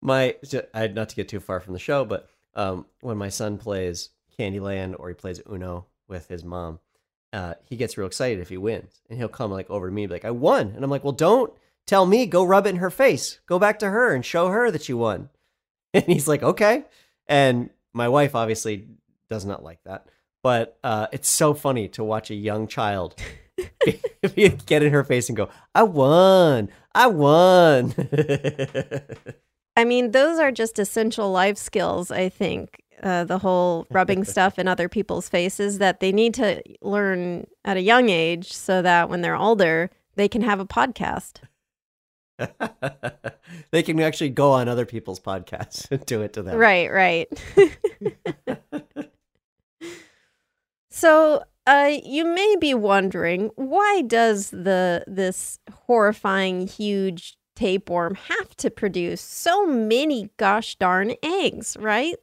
my 0.00 0.36
I 0.72 0.86
not 0.86 1.08
to 1.10 1.16
get 1.16 1.28
too 1.28 1.40
far 1.40 1.60
from 1.60 1.72
the 1.72 1.78
show, 1.78 2.04
but 2.04 2.28
um, 2.54 2.86
when 3.00 3.18
my 3.18 3.28
son 3.28 3.58
plays 3.58 4.10
Candyland 4.38 4.94
or 4.98 5.08
he 5.08 5.14
plays 5.14 5.42
Uno 5.50 5.86
with 6.08 6.28
his 6.28 6.44
mom, 6.44 6.78
uh, 7.32 7.54
he 7.64 7.76
gets 7.76 7.98
real 7.98 8.06
excited 8.06 8.38
if 8.40 8.48
he 8.48 8.56
wins, 8.56 9.00
and 9.10 9.18
he'll 9.18 9.28
come 9.28 9.50
like 9.50 9.68
over 9.68 9.88
to 9.88 9.92
me 9.92 10.04
and 10.04 10.10
be 10.10 10.14
like, 10.14 10.24
"I 10.24 10.30
won," 10.30 10.72
and 10.74 10.84
I'm 10.84 10.90
like, 10.90 11.02
"Well, 11.02 11.12
don't 11.12 11.52
tell 11.84 12.06
me. 12.06 12.26
Go 12.26 12.44
rub 12.44 12.66
it 12.66 12.70
in 12.70 12.76
her 12.76 12.90
face. 12.90 13.40
Go 13.46 13.58
back 13.58 13.80
to 13.80 13.90
her 13.90 14.14
and 14.14 14.24
show 14.24 14.48
her 14.48 14.70
that 14.70 14.88
you 14.88 14.96
won." 14.96 15.30
And 15.94 16.04
he's 16.04 16.26
like, 16.26 16.42
"Okay," 16.42 16.84
and 17.26 17.70
my 17.92 18.08
wife 18.08 18.34
obviously 18.34 18.88
does 19.30 19.44
not 19.44 19.62
like 19.62 19.80
that, 19.84 20.06
but 20.42 20.78
uh, 20.84 21.06
it's 21.12 21.28
so 21.28 21.54
funny 21.54 21.88
to 21.88 22.04
watch 22.04 22.30
a 22.30 22.34
young 22.34 22.66
child. 22.66 23.14
get 24.66 24.82
in 24.82 24.92
her 24.92 25.04
face 25.04 25.28
and 25.28 25.36
go, 25.36 25.48
I 25.74 25.82
won, 25.84 26.70
I 26.94 27.06
won. 27.06 27.94
I 29.76 29.84
mean, 29.84 30.12
those 30.12 30.38
are 30.38 30.52
just 30.52 30.78
essential 30.78 31.30
life 31.30 31.58
skills, 31.58 32.10
I 32.10 32.28
think. 32.28 32.80
Uh, 33.02 33.24
the 33.24 33.38
whole 33.38 33.86
rubbing 33.90 34.24
stuff 34.24 34.58
in 34.58 34.68
other 34.68 34.88
people's 34.88 35.28
faces 35.28 35.78
that 35.78 36.00
they 36.00 36.12
need 36.12 36.32
to 36.34 36.62
learn 36.80 37.46
at 37.64 37.76
a 37.76 37.80
young 37.80 38.08
age 38.08 38.52
so 38.52 38.80
that 38.82 39.08
when 39.10 39.20
they're 39.20 39.36
older, 39.36 39.90
they 40.14 40.28
can 40.28 40.42
have 40.42 40.60
a 40.60 40.64
podcast. 40.64 41.40
they 43.70 43.82
can 43.82 44.00
actually 44.00 44.30
go 44.30 44.52
on 44.52 44.68
other 44.68 44.86
people's 44.86 45.20
podcasts 45.20 45.90
and 45.90 46.04
do 46.06 46.22
it 46.22 46.32
to 46.32 46.42
them. 46.42 46.56
Right, 46.56 46.90
right. 46.90 47.28
So, 51.04 51.44
uh, 51.66 51.98
you 52.02 52.24
may 52.24 52.56
be 52.58 52.72
wondering 52.72 53.50
why 53.56 54.02
does 54.06 54.48
the 54.48 55.04
this 55.06 55.58
horrifying 55.70 56.66
huge 56.66 57.36
tapeworm 57.54 58.14
have 58.14 58.56
to 58.56 58.70
produce 58.70 59.20
so 59.20 59.66
many 59.66 60.30
gosh 60.38 60.76
darn 60.76 61.12
eggs, 61.22 61.76
right? 61.78 62.16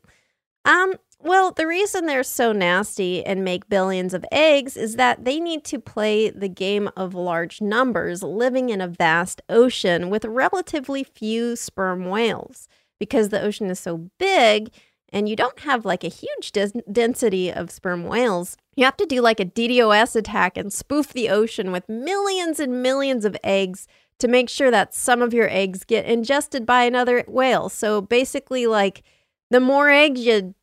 Um, 0.66 0.96
well, 1.20 1.52
the 1.52 1.68
reason 1.68 2.08
they're 2.08 2.24
so 2.24 2.54
nasty 2.54 3.24
and 3.24 3.44
make 3.44 3.70
billions 3.70 4.16
of 4.16 4.26
eggs 4.32 4.76
is 4.76 4.96
that 4.96 5.26
they 5.26 5.40
need 5.40 5.64
to 5.66 5.78
play 5.78 6.32
the 6.32 6.50
game 6.50 6.90
of 6.98 7.14
large 7.14 7.62
numbers 7.62 8.24
living 8.24 8.70
in 8.70 8.82
a 8.82 8.88
vast 8.88 9.44
ocean 9.48 10.10
with 10.10 10.26
relatively 10.26 11.04
few 11.04 11.56
sperm 11.56 12.06
whales. 12.06 12.68
Because 13.00 13.30
the 13.30 13.42
ocean 13.42 13.70
is 13.70 13.80
so 13.80 14.10
big 14.18 14.72
and 15.12 15.28
you 15.28 15.36
don't 15.36 15.60
have 15.60 15.86
like 15.86 16.04
a 16.04 16.10
huge 16.10 16.52
des- 16.52 16.82
density 16.92 17.52
of 17.52 17.72
sperm 17.72 18.06
whales, 18.06 18.58
you 18.76 18.86
have 18.86 18.98
to 18.98 19.06
do 19.06 19.22
like 19.22 19.40
a 19.40 19.46
DDoS 19.46 20.16
attack 20.16 20.58
and 20.58 20.72
spoof 20.72 21.14
the 21.14 21.30
ocean 21.30 21.72
with 21.72 21.88
millions 21.90 22.60
and 22.60 22.82
millions 22.82 23.26
of 23.26 23.36
eggs 23.44 23.88
to 24.20 24.28
make 24.28 24.50
sure 24.50 24.72
that 24.72 24.94
some 24.94 25.22
of 25.22 25.34
your 25.34 25.50
eggs 25.50 25.84
get 25.84 26.06
ingested 26.06 26.66
by 26.66 26.84
another 26.84 27.26
whale. 27.28 27.70
So 27.70 28.02
basically, 28.02 28.68
like 28.68 29.04
the 29.50 29.60
more 29.60 29.90
eggs 29.90 30.22
you 30.22 30.54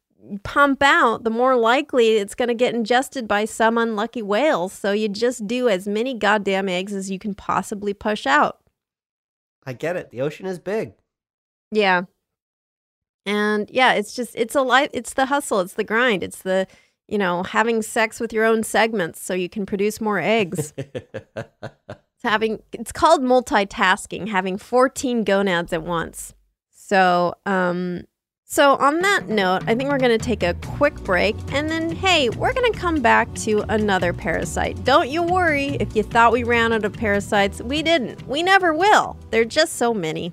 pump 0.43 0.83
out, 0.83 1.25
the 1.25 1.31
more 1.31 1.57
likely 1.57 2.17
it's 2.17 2.35
going 2.35 2.49
to 2.49 2.55
get 2.55 2.75
ingested 2.75 3.29
by 3.29 3.45
some 3.45 3.77
unlucky 3.77 4.23
whale. 4.23 4.69
So 4.69 4.93
you 4.93 5.09
just 5.09 5.47
do 5.47 5.69
as 5.69 5.87
many 5.87 6.15
goddamn 6.15 6.69
eggs 6.69 6.93
as 6.93 7.11
you 7.11 7.19
can 7.19 7.35
possibly 7.35 7.95
push 7.95 8.27
out. 8.27 8.61
I 9.65 9.73
get 9.75 9.97
it. 9.97 10.11
The 10.11 10.23
ocean 10.23 10.47
is 10.47 10.59
big. 10.59 10.95
Yeah. 11.71 12.03
And 13.29 13.69
yeah, 13.71 13.93
it's 13.93 14.15
just 14.15 14.35
it's 14.35 14.55
a 14.55 14.63
life 14.63 14.89
it's 14.95 15.13
the 15.13 15.27
hustle, 15.27 15.61
it's 15.61 15.75
the 15.75 15.85
grind, 15.85 16.23
it's 16.23 16.41
the 16.41 16.67
you 17.09 17.19
know, 17.19 17.43
having 17.43 17.83
sex 17.83 18.21
with 18.21 18.33
your 18.33 18.45
own 18.45 18.63
segments 18.63 19.21
so 19.21 19.35
you 19.35 19.49
can 19.51 19.67
produce 19.67 20.01
more 20.01 20.19
eggs. 20.19 20.73
It's 22.21 22.25
having 22.25 22.61
it's 22.73 22.91
called 22.91 23.21
multitasking, 23.21 24.29
having 24.29 24.59
14 24.59 25.23
gonads 25.23 25.73
at 25.73 25.85
once. 25.85 26.35
So, 26.71 27.35
um 27.47 28.05
so 28.45 28.77
on 28.77 29.03
that 29.03 29.29
note, 29.29 29.63
I 29.67 29.75
think 29.75 29.91
we're 29.91 29.99
going 29.99 30.19
to 30.19 30.25
take 30.25 30.43
a 30.43 30.55
quick 30.55 30.95
break 31.05 31.37
and 31.53 31.69
then 31.71 31.91
hey, 31.95 32.31
we're 32.31 32.55
going 32.55 32.73
to 32.73 32.79
come 32.79 33.01
back 33.03 33.33
to 33.45 33.63
another 33.69 34.15
parasite. 34.15 34.83
Don't 34.85 35.11
you 35.11 35.23
worry 35.23 35.77
if 35.81 35.95
you 35.95 36.03
thought 36.03 36.33
we 36.33 36.45
ran 36.45 36.73
out 36.73 36.85
of 36.87 36.95
parasites, 36.95 37.61
we 37.61 37.83
didn't. 37.83 38.27
We 38.27 38.43
never 38.43 38.73
will. 38.73 39.19
There're 39.31 39.45
just 39.45 39.77
so 39.77 39.93
many. 39.93 40.33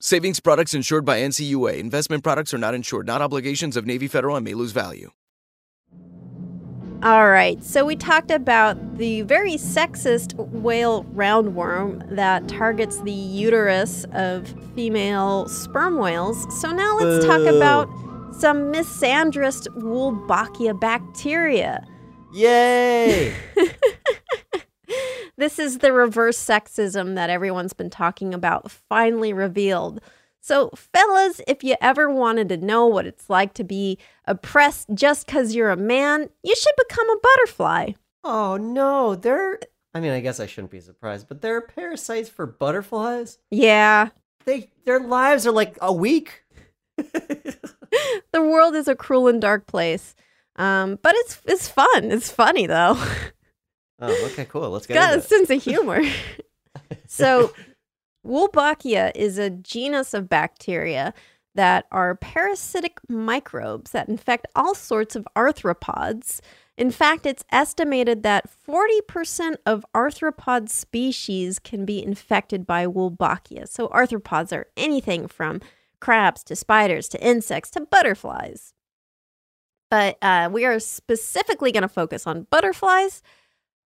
Savings 0.00 0.40
products 0.40 0.74
insured 0.74 1.06
by 1.06 1.20
NCUA. 1.20 1.78
Investment 1.78 2.22
products 2.22 2.52
are 2.52 2.58
not 2.58 2.74
insured, 2.74 3.06
not 3.06 3.22
obligations 3.22 3.78
of 3.78 3.86
Navy 3.86 4.06
Federal 4.06 4.36
and 4.36 4.44
may 4.44 4.52
lose 4.52 4.72
value. 4.72 5.10
All 7.02 7.28
right, 7.28 7.62
so 7.64 7.84
we 7.84 7.96
talked 7.96 8.30
about 8.30 8.98
the 8.98 9.22
very 9.22 9.54
sexist 9.54 10.34
whale 10.34 11.04
roundworm 11.04 12.14
that 12.14 12.46
targets 12.46 13.00
the 13.02 13.10
uterus 13.10 14.04
of 14.12 14.54
female 14.74 15.48
sperm 15.48 15.98
whales. 15.98 16.46
So 16.60 16.72
now 16.72 16.96
let's 16.98 17.24
talk 17.24 17.40
about 17.42 17.88
some 18.34 18.72
misandrist 18.72 19.68
Wolbachia 19.78 20.78
bacteria. 20.78 21.86
Yay! 22.34 23.34
This 25.38 25.58
is 25.58 25.78
the 25.78 25.92
reverse 25.92 26.38
sexism 26.42 27.14
that 27.14 27.30
everyone's 27.30 27.72
been 27.74 27.90
talking 27.90 28.32
about, 28.32 28.70
finally 28.70 29.32
revealed. 29.32 30.00
So, 30.40 30.70
fellas, 30.74 31.40
if 31.46 31.64
you 31.64 31.76
ever 31.80 32.08
wanted 32.10 32.48
to 32.50 32.56
know 32.56 32.86
what 32.86 33.04
it's 33.06 33.28
like 33.28 33.52
to 33.54 33.64
be 33.64 33.98
oppressed 34.26 34.88
just 34.94 35.26
because 35.26 35.54
you're 35.54 35.70
a 35.70 35.76
man, 35.76 36.30
you 36.42 36.54
should 36.56 36.74
become 36.88 37.10
a 37.10 37.18
butterfly. 37.22 37.92
oh 38.24 38.56
no, 38.56 39.14
they're. 39.14 39.58
I 39.92 40.00
mean, 40.00 40.12
I 40.12 40.20
guess 40.20 40.40
I 40.40 40.46
shouldn't 40.46 40.70
be 40.70 40.80
surprised, 40.80 41.26
but 41.26 41.40
there 41.40 41.56
are 41.56 41.62
parasites 41.62 42.28
for 42.28 42.46
butterflies. 42.46 43.38
Yeah, 43.50 44.10
They 44.44 44.70
their 44.84 45.00
lives 45.00 45.46
are 45.46 45.52
like 45.52 45.76
a 45.80 45.92
week. 45.92 46.44
the 46.96 47.56
world 48.34 48.74
is 48.74 48.88
a 48.88 48.94
cruel 48.94 49.28
and 49.28 49.40
dark 49.40 49.66
place. 49.66 50.14
Um, 50.56 50.98
but 51.02 51.14
it's 51.16 51.40
it's 51.46 51.68
fun. 51.68 52.10
It's 52.12 52.30
funny 52.30 52.66
though. 52.66 53.02
Oh, 53.98 54.26
okay, 54.26 54.44
cool. 54.44 54.70
Let's 54.70 54.86
get 54.86 54.94
Got 54.94 55.18
a 55.18 55.22
sense 55.22 55.50
of 55.50 55.62
humor. 55.62 56.02
so, 57.06 57.52
Wolbachia 58.26 59.12
is 59.14 59.38
a 59.38 59.50
genus 59.50 60.12
of 60.12 60.28
bacteria 60.28 61.14
that 61.54 61.86
are 61.90 62.16
parasitic 62.16 62.98
microbes 63.08 63.92
that 63.92 64.08
infect 64.08 64.46
all 64.54 64.74
sorts 64.74 65.16
of 65.16 65.26
arthropods. 65.34 66.40
In 66.76 66.90
fact, 66.90 67.24
it's 67.24 67.44
estimated 67.50 68.22
that 68.22 68.50
40% 68.68 69.56
of 69.64 69.86
arthropod 69.94 70.68
species 70.68 71.58
can 71.58 71.86
be 71.86 72.02
infected 72.02 72.66
by 72.66 72.86
Wolbachia. 72.86 73.66
So, 73.66 73.88
arthropods 73.88 74.52
are 74.52 74.66
anything 74.76 75.26
from 75.26 75.60
crabs 76.00 76.44
to 76.44 76.56
spiders 76.56 77.08
to 77.08 77.26
insects 77.26 77.70
to 77.70 77.80
butterflies. 77.80 78.74
But 79.90 80.18
uh, 80.20 80.50
we 80.52 80.64
are 80.64 80.78
specifically 80.80 81.72
going 81.72 81.82
to 81.82 81.88
focus 81.88 82.26
on 82.26 82.46
butterflies. 82.50 83.22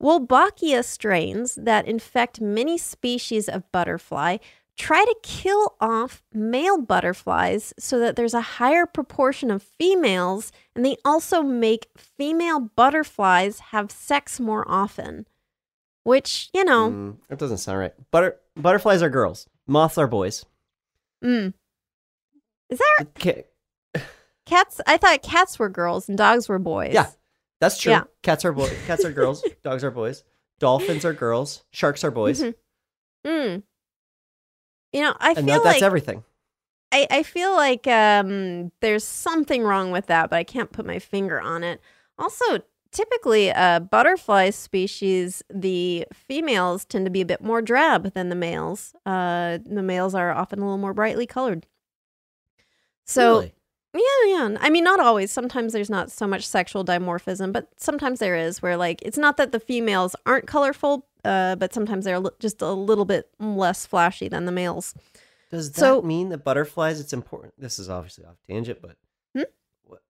Wolbachia 0.02 0.84
strains 0.84 1.56
that 1.56 1.88
infect 1.88 2.40
many 2.42 2.78
species 2.78 3.50
of 3.50 3.70
butterfly 3.72 4.38
try 4.78 5.04
to 5.04 5.16
kill 5.24 5.76
off 5.82 6.24
male 6.34 6.80
butterflies 6.82 7.74
so 7.78 8.00
that 8.00 8.16
there's 8.16 8.34
a 8.34 8.40
higher 8.40 8.86
proportion 8.86 9.52
of 9.52 9.62
females, 9.62 10.54
and 10.74 10.86
they 10.86 10.96
also 11.04 11.44
make 11.44 11.88
female 11.98 12.62
butterflies 12.62 13.60
have 13.72 13.92
sex 13.92 14.40
more 14.40 14.64
often. 14.72 15.26
Which, 16.06 16.50
you 16.54 16.64
know, 16.64 16.90
Mm, 16.92 17.18
that 17.28 17.40
doesn't 17.40 17.58
sound 17.58 17.78
right. 17.80 17.94
Butter 18.10 18.38
butterflies 18.56 19.04
are 19.04 19.10
girls. 19.10 19.48
Moths 19.68 19.98
are 19.98 20.08
boys. 20.08 20.46
mm. 21.22 21.54
Is 22.70 22.78
that 22.80 23.08
Okay. 23.18 23.48
cats? 24.46 24.80
I 24.88 24.96
thought 24.96 25.22
cats 25.22 25.60
were 25.60 25.68
girls 25.70 26.08
and 26.08 26.18
dogs 26.18 26.48
were 26.48 26.58
boys. 26.60 26.94
Yeah, 26.94 27.10
that's 27.60 27.78
true. 27.80 27.92
Yeah. 27.92 28.04
Cats 28.24 28.46
are 28.46 28.52
boys. 28.54 28.74
Cats 28.88 29.04
are 29.06 29.12
girls. 29.12 29.44
Dogs 29.64 29.84
are 29.84 29.92
boys. 29.92 30.24
Dolphins 30.60 31.06
are 31.06 31.14
girls. 31.14 31.64
Sharks 31.72 32.04
are 32.04 32.12
boys. 32.12 32.42
Mhm. 32.42 32.56
Mm. 33.26 33.64
You 34.94 35.02
know, 35.02 35.16
I 35.20 35.30
and 35.30 35.38
feel 35.38 35.46
that, 35.46 35.58
like 35.58 35.64
that's 35.76 35.84
everything. 35.84 36.24
I, 36.92 37.06
I 37.12 37.24
feel 37.24 37.54
like 37.54 37.86
um, 37.88 38.72
there's 38.82 39.04
something 39.04 39.62
wrong 39.64 39.92
with 39.92 40.08
that, 40.08 40.30
but 40.32 40.38
I 40.38 40.44
can't 40.44 40.72
put 40.72 40.86
my 40.86 40.98
finger 41.00 41.40
on 41.40 41.64
it. 41.64 41.80
Also, 42.18 42.44
typically, 42.92 43.52
uh, 43.52 43.80
butterfly 43.82 44.50
species, 44.50 45.44
the 45.54 46.08
females 46.14 46.86
tend 46.86 47.06
to 47.06 47.12
be 47.12 47.22
a 47.22 47.26
bit 47.26 47.42
more 47.42 47.62
drab 47.62 48.14
than 48.16 48.30
the 48.30 48.36
males. 48.36 48.96
Uh, 49.06 49.60
the 49.64 49.84
males 49.84 50.16
are 50.16 50.32
often 50.32 50.60
a 50.60 50.64
little 50.64 50.80
more 50.80 50.94
brightly 50.96 51.28
colored. 51.28 51.68
So, 53.06 53.34
Really? 53.40 53.54
Yeah, 53.94 54.02
yeah. 54.28 54.58
I 54.60 54.70
mean, 54.70 54.84
not 54.84 55.00
always. 55.00 55.32
Sometimes 55.32 55.74
there's 55.74 55.90
not 55.90 56.12
so 56.12 56.28
much 56.28 56.48
sexual 56.48 56.86
dimorphism, 56.86 57.52
but 57.52 57.68
sometimes 57.78 58.20
there 58.20 58.36
is 58.36 58.62
where, 58.62 58.78
like, 58.78 59.02
it's 59.02 59.18
not 59.18 59.38
that 59.38 59.52
the 59.52 59.60
females 59.60 60.16
aren't 60.26 60.48
colorful, 60.48 61.08
uh, 61.26 61.56
but 61.56 61.74
sometimes 61.74 62.06
they're 62.06 62.22
just 62.40 62.62
a 62.62 62.72
little 62.72 63.06
bit 63.06 63.30
less 63.40 63.86
flashy 63.86 64.28
than 64.28 64.46
the 64.46 64.52
males. 64.52 64.94
Does 65.50 65.72
that 65.72 65.80
So- 65.80 66.02
mean 66.04 66.30
that 66.30 66.44
butterflies? 66.44 67.00
It's 67.00 67.14
important. 67.14 67.54
This 67.58 67.80
is 67.80 67.90
obviously 67.90 68.26
off 68.26 68.36
tangent, 68.48 68.80
but 68.82 68.96
Hmm? 69.36 69.44
what, 69.84 70.02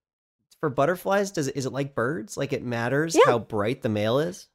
for 0.60 0.68
butterflies, 0.68 1.30
does 1.30 1.48
it 1.48 1.56
is 1.56 1.64
it 1.64 1.72
like 1.72 1.94
birds? 1.94 2.36
Like 2.36 2.52
it 2.52 2.62
matters 2.62 3.14
Yeah. 3.14 3.22
how 3.32 3.38
bright 3.38 3.80
the 3.80 3.88
male 3.88 4.18
is? 4.18 4.48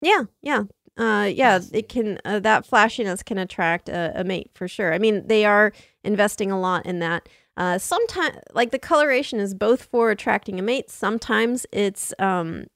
Yeah, 0.00 0.22
yeah. 0.40 0.62
Uh, 0.96 1.24
yeah, 1.32 1.60
it 1.72 1.88
can 1.90 2.18
uh, 2.24 2.40
that 2.40 2.64
flashiness 2.66 3.22
can 3.22 3.36
attract 3.38 3.88
a, 3.90 4.12
a 4.16 4.24
mate 4.24 4.50
for 4.54 4.66
sure. 4.66 4.92
I 4.94 4.98
mean, 4.98 5.26
they 5.28 5.44
are 5.44 5.72
investing 6.02 6.50
a 6.50 6.58
lot 6.58 6.86
in 6.86 6.98
that. 7.00 7.28
Uh, 7.60 7.76
sometimes, 7.78 8.38
like 8.54 8.70
the 8.70 8.78
coloration 8.78 9.38
is 9.38 9.52
both 9.52 9.82
for 9.82 10.10
attracting 10.10 10.58
a 10.58 10.62
mate. 10.62 10.88
Sometimes 10.88 11.66
it's 11.70 12.14
um, 12.18 12.66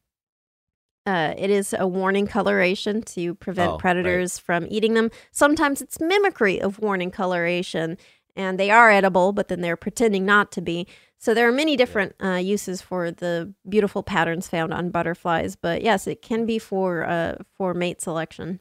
uh, 1.07 1.33
it 1.39 1.49
is 1.49 1.75
a 1.79 1.87
warning 1.87 2.27
coloration 2.27 3.01
to 3.03 3.35
prevent 3.35 3.69
Oh, 3.71 3.73
right. 3.73 3.81
predators 3.81 4.39
from 4.39 4.67
eating 4.69 4.93
them. 4.93 5.11
Sometimes 5.33 5.81
it's 5.81 5.99
mimicry 6.01 6.61
of 6.61 6.79
warning 6.81 7.11
coloration, 7.11 7.97
and 8.37 8.59
they 8.61 8.71
are 8.71 8.91
edible, 8.91 9.33
but 9.33 9.49
then 9.49 9.63
they're 9.63 9.77
pretending 9.77 10.27
not 10.27 10.53
to 10.53 10.61
be. 10.61 10.87
So 11.17 11.33
there 11.33 11.49
are 11.49 11.53
many 11.53 11.77
different 11.79 12.15
uh, 12.23 12.35
uses 12.35 12.83
for 12.83 13.11
the 13.11 13.55
beautiful 13.67 14.03
patterns 14.03 14.49
found 14.49 14.75
on 14.75 14.91
butterflies. 14.91 15.57
But 15.57 15.81
yes, 15.81 16.07
it 16.07 16.21
can 16.21 16.45
be 16.45 16.59
for 16.59 17.05
uh, 17.05 17.37
for 17.57 17.73
mate 17.73 18.03
selection. 18.03 18.61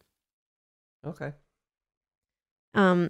Okay. 1.05 1.34
Um, 2.74 3.09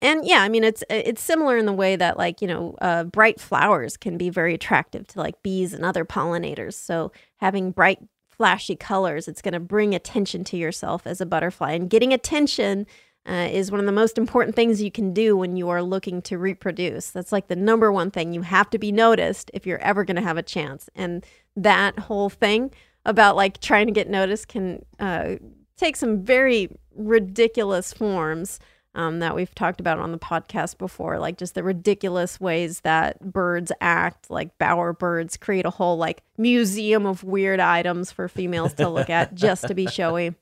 and 0.00 0.24
yeah, 0.24 0.42
I 0.42 0.48
mean 0.48 0.64
it's 0.64 0.84
it's 0.88 1.22
similar 1.22 1.56
in 1.56 1.66
the 1.66 1.72
way 1.72 1.96
that 1.96 2.16
like 2.16 2.40
you 2.40 2.48
know 2.48 2.76
uh, 2.80 3.04
bright 3.04 3.40
flowers 3.40 3.96
can 3.96 4.16
be 4.16 4.30
very 4.30 4.54
attractive 4.54 5.06
to 5.08 5.18
like 5.18 5.42
bees 5.42 5.72
and 5.72 5.84
other 5.84 6.04
pollinators. 6.04 6.74
So 6.74 7.12
having 7.38 7.72
bright 7.72 7.98
flashy 8.28 8.76
colors, 8.76 9.26
it's 9.26 9.42
going 9.42 9.54
to 9.54 9.60
bring 9.60 9.94
attention 9.94 10.44
to 10.44 10.56
yourself 10.56 11.06
as 11.06 11.20
a 11.20 11.26
butterfly, 11.26 11.72
and 11.72 11.90
getting 11.90 12.12
attention. 12.12 12.86
Uh, 13.26 13.46
is 13.52 13.70
one 13.70 13.78
of 13.78 13.84
the 13.84 13.92
most 13.92 14.16
important 14.16 14.56
things 14.56 14.80
you 14.80 14.90
can 14.90 15.12
do 15.12 15.36
when 15.36 15.54
you 15.54 15.68
are 15.68 15.82
looking 15.82 16.22
to 16.22 16.38
reproduce. 16.38 17.10
That's 17.10 17.30
like 17.30 17.48
the 17.48 17.56
number 17.56 17.92
one 17.92 18.10
thing. 18.10 18.32
You 18.32 18.40
have 18.40 18.70
to 18.70 18.78
be 18.78 18.90
noticed 18.90 19.50
if 19.52 19.66
you're 19.66 19.80
ever 19.80 20.02
going 20.02 20.16
to 20.16 20.22
have 20.22 20.38
a 20.38 20.42
chance. 20.42 20.88
And 20.94 21.26
that 21.54 21.98
whole 21.98 22.30
thing 22.30 22.70
about 23.04 23.36
like 23.36 23.60
trying 23.60 23.86
to 23.86 23.92
get 23.92 24.08
noticed 24.08 24.48
can 24.48 24.82
uh, 24.98 25.34
take 25.76 25.96
some 25.96 26.22
very 26.22 26.70
ridiculous 26.94 27.92
forms 27.92 28.60
um, 28.98 29.20
that 29.20 29.36
we've 29.36 29.54
talked 29.54 29.78
about 29.78 30.00
on 30.00 30.10
the 30.10 30.18
podcast 30.18 30.76
before, 30.76 31.20
like 31.20 31.38
just 31.38 31.54
the 31.54 31.62
ridiculous 31.62 32.40
ways 32.40 32.80
that 32.80 33.20
birds 33.20 33.70
act, 33.80 34.28
like 34.28 34.58
bower 34.58 34.92
birds 34.92 35.36
create 35.36 35.64
a 35.64 35.70
whole 35.70 35.96
like 35.96 36.24
museum 36.36 37.06
of 37.06 37.22
weird 37.22 37.60
items 37.60 38.10
for 38.10 38.28
females 38.28 38.74
to 38.74 38.88
look 38.88 39.08
at 39.08 39.34
just 39.36 39.68
to 39.68 39.74
be 39.74 39.86
showy. 39.86 40.34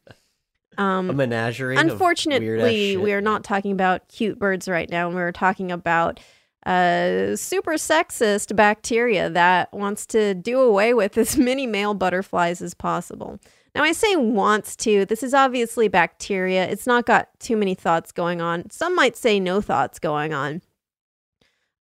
Um, 0.79 1.11
A 1.11 1.13
menagerie. 1.13 1.77
Unfortunately, 1.77 2.97
we 2.97 3.13
are 3.13 3.21
not 3.21 3.45
talking 3.45 3.73
about 3.73 4.09
cute 4.09 4.39
birds 4.39 4.69
right 4.69 4.89
now. 4.89 5.11
We're 5.11 5.33
talking 5.33 5.71
about 5.71 6.19
uh, 6.65 7.37
super 7.37 7.75
sexist 7.75 8.57
bacteria 8.57 9.29
that 9.29 9.71
wants 9.75 10.07
to 10.07 10.33
do 10.33 10.61
away 10.61 10.95
with 10.95 11.19
as 11.19 11.37
many 11.37 11.67
male 11.67 11.93
butterflies 11.93 12.63
as 12.63 12.73
possible. 12.73 13.39
Now, 13.77 13.83
I 13.83 13.93
say 13.93 14.17
wants 14.17 14.75
to. 14.77 15.05
This 15.05 15.23
is 15.23 15.35
obviously 15.35 15.87
bacteria. 15.89 16.67
It's 16.67 16.87
not 16.87 17.05
got 17.05 17.29
too 17.39 17.59
many 17.59 17.75
thoughts 17.75 18.11
going 18.11 18.41
on. 18.41 18.71
Some 18.71 18.97
might 18.97 19.19
say 19.19 19.39
no 19.39 19.61
thoughts 19.61 19.99
going 19.99 20.33
on. 20.33 20.63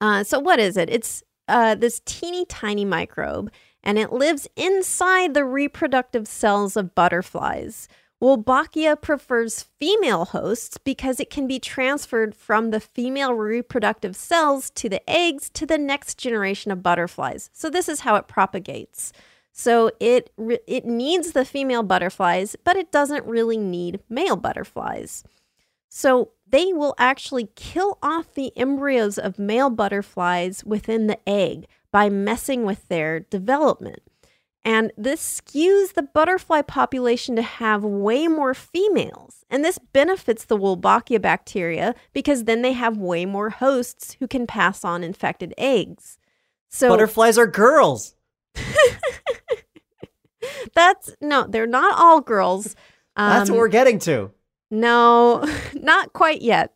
Uh, 0.00 0.24
so, 0.24 0.40
what 0.40 0.58
is 0.58 0.76
it? 0.76 0.90
It's 0.90 1.22
uh, 1.46 1.76
this 1.76 2.02
teeny 2.04 2.46
tiny 2.46 2.84
microbe, 2.84 3.52
and 3.84 3.96
it 3.96 4.12
lives 4.12 4.48
inside 4.56 5.34
the 5.34 5.44
reproductive 5.44 6.26
cells 6.26 6.76
of 6.76 6.96
butterflies. 6.96 7.86
Wolbachia 8.20 9.00
prefers 9.00 9.62
female 9.78 10.24
hosts 10.24 10.78
because 10.78 11.20
it 11.20 11.30
can 11.30 11.46
be 11.46 11.60
transferred 11.60 12.34
from 12.34 12.72
the 12.72 12.80
female 12.80 13.34
reproductive 13.34 14.16
cells 14.16 14.70
to 14.70 14.88
the 14.88 15.08
eggs 15.08 15.48
to 15.50 15.64
the 15.64 15.78
next 15.78 16.18
generation 16.18 16.72
of 16.72 16.82
butterflies. 16.82 17.50
So 17.52 17.70
this 17.70 17.88
is 17.88 18.00
how 18.00 18.16
it 18.16 18.26
propagates. 18.26 19.12
So 19.56 19.92
it 20.00 20.32
it 20.66 20.84
needs 20.84 21.30
the 21.30 21.44
female 21.44 21.84
butterflies, 21.84 22.56
but 22.64 22.76
it 22.76 22.90
doesn't 22.90 23.24
really 23.24 23.56
need 23.56 24.00
male 24.08 24.34
butterflies. 24.34 25.22
So 25.88 26.32
they 26.44 26.72
will 26.72 26.96
actually 26.98 27.48
kill 27.54 27.98
off 28.02 28.34
the 28.34 28.52
embryos 28.58 29.16
of 29.16 29.38
male 29.38 29.70
butterflies 29.70 30.64
within 30.64 31.06
the 31.06 31.20
egg 31.28 31.68
by 31.92 32.10
messing 32.10 32.64
with 32.64 32.88
their 32.88 33.20
development. 33.20 34.02
And 34.64 34.90
this 34.96 35.40
skews 35.40 35.92
the 35.92 36.02
butterfly 36.02 36.62
population 36.62 37.36
to 37.36 37.42
have 37.42 37.84
way 37.84 38.26
more 38.26 38.54
females. 38.54 39.44
And 39.48 39.64
this 39.64 39.78
benefits 39.78 40.44
the 40.44 40.58
Wolbachia 40.58 41.22
bacteria 41.22 41.94
because 42.12 42.42
then 42.44 42.62
they 42.62 42.72
have 42.72 42.96
way 42.96 43.24
more 43.24 43.50
hosts 43.50 44.16
who 44.18 44.26
can 44.26 44.48
pass 44.48 44.84
on 44.84 45.04
infected 45.04 45.54
eggs. 45.56 46.18
So 46.70 46.88
Butterflies 46.88 47.38
are 47.38 47.46
girls. 47.46 48.16
that's 50.74 51.14
no, 51.20 51.46
they're 51.48 51.66
not 51.66 51.98
all 51.98 52.20
girls. 52.20 52.74
That's 53.16 53.48
Um, 53.50 53.56
what 53.56 53.60
we're 53.60 53.68
getting 53.68 53.98
to. 54.00 54.30
No, 54.70 55.44
not 55.74 56.12
quite 56.12 56.42
yet. 56.42 56.72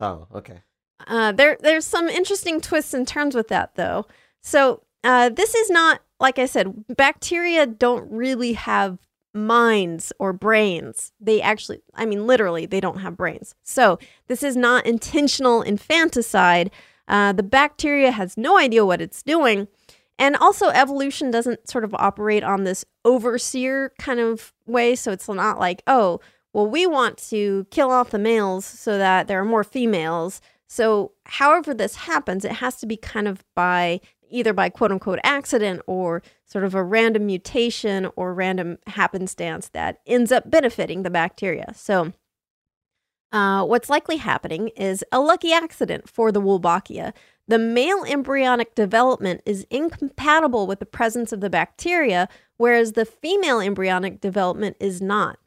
Oh, 0.00 0.26
okay. 0.34 0.62
Uh, 1.06 1.32
there, 1.32 1.56
there's 1.60 1.84
some 1.86 2.08
interesting 2.08 2.60
twists 2.60 2.94
and 2.94 3.06
turns 3.08 3.34
with 3.34 3.48
that, 3.48 3.74
though. 3.74 4.06
So, 4.42 4.82
uh, 5.02 5.30
this 5.30 5.54
is 5.54 5.68
not, 5.70 6.00
like 6.20 6.38
I 6.38 6.46
said, 6.46 6.84
bacteria 6.96 7.66
don't 7.66 8.08
really 8.10 8.52
have 8.52 8.98
minds 9.34 10.12
or 10.20 10.32
brains. 10.32 11.12
They 11.20 11.40
actually, 11.42 11.80
I 11.94 12.04
mean, 12.06 12.26
literally, 12.26 12.66
they 12.66 12.80
don't 12.80 12.98
have 13.00 13.16
brains. 13.16 13.54
So, 13.64 13.98
this 14.28 14.42
is 14.44 14.56
not 14.56 14.86
intentional 14.86 15.62
infanticide. 15.62 16.70
Uh, 17.08 17.32
the 17.32 17.42
bacteria 17.42 18.12
has 18.12 18.36
no 18.36 18.56
idea 18.58 18.86
what 18.86 19.00
it's 19.00 19.22
doing. 19.24 19.66
And 20.18 20.36
also, 20.36 20.68
evolution 20.68 21.30
doesn't 21.30 21.68
sort 21.68 21.84
of 21.84 21.94
operate 21.94 22.44
on 22.44 22.64
this 22.64 22.84
overseer 23.04 23.92
kind 23.98 24.20
of 24.20 24.52
way. 24.66 24.94
So, 24.94 25.12
it's 25.12 25.28
not 25.28 25.58
like, 25.58 25.82
oh, 25.86 26.20
well, 26.52 26.66
we 26.66 26.86
want 26.86 27.16
to 27.30 27.66
kill 27.70 27.90
off 27.90 28.10
the 28.10 28.18
males 28.18 28.64
so 28.64 28.98
that 28.98 29.26
there 29.26 29.40
are 29.40 29.44
more 29.44 29.64
females. 29.64 30.40
So, 30.68 31.12
however 31.24 31.74
this 31.74 31.96
happens, 31.96 32.44
it 32.44 32.52
has 32.52 32.76
to 32.76 32.86
be 32.86 32.96
kind 32.96 33.26
of 33.26 33.44
by 33.54 34.00
either 34.30 34.52
by 34.52 34.68
quote 34.68 34.90
unquote 34.90 35.20
accident 35.22 35.82
or 35.86 36.22
sort 36.44 36.64
of 36.64 36.74
a 36.74 36.82
random 36.82 37.26
mutation 37.26 38.08
or 38.16 38.34
random 38.34 38.78
happenstance 38.86 39.68
that 39.70 40.00
ends 40.06 40.32
up 40.32 40.50
benefiting 40.50 41.02
the 41.02 41.10
bacteria. 41.10 41.72
So, 41.76 42.12
uh, 43.32 43.64
what's 43.64 43.88
likely 43.88 44.16
happening 44.16 44.68
is 44.68 45.02
a 45.10 45.20
lucky 45.20 45.52
accident 45.52 46.08
for 46.08 46.30
the 46.30 46.40
Wolbachia. 46.40 47.14
The 47.48 47.58
male 47.58 48.04
embryonic 48.04 48.74
development 48.74 49.42
is 49.44 49.66
incompatible 49.70 50.66
with 50.66 50.78
the 50.78 50.86
presence 50.86 51.32
of 51.32 51.40
the 51.40 51.50
bacteria, 51.50 52.28
whereas 52.56 52.92
the 52.92 53.04
female 53.04 53.60
embryonic 53.60 54.20
development 54.20 54.76
is 54.78 55.02
not. 55.02 55.38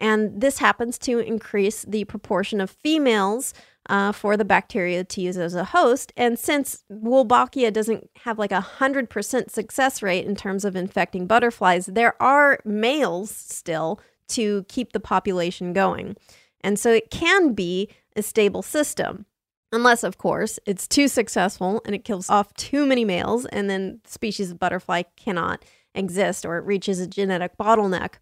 And 0.00 0.40
this 0.40 0.58
happens 0.58 0.98
to 0.98 1.20
increase 1.20 1.82
the 1.82 2.04
proportion 2.06 2.60
of 2.60 2.70
females 2.70 3.54
uh, 3.88 4.12
for 4.12 4.36
the 4.36 4.44
bacteria 4.44 5.04
to 5.04 5.20
use 5.20 5.36
as 5.36 5.54
a 5.54 5.64
host. 5.64 6.12
And 6.16 6.38
since 6.38 6.84
Wolbachia 6.90 7.72
doesn't 7.72 8.10
have 8.24 8.38
like 8.38 8.52
a 8.52 8.66
100% 8.80 9.50
success 9.50 10.02
rate 10.02 10.26
in 10.26 10.34
terms 10.34 10.64
of 10.64 10.74
infecting 10.74 11.26
butterflies, 11.26 11.86
there 11.86 12.20
are 12.20 12.58
males 12.64 13.30
still 13.30 14.00
to 14.28 14.64
keep 14.68 14.92
the 14.92 15.00
population 15.00 15.72
going. 15.72 16.16
And 16.62 16.78
so 16.78 16.90
it 16.90 17.10
can 17.10 17.52
be 17.52 17.88
a 18.16 18.22
stable 18.22 18.62
system. 18.62 19.26
Unless, 19.72 20.04
of 20.04 20.18
course, 20.18 20.58
it's 20.66 20.86
too 20.86 21.08
successful 21.08 21.80
and 21.86 21.94
it 21.94 22.04
kills 22.04 22.28
off 22.28 22.52
too 22.54 22.84
many 22.84 23.04
males, 23.04 23.46
and 23.46 23.70
then 23.70 24.00
the 24.04 24.10
species 24.10 24.50
of 24.50 24.58
butterfly 24.58 25.02
cannot 25.16 25.64
exist 25.94 26.44
or 26.44 26.58
it 26.58 26.64
reaches 26.64 27.00
a 27.00 27.06
genetic 27.06 27.56
bottleneck. 27.56 28.14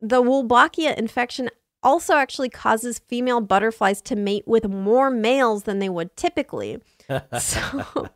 The 0.00 0.22
Wolbachia 0.22 0.96
infection 0.96 1.50
also 1.82 2.14
actually 2.14 2.48
causes 2.48 2.98
female 2.98 3.40
butterflies 3.40 4.00
to 4.02 4.16
mate 4.16 4.44
with 4.46 4.68
more 4.68 5.10
males 5.10 5.64
than 5.64 5.78
they 5.78 5.88
would 5.88 6.16
typically. 6.16 6.78
so, 7.38 8.08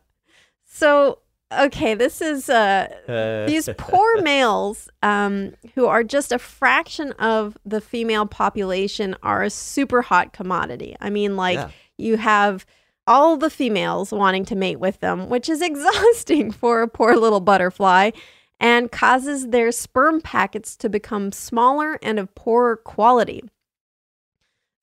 so 0.65 1.19
okay, 1.51 1.93
this 1.93 2.21
is 2.21 2.49
uh, 2.49 2.87
Uh, 3.07 3.45
these 3.47 3.69
poor 3.77 4.21
males 4.21 4.89
um, 5.01 5.53
who 5.75 5.85
are 5.85 6.03
just 6.03 6.31
a 6.31 6.39
fraction 6.39 7.11
of 7.13 7.57
the 7.65 7.81
female 7.81 8.25
population 8.25 9.15
are 9.23 9.43
a 9.43 9.49
super 9.49 10.01
hot 10.01 10.33
commodity. 10.33 10.95
I 10.99 11.09
mean, 11.09 11.35
like 11.35 11.57
Yeah. 11.57 11.69
You 12.03 12.17
have 12.17 12.65
all 13.07 13.37
the 13.37 13.49
females 13.49 14.11
wanting 14.11 14.45
to 14.45 14.55
mate 14.55 14.79
with 14.79 14.99
them, 14.99 15.29
which 15.29 15.49
is 15.49 15.61
exhausting 15.63 16.51
for 16.51 16.81
a 16.81 16.87
poor 16.87 17.15
little 17.15 17.41
butterfly 17.41 18.11
and 18.59 18.91
causes 18.91 19.49
their 19.49 19.71
sperm 19.71 20.21
packets 20.21 20.75
to 20.77 20.89
become 20.89 21.31
smaller 21.31 21.99
and 22.01 22.19
of 22.19 22.33
poorer 22.35 22.77
quality. 22.77 23.43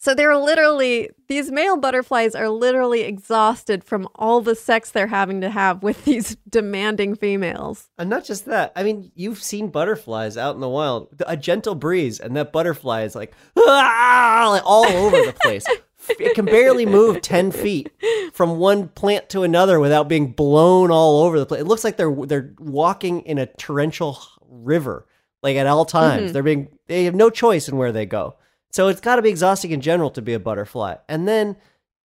So 0.03 0.15
they're 0.15 0.37
literally, 0.37 1.11
these 1.29 1.51
male 1.51 1.77
butterflies 1.77 2.35
are 2.35 2.49
literally 2.49 3.03
exhausted 3.03 3.85
from 3.85 4.09
all 4.15 4.41
the 4.41 4.55
sex 4.55 4.91
they're 4.91 5.07
having 5.07 5.43
to 5.43 5.51
have 5.51 5.83
with 5.83 6.05
these 6.07 6.37
demanding 6.49 7.15
females. 7.15 7.91
And 7.99 8.09
not 8.09 8.25
just 8.25 8.47
that. 8.47 8.73
I 8.75 8.83
mean, 8.83 9.13
you've 9.15 9.43
seen 9.43 9.69
butterflies 9.69 10.39
out 10.39 10.55
in 10.55 10.63
the 10.63 10.71
wild. 10.71 11.09
A 11.27 11.37
gentle 11.37 11.75
breeze, 11.75 12.19
and 12.19 12.35
that 12.37 12.51
butterfly 12.51 13.03
is 13.03 13.15
like, 13.15 13.35
"Ah!" 13.59 14.47
like 14.51 14.63
all 14.65 14.87
over 14.87 15.17
the 15.17 15.35
place. 15.43 15.67
It 16.09 16.35
can 16.35 16.45
barely 16.45 16.87
move 16.87 17.23
10 17.23 17.51
feet 17.53 17.93
from 18.33 18.59
one 18.59 18.89
plant 18.89 19.29
to 19.31 19.43
another 19.43 19.79
without 19.79 20.09
being 20.09 20.33
blown 20.33 20.91
all 20.91 21.23
over 21.23 21.39
the 21.39 21.47
place. 21.47 21.61
It 21.61 21.67
looks 21.67 21.85
like 21.85 21.97
they're 21.97 22.15
they're 22.27 22.55
walking 22.59 23.21
in 23.23 23.39
a 23.39 23.47
torrential 23.47 24.19
river 24.49 25.07
like 25.43 25.57
at 25.57 25.67
all 25.67 25.85
times. 25.85 26.25
Mm-hmm. 26.25 26.33
They're 26.33 26.43
being 26.43 26.69
they 26.87 27.05
have 27.05 27.15
no 27.15 27.31
choice 27.31 27.69
in 27.69 27.77
where 27.77 27.93
they 27.93 28.07
go. 28.07 28.37
So 28.73 28.89
it's 28.89 29.01
got 29.01 29.17
to 29.17 29.23
be 29.23 29.31
exhausting 29.31 29.73
in 29.73 29.81
general 29.81 30.11
to 30.11 30.23
be 30.23 30.33
a 30.33 30.41
butterfly. 30.41 30.97
And 31.09 31.27
then 31.27 31.57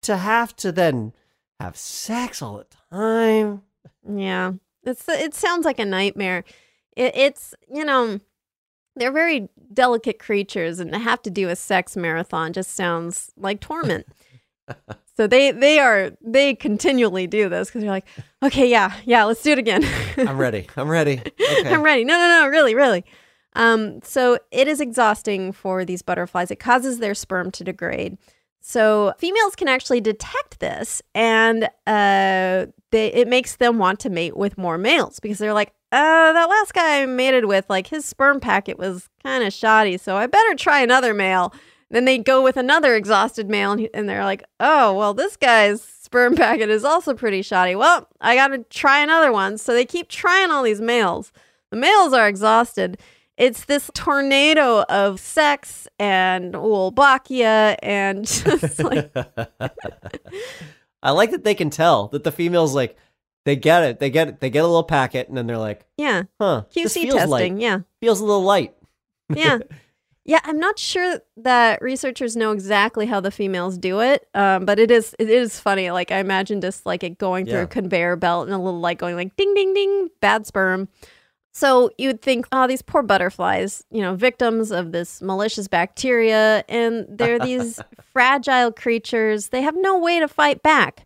to 0.02 0.16
have 0.16 0.56
to 0.56 0.72
then 0.72 1.12
have 1.60 1.76
sex 1.76 2.42
all 2.42 2.58
the 2.58 2.66
time. 2.90 3.62
Yeah, 4.08 4.52
it's 4.82 5.08
it 5.08 5.34
sounds 5.34 5.64
like 5.64 5.78
a 5.78 5.84
nightmare. 5.84 6.44
It, 6.96 7.16
it's 7.16 7.54
you 7.72 7.84
know 7.84 8.20
they're 8.96 9.12
very 9.12 9.48
delicate 9.72 10.18
creatures, 10.18 10.78
and 10.78 10.92
to 10.92 10.98
have 10.98 11.22
to 11.22 11.30
do 11.30 11.48
a 11.48 11.56
sex 11.56 11.96
marathon 11.96 12.52
just 12.52 12.74
sounds 12.74 13.32
like 13.36 13.60
torment. 13.60 14.06
so 15.16 15.26
they 15.26 15.50
they 15.50 15.78
are 15.78 16.12
they 16.20 16.54
continually 16.54 17.26
do 17.26 17.48
this 17.48 17.68
because 17.68 17.82
they're 17.82 17.90
like, 17.90 18.06
okay, 18.42 18.68
yeah, 18.68 18.94
yeah, 19.04 19.24
let's 19.24 19.42
do 19.42 19.52
it 19.52 19.58
again. 19.58 19.84
I'm 20.16 20.38
ready. 20.38 20.66
I'm 20.76 20.88
ready. 20.88 21.22
Okay. 21.60 21.72
I'm 21.72 21.82
ready. 21.82 22.04
No, 22.04 22.14
no, 22.14 22.40
no, 22.40 22.48
really, 22.48 22.74
really. 22.74 23.04
Um, 23.54 24.00
so 24.02 24.38
it 24.50 24.66
is 24.66 24.80
exhausting 24.80 25.52
for 25.52 25.84
these 25.84 26.02
butterflies. 26.02 26.50
It 26.50 26.58
causes 26.58 26.98
their 26.98 27.14
sperm 27.14 27.50
to 27.52 27.64
degrade. 27.64 28.18
So 28.60 29.12
females 29.18 29.54
can 29.54 29.68
actually 29.68 30.00
detect 30.00 30.58
this, 30.58 31.02
and 31.14 31.64
uh, 31.86 32.66
they, 32.90 33.12
it 33.12 33.28
makes 33.28 33.56
them 33.56 33.78
want 33.78 34.00
to 34.00 34.10
mate 34.10 34.36
with 34.36 34.56
more 34.56 34.78
males 34.78 35.20
because 35.20 35.36
they're 35.36 35.52
like, 35.52 35.73
uh, 35.92 36.32
that 36.32 36.48
last 36.48 36.74
guy 36.74 37.02
I 37.02 37.06
mated 37.06 37.44
with, 37.44 37.66
like 37.68 37.86
his 37.88 38.04
sperm 38.04 38.40
packet 38.40 38.78
was 38.78 39.08
kind 39.22 39.44
of 39.44 39.52
shoddy, 39.52 39.96
so 39.98 40.16
I 40.16 40.26
better 40.26 40.54
try 40.54 40.80
another 40.80 41.14
male. 41.14 41.54
Then 41.90 42.04
they 42.06 42.18
go 42.18 42.42
with 42.42 42.56
another 42.56 42.94
exhausted 42.96 43.48
male, 43.48 43.72
and, 43.72 43.80
he- 43.82 43.94
and 43.94 44.08
they're 44.08 44.24
like, 44.24 44.42
oh, 44.58 44.94
well, 44.94 45.14
this 45.14 45.36
guy's 45.36 45.80
sperm 45.82 46.34
packet 46.36 46.68
is 46.70 46.84
also 46.84 47.14
pretty 47.14 47.42
shoddy. 47.42 47.74
Well, 47.76 48.08
I 48.20 48.34
got 48.34 48.48
to 48.48 48.58
try 48.70 49.00
another 49.00 49.30
one. 49.30 49.58
So 49.58 49.72
they 49.72 49.84
keep 49.84 50.08
trying 50.08 50.50
all 50.50 50.62
these 50.64 50.80
males. 50.80 51.30
The 51.70 51.76
males 51.76 52.12
are 52.12 52.26
exhausted. 52.26 52.98
It's 53.36 53.64
this 53.64 53.90
tornado 53.94 54.82
of 54.88 55.18
sex 55.20 55.86
and 55.98 56.54
Wolbachia 56.54 57.76
and 57.82 58.26
just 58.26 58.82
like, 58.82 59.12
I 61.02 61.10
like 61.10 61.32
that 61.32 61.44
they 61.44 61.54
can 61.54 61.68
tell 61.70 62.08
that 62.08 62.24
the 62.24 62.32
females 62.32 62.74
like 62.74 62.96
they 63.44 63.56
get 63.56 63.82
it. 63.84 63.98
They 64.00 64.10
get 64.10 64.28
it. 64.28 64.40
They 64.40 64.50
get 64.50 64.64
a 64.64 64.66
little 64.66 64.82
packet, 64.84 65.28
and 65.28 65.36
then 65.36 65.46
they're 65.46 65.58
like, 65.58 65.84
yeah, 65.96 66.24
"Huh, 66.40 66.64
QC 66.74 67.02
feels 67.02 67.14
testing. 67.14 67.28
light. 67.30 67.56
Yeah. 67.62 67.78
Feels 68.00 68.20
a 68.20 68.24
little 68.24 68.42
light." 68.42 68.74
yeah 69.34 69.58
yeah 70.26 70.38
i'm 70.44 70.58
not 70.58 70.78
sure 70.78 71.18
that 71.38 71.80
researchers 71.80 72.36
know 72.36 72.52
exactly 72.52 73.06
how 73.06 73.20
the 73.20 73.30
females 73.30 73.78
do 73.78 74.00
it 74.00 74.28
um, 74.34 74.66
but 74.66 74.78
it 74.78 74.90
is 74.90 75.16
it 75.18 75.30
is 75.30 75.58
funny 75.58 75.90
like 75.90 76.12
i 76.12 76.18
imagine 76.18 76.60
just 76.60 76.84
like 76.84 77.02
it 77.02 77.16
going 77.16 77.46
through 77.46 77.54
Yeah. 77.54 77.62
a 77.62 77.66
conveyor 77.66 78.16
belt 78.16 78.46
and 78.46 78.54
a 78.54 78.58
little 78.58 78.80
light 78.80 78.98
going 78.98 79.16
like 79.16 79.34
ding 79.36 79.54
ding 79.54 79.72
ding 79.72 80.10
bad 80.20 80.46
sperm 80.46 80.88
so 81.54 81.90
you'd 81.96 82.20
think 82.20 82.46
oh 82.52 82.66
these 82.66 82.82
poor 82.82 83.02
butterflies 83.02 83.82
you 83.90 84.02
know 84.02 84.14
victims 84.14 84.70
of 84.70 84.92
this 84.92 85.22
malicious 85.22 85.68
bacteria 85.68 86.64
and 86.68 87.06
they're 87.08 87.38
these 87.38 87.80
fragile 88.12 88.72
creatures 88.72 89.48
they 89.48 89.62
have 89.62 89.74
no 89.78 89.98
way 89.98 90.20
to 90.20 90.28
fight 90.28 90.62
back 90.62 91.03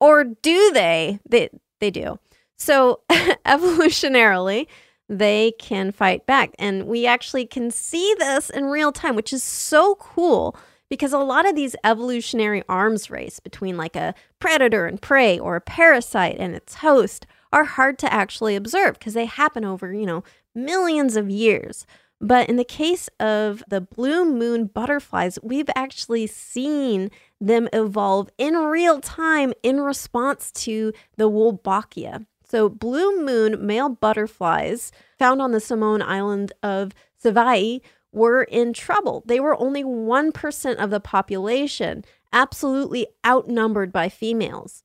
or 0.00 0.24
do 0.24 0.72
they 0.72 1.20
they 1.28 1.48
they 1.78 1.90
do 1.90 2.18
so 2.56 3.00
evolutionarily 3.10 4.66
they 5.10 5.52
can 5.58 5.90
fight 5.90 6.24
back. 6.24 6.54
And 6.58 6.86
we 6.86 7.04
actually 7.04 7.44
can 7.44 7.72
see 7.72 8.14
this 8.18 8.48
in 8.48 8.66
real 8.66 8.92
time, 8.92 9.16
which 9.16 9.32
is 9.32 9.42
so 9.42 9.96
cool 9.96 10.56
because 10.88 11.12
a 11.12 11.18
lot 11.18 11.48
of 11.48 11.56
these 11.56 11.74
evolutionary 11.82 12.62
arms 12.68 13.10
race 13.10 13.40
between 13.40 13.76
like 13.76 13.96
a 13.96 14.14
predator 14.38 14.86
and 14.86 15.02
prey 15.02 15.36
or 15.38 15.56
a 15.56 15.60
parasite 15.60 16.36
and 16.38 16.54
its 16.54 16.76
host 16.76 17.26
are 17.52 17.64
hard 17.64 17.98
to 17.98 18.12
actually 18.12 18.54
observe 18.54 18.98
because 19.00 19.14
they 19.14 19.24
happen 19.24 19.64
over, 19.64 19.92
you 19.92 20.06
know, 20.06 20.22
millions 20.54 21.16
of 21.16 21.28
years. 21.28 21.86
But 22.20 22.48
in 22.48 22.56
the 22.56 22.64
case 22.64 23.08
of 23.18 23.64
the 23.68 23.80
blue 23.80 24.24
moon 24.24 24.66
butterflies, 24.66 25.38
we've 25.42 25.70
actually 25.74 26.26
seen 26.26 27.10
them 27.40 27.68
evolve 27.72 28.28
in 28.36 28.54
real 28.54 29.00
time 29.00 29.54
in 29.62 29.80
response 29.80 30.52
to 30.52 30.92
the 31.16 31.30
Wolbachia. 31.30 32.26
So, 32.44 32.68
blue 32.68 33.24
moon 33.24 33.64
male 33.64 33.88
butterflies 33.88 34.92
found 35.18 35.40
on 35.40 35.52
the 35.52 35.60
Samoan 35.60 36.02
island 36.02 36.52
of 36.62 36.92
Savaii 37.22 37.80
were 38.12 38.42
in 38.42 38.72
trouble. 38.72 39.22
They 39.24 39.40
were 39.40 39.58
only 39.58 39.84
1% 39.84 40.74
of 40.76 40.90
the 40.90 41.00
population, 41.00 42.04
absolutely 42.32 43.06
outnumbered 43.24 43.92
by 43.92 44.08
females. 44.08 44.82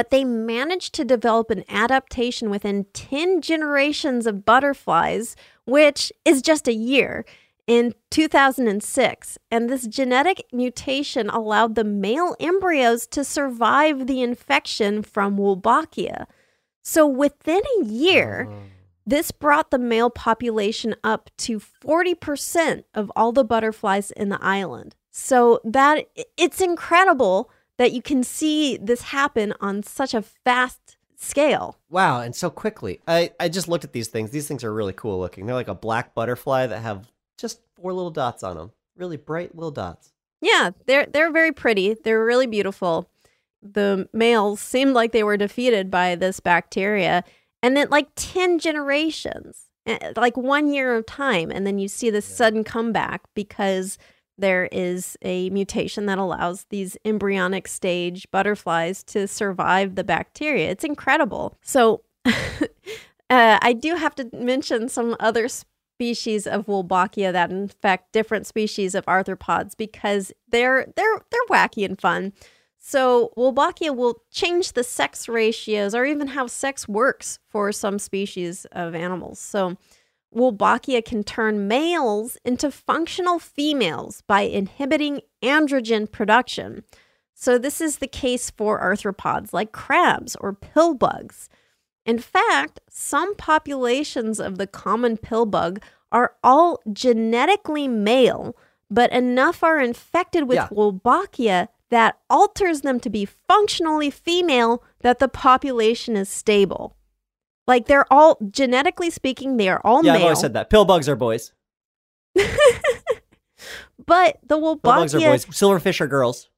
But 0.00 0.08
they 0.08 0.24
managed 0.24 0.94
to 0.94 1.04
develop 1.04 1.50
an 1.50 1.62
adaptation 1.68 2.48
within 2.48 2.86
10 2.94 3.42
generations 3.42 4.26
of 4.26 4.46
butterflies, 4.46 5.36
which 5.66 6.10
is 6.24 6.40
just 6.40 6.66
a 6.66 6.72
year, 6.72 7.26
in 7.66 7.92
2006. 8.08 9.38
And 9.50 9.68
this 9.68 9.86
genetic 9.86 10.46
mutation 10.54 11.28
allowed 11.28 11.74
the 11.74 11.84
male 11.84 12.34
embryos 12.40 13.06
to 13.08 13.24
survive 13.24 14.06
the 14.06 14.22
infection 14.22 15.02
from 15.02 15.36
Wolbachia. 15.36 16.24
So 16.80 17.06
within 17.06 17.60
a 17.82 17.84
year, 17.84 18.48
mm. 18.48 18.68
this 19.04 19.30
brought 19.32 19.70
the 19.70 19.78
male 19.78 20.08
population 20.08 20.94
up 21.04 21.28
to 21.40 21.60
40% 21.60 22.84
of 22.94 23.12
all 23.14 23.32
the 23.32 23.44
butterflies 23.44 24.12
in 24.12 24.30
the 24.30 24.42
island. 24.42 24.96
So 25.10 25.60
that 25.62 26.08
it's 26.38 26.62
incredible 26.62 27.50
that 27.80 27.92
you 27.92 28.02
can 28.02 28.22
see 28.22 28.76
this 28.76 29.00
happen 29.00 29.54
on 29.58 29.82
such 29.82 30.12
a 30.12 30.20
fast 30.20 30.98
scale. 31.16 31.78
Wow, 31.88 32.20
and 32.20 32.36
so 32.36 32.50
quickly. 32.50 33.00
I, 33.08 33.30
I 33.40 33.48
just 33.48 33.68
looked 33.68 33.84
at 33.84 33.94
these 33.94 34.08
things. 34.08 34.32
These 34.32 34.46
things 34.46 34.62
are 34.64 34.74
really 34.74 34.92
cool 34.92 35.18
looking. 35.18 35.46
They're 35.46 35.54
like 35.54 35.66
a 35.66 35.74
black 35.74 36.14
butterfly 36.14 36.66
that 36.66 36.80
have 36.80 37.10
just 37.38 37.62
four 37.76 37.94
little 37.94 38.10
dots 38.10 38.42
on 38.42 38.58
them. 38.58 38.72
Really 38.98 39.16
bright 39.16 39.54
little 39.54 39.70
dots. 39.70 40.12
Yeah, 40.42 40.72
they're 40.84 41.06
they're 41.06 41.32
very 41.32 41.52
pretty. 41.52 41.94
They're 41.94 42.22
really 42.22 42.46
beautiful. 42.46 43.08
The 43.62 44.10
males 44.12 44.60
seemed 44.60 44.92
like 44.92 45.12
they 45.12 45.24
were 45.24 45.38
defeated 45.38 45.90
by 45.90 46.16
this 46.16 46.38
bacteria, 46.38 47.24
and 47.62 47.74
then 47.78 47.88
like 47.88 48.08
ten 48.14 48.58
generations, 48.58 49.70
eh, 49.86 50.12
like 50.16 50.36
one 50.36 50.70
year 50.70 50.94
of 50.96 51.06
time, 51.06 51.50
and 51.50 51.66
then 51.66 51.78
you 51.78 51.88
see 51.88 52.10
this 52.10 52.26
sudden 52.26 52.62
comeback 52.62 53.22
because 53.34 53.96
there 54.40 54.68
is 54.72 55.16
a 55.22 55.50
mutation 55.50 56.06
that 56.06 56.18
allows 56.18 56.64
these 56.70 56.96
embryonic 57.04 57.68
stage 57.68 58.30
butterflies 58.30 59.02
to 59.04 59.26
survive 59.28 59.94
the 59.94 60.04
bacteria. 60.04 60.70
It's 60.70 60.84
incredible. 60.84 61.56
So. 61.62 62.02
Uh, 63.30 63.60
I 63.62 63.74
do 63.74 63.94
have 63.94 64.16
to 64.16 64.28
mention 64.32 64.88
some 64.88 65.14
other 65.20 65.48
species 66.00 66.46
of 66.46 66.66
Wolbachia 66.66 67.32
that 67.32 67.50
infect 67.50 68.12
different 68.12 68.46
species 68.46 68.94
of 68.94 69.06
arthropods 69.06 69.76
because 69.76 70.32
they're 70.48 70.86
they're 70.96 71.20
they're 71.30 71.40
wacky 71.48 71.84
and 71.84 72.00
fun. 72.00 72.32
So 72.76 73.32
Wolbachia 73.36 73.94
will 73.94 74.22
change 74.30 74.72
the 74.72 74.82
sex 74.82 75.28
ratios 75.28 75.94
or 75.94 76.06
even 76.06 76.28
how 76.28 76.46
sex 76.46 76.88
works 76.88 77.38
for 77.48 77.70
some 77.70 77.98
species 77.98 78.64
of 78.72 78.94
animals. 78.94 79.38
So 79.38 79.76
Wolbachia 80.34 81.04
can 81.04 81.24
turn 81.24 81.66
males 81.66 82.36
into 82.44 82.70
functional 82.70 83.38
females 83.38 84.22
by 84.26 84.42
inhibiting 84.42 85.22
androgen 85.42 86.10
production. 86.10 86.84
So 87.34 87.58
this 87.58 87.80
is 87.80 87.98
the 87.98 88.06
case 88.06 88.50
for 88.50 88.80
arthropods 88.80 89.52
like 89.52 89.72
crabs 89.72 90.36
or 90.36 90.52
pill 90.52 90.94
bugs. 90.94 91.48
In 92.06 92.18
fact, 92.18 92.80
some 92.88 93.34
populations 93.34 94.38
of 94.38 94.58
the 94.58 94.66
common 94.66 95.16
pill 95.16 95.46
bug 95.46 95.82
are 96.12 96.34
all 96.42 96.80
genetically 96.92 97.88
male, 97.88 98.56
but 98.90 99.12
enough 99.12 99.62
are 99.62 99.80
infected 99.80 100.48
with 100.48 100.56
Yeah. 100.56 100.68
Wolbachia 100.68 101.68
that 101.90 102.18
alters 102.28 102.82
them 102.82 103.00
to 103.00 103.10
be 103.10 103.24
functionally 103.24 104.10
female 104.10 104.82
that 105.00 105.18
the 105.18 105.28
population 105.28 106.16
is 106.16 106.28
stable. 106.28 106.96
Like 107.70 107.86
they're 107.86 108.12
all 108.12 108.36
genetically 108.50 109.10
speaking, 109.10 109.56
they 109.56 109.68
are 109.68 109.80
all 109.84 110.04
yeah, 110.04 110.14
I've 110.14 110.22
always 110.22 110.40
said 110.40 110.54
that. 110.54 110.70
Pill 110.70 110.84
bugs 110.84 111.08
are 111.08 111.14
boys. 111.14 111.52
but 112.34 112.48
the 114.42 114.56
Pill 114.58 114.74
bugs 114.74 115.14
are 115.14 115.20
boys. 115.20 115.46
Silverfish 115.46 116.00
are 116.00 116.08
girls. 116.08 116.48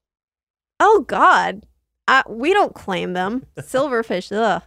Oh 0.81 1.05
God, 1.07 1.67
uh, 2.09 2.23
we 2.27 2.55
don't 2.55 2.75
claim 2.75 3.13
them. 3.13 3.45
Silverfish, 3.59 4.33
ugh, 4.33 4.63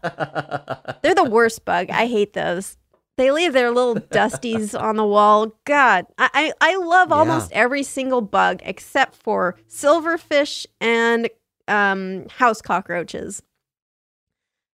they're 1.02 1.16
the 1.16 1.24
worst 1.24 1.66
bug. 1.66 1.90
I 1.90 2.06
hate 2.06 2.34
those. 2.34 2.78
They 3.18 3.32
leave 3.32 3.54
their 3.54 3.72
little 3.72 3.96
dusties 3.96 4.80
on 4.80 4.98
the 4.98 5.06
wall. 5.06 5.52
God, 5.66 6.06
I 6.20 6.30
I, 6.32 6.54
I 6.62 6.76
love 6.76 7.10
Yeah. 7.10 7.16
almost 7.16 7.52
every 7.54 7.82
single 7.82 8.22
bug 8.22 8.60
except 8.64 9.16
for 9.16 9.56
silverfish 9.68 10.68
and 10.80 11.28
um, 11.68 12.28
house 12.30 12.62
cockroaches. 12.62 13.42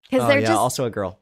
Because 0.03 0.23
oh, 0.23 0.27
they're 0.29 0.39
yeah, 0.39 0.47
just 0.47 0.59
also 0.59 0.85
a 0.85 0.89
girl. 0.89 1.19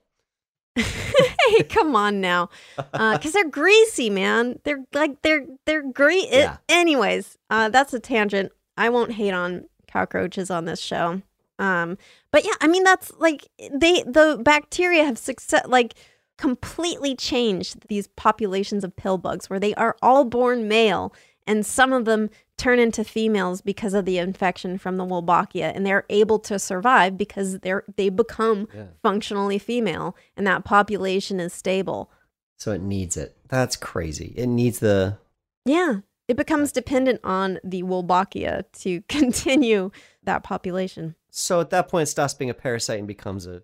hey, 1.48 1.64
come 1.70 1.96
on 1.96 2.20
now, 2.20 2.50
because 2.76 3.32
they're 3.32 3.50
greasy, 3.50 4.10
man. 4.10 4.60
They're 4.64 4.84
like 4.94 5.22
they're 5.22 5.46
they're 5.66 5.90
great. 5.90 6.28
Yeah. 6.30 6.58
Anyways, 6.68 7.38
uh, 7.50 7.70
that's 7.70 7.94
a 7.94 8.00
tangent. 8.00 8.52
I 8.78 8.90
won't 8.90 9.14
hate 9.14 9.34
on 9.34 9.66
cockroaches 9.88 10.52
on 10.52 10.66
this 10.66 10.80
show. 10.80 11.22
Um, 11.58 11.98
but 12.32 12.44
yeah, 12.44 12.56
I 12.60 12.68
mean 12.68 12.84
that's 12.84 13.12
like 13.18 13.48
they 13.58 14.04
the 14.04 14.40
bacteria 14.44 15.06
have 15.06 15.18
success 15.18 15.64
like 15.68 15.96
completely 16.38 17.16
changed 17.16 17.88
these 17.88 18.08
populations 18.08 18.84
of 18.84 18.96
pill 18.96 19.18
bugs 19.18 19.50
where 19.50 19.60
they 19.60 19.74
are 19.76 19.96
all 20.02 20.26
born 20.26 20.68
male 20.68 21.14
and 21.48 21.66
some 21.66 21.94
of 21.94 22.04
them 22.04 22.30
turn 22.58 22.80
into 22.80 23.04
females 23.04 23.62
because 23.62 23.94
of 23.94 24.06
the 24.06 24.18
infection 24.18 24.78
from 24.78 24.98
the 24.98 25.06
Wolbachia 25.06 25.72
and 25.76 25.86
they're 25.86 26.06
able 26.10 26.40
to 26.40 26.58
survive 26.58 27.18
because 27.18 27.60
they're 27.60 27.84
they 27.98 28.10
become 28.10 28.68
Yeah. 28.74 28.86
functionally 29.04 29.60
female 29.60 30.16
and 30.38 30.48
that 30.48 30.64
population 30.64 31.40
is 31.40 31.54
stable. 31.54 32.10
So 32.58 32.72
it 32.72 32.82
needs 32.82 33.18
it. 33.18 33.36
That's 33.50 33.76
crazy. 33.76 34.34
It 34.38 34.48
needs 34.48 34.80
the 34.80 35.18
Yeah, 35.66 36.00
it 36.28 36.38
becomes 36.38 36.72
dependent 36.72 37.20
on 37.24 37.60
the 37.64 37.84
Wolbachia 37.84 38.64
to 38.80 39.02
continue 39.10 39.92
that 40.24 40.44
population. 40.44 41.16
So 41.30 41.60
at 41.60 41.70
that 41.72 41.90
point, 41.90 42.04
it 42.04 42.12
stops 42.12 42.34
being 42.34 42.50
a 42.50 42.54
parasite 42.54 43.00
and 43.00 43.08
becomes 43.08 43.46
a 43.46 43.64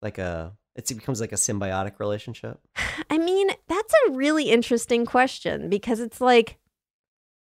like 0.00 0.18
a 0.18 0.52
it 0.74 0.88
becomes 0.88 1.20
like 1.20 1.32
a 1.32 1.36
symbiotic 1.36 1.98
relationship. 2.00 2.58
I 3.10 3.18
mean, 3.18 3.48
that's 3.68 3.94
a 4.08 4.12
really 4.12 4.50
interesting 4.50 5.04
question 5.06 5.68
because 5.68 6.00
it's 6.00 6.20
like, 6.20 6.58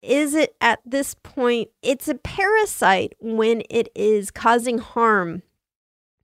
is 0.07 0.35
it 0.35 0.55
at 0.61 0.81
this 0.85 1.15
point, 1.15 1.69
it's 1.83 2.09
a 2.09 2.15
parasite 2.15 3.15
when 3.21 3.63
it 3.69 3.89
is 3.95 4.31
causing 4.31 4.79
harm 4.79 5.43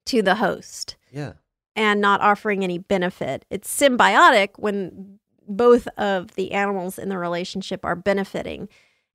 to 0.06 0.22
the 0.22 0.36
host 0.36 0.96
Yeah. 1.10 1.32
and 1.76 2.00
not 2.00 2.20
offering 2.20 2.64
any 2.64 2.78
benefit. 2.78 3.44
It's 3.50 3.68
symbiotic 3.74 4.50
when 4.56 5.18
both 5.48 5.88
of 5.98 6.34
the 6.34 6.52
animals 6.52 6.98
in 6.98 7.08
the 7.08 7.18
relationship 7.18 7.84
are 7.84 7.96
benefiting. 7.96 8.68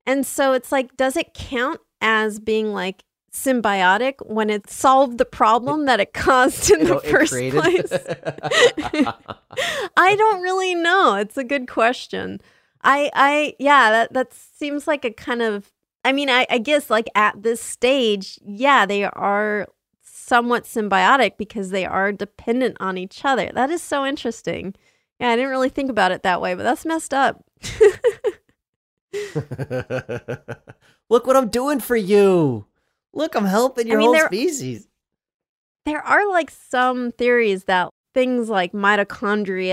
And 0.06 0.26
so 0.26 0.54
it's 0.54 0.72
like, 0.72 0.96
does 0.98 1.16
it 1.18 1.34
count 1.34 1.80
as 2.02 2.40
being 2.40 2.74
like 2.74 3.04
symbiotic 3.32 4.14
when 4.26 4.50
it 4.50 4.70
solved 4.70 5.18
the 5.18 5.26
problem 5.26 5.86
that 5.86 6.00
it 6.00 6.14
caused 6.14 6.72
in 6.72 6.80
You 6.82 6.86
know, 6.88 7.00
the 7.00 7.10
first 7.10 7.34
place? 7.34 7.92
I 9.98 10.16
don't 10.16 10.42
really 10.42 10.76
know. 10.76 11.16
It's 11.16 11.38
a 11.38 11.44
good 11.44 11.68
question. 11.68 12.40
I 12.84 13.10
I 13.14 13.56
yeah, 13.60 13.90
that 13.92 14.14
that 14.14 14.34
seems 14.34 14.88
like 14.88 15.06
a 15.06 15.12
kind 15.12 15.42
of 15.42 15.72
I 16.06 16.12
mean, 16.14 16.30
I, 16.30 16.46
I 16.50 16.58
guess 16.60 16.90
like 16.90 17.08
at 17.16 17.44
this 17.44 17.60
stage, 17.62 18.40
yeah, 18.46 18.86
they 18.86 19.04
are 19.04 19.68
somewhat 20.02 20.64
symbiotic 20.64 21.38
because 21.38 21.70
they 21.72 21.86
are 21.86 22.12
dependent 22.12 22.78
on 22.80 22.98
each 22.98 23.26
other. 23.26 23.52
That 23.54 23.70
is 23.70 23.82
so 23.82 24.06
interesting. 24.06 24.74
Yeah, 25.20 25.32
I 25.32 25.36
didn't 25.36 25.52
really 25.52 25.70
think 25.70 25.90
about 25.90 26.12
it 26.12 26.24
that 26.24 26.40
way, 26.42 26.54
but 26.54 26.64
that's 26.64 26.86
messed 26.86 27.14
up. 27.14 27.44
Look 31.10 31.26
what 31.26 31.36
I'm 31.38 31.50
doing 31.50 31.80
for 31.80 31.96
you. 31.96 32.66
Look, 33.14 33.36
I'm 33.36 33.46
helping 33.46 33.88
your 33.88 33.98
mean, 33.98 34.06
whole 34.08 34.14
there- 34.14 34.28
species. 34.28 34.88
there 35.86 36.02
are 36.02 36.30
like 36.30 36.52
some 36.52 37.12
theories 37.14 37.64
that 37.66 37.90
things 38.18 38.50
like 38.50 38.72
mitochondria 38.74 39.70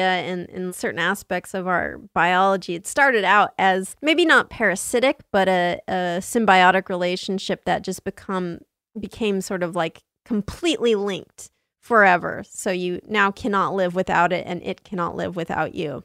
and, 0.51 0.75
certain 0.75 0.99
aspects 0.99 1.55
of 1.55 1.67
our 1.67 1.97
biology 2.13 2.75
it 2.75 2.87
started 2.87 3.25
out 3.25 3.55
as 3.59 3.97
maybe 4.03 4.27
not 4.27 4.51
parasitic 4.51 5.21
but 5.33 5.49
a, 5.49 5.81
a 5.89 5.93
symbiotic 6.21 6.91
relationship 6.91 7.65
that 7.65 7.81
just 7.81 8.05
become 8.05 8.59
became 9.01 9.41
sort 9.41 9.63
of 9.63 9.75
like 9.75 10.03
completely 10.27 10.95
linked 10.95 11.51
forever 11.81 12.45
so 12.47 12.71
you 12.71 13.01
now 13.07 13.31
cannot 13.31 13.75
live 13.75 13.95
without 13.95 14.31
it 14.31 14.45
and 14.47 14.63
it 14.63 14.85
cannot 14.85 15.17
live 15.17 15.37
without 15.37 15.75
you 15.75 16.05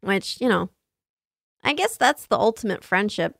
which 0.00 0.40
you 0.40 0.48
know 0.48 0.70
i 1.64 1.72
guess 1.72 1.96
that's 1.96 2.26
the 2.26 2.38
ultimate 2.38 2.84
friendship 2.84 3.36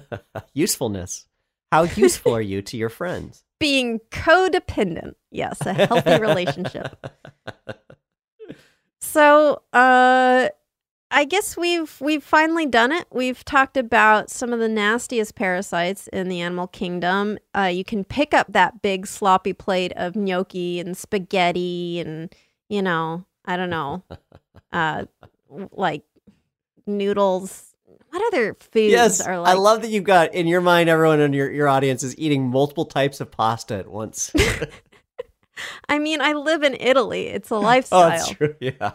Usefulness. 0.54 1.26
How 1.70 1.82
useful 1.82 2.34
are 2.34 2.42
you 2.42 2.62
to 2.62 2.76
your 2.76 2.88
friends? 2.88 3.44
Being 3.62 4.00
codependent 4.10 5.14
yes 5.30 5.58
a 5.64 5.72
healthy 5.72 6.18
relationship 6.20 7.06
So, 9.02 9.62
uh 9.72 10.48
I 11.14 11.24
guess 11.26 11.58
we've 11.58 12.00
we've 12.00 12.24
finally 12.24 12.64
done 12.64 12.90
it. 12.90 13.06
We've 13.10 13.44
talked 13.44 13.76
about 13.76 14.30
some 14.30 14.50
of 14.54 14.60
the 14.60 14.68
nastiest 14.68 15.34
parasites 15.34 16.08
in 16.08 16.30
the 16.30 16.40
animal 16.40 16.66
kingdom. 16.68 17.38
Uh, 17.54 17.64
you 17.64 17.84
can 17.84 18.02
pick 18.02 18.32
up 18.32 18.46
that 18.54 18.80
big 18.80 19.06
sloppy 19.06 19.52
plate 19.52 19.92
of 19.96 20.16
gnocchi 20.16 20.80
and 20.80 20.96
spaghetti 20.96 22.00
and 22.00 22.34
you 22.70 22.80
know 22.80 23.26
I 23.44 23.58
don't 23.58 23.68
know, 23.68 24.02
uh, 24.72 25.04
like 25.72 26.04
noodles. 26.86 27.71
What 28.10 28.22
other 28.32 28.54
foods 28.54 28.92
yes, 28.92 29.20
are 29.20 29.38
like? 29.40 29.54
I 29.54 29.58
love 29.58 29.82
that 29.82 29.90
you've 29.90 30.04
got 30.04 30.34
in 30.34 30.46
your 30.46 30.60
mind 30.60 30.88
everyone 30.88 31.20
in 31.20 31.32
your, 31.32 31.50
your 31.50 31.68
audience 31.68 32.02
is 32.02 32.16
eating 32.18 32.48
multiple 32.48 32.84
types 32.84 33.20
of 33.20 33.30
pasta 33.30 33.76
at 33.76 33.88
once. 33.88 34.32
I 35.88 35.98
mean, 35.98 36.20
I 36.20 36.32
live 36.32 36.62
in 36.62 36.74
Italy. 36.74 37.28
It's 37.28 37.50
a 37.50 37.56
lifestyle. 37.56 38.00
oh, 38.06 38.08
that's 38.08 38.30
true. 38.30 38.54
Yeah. 38.60 38.92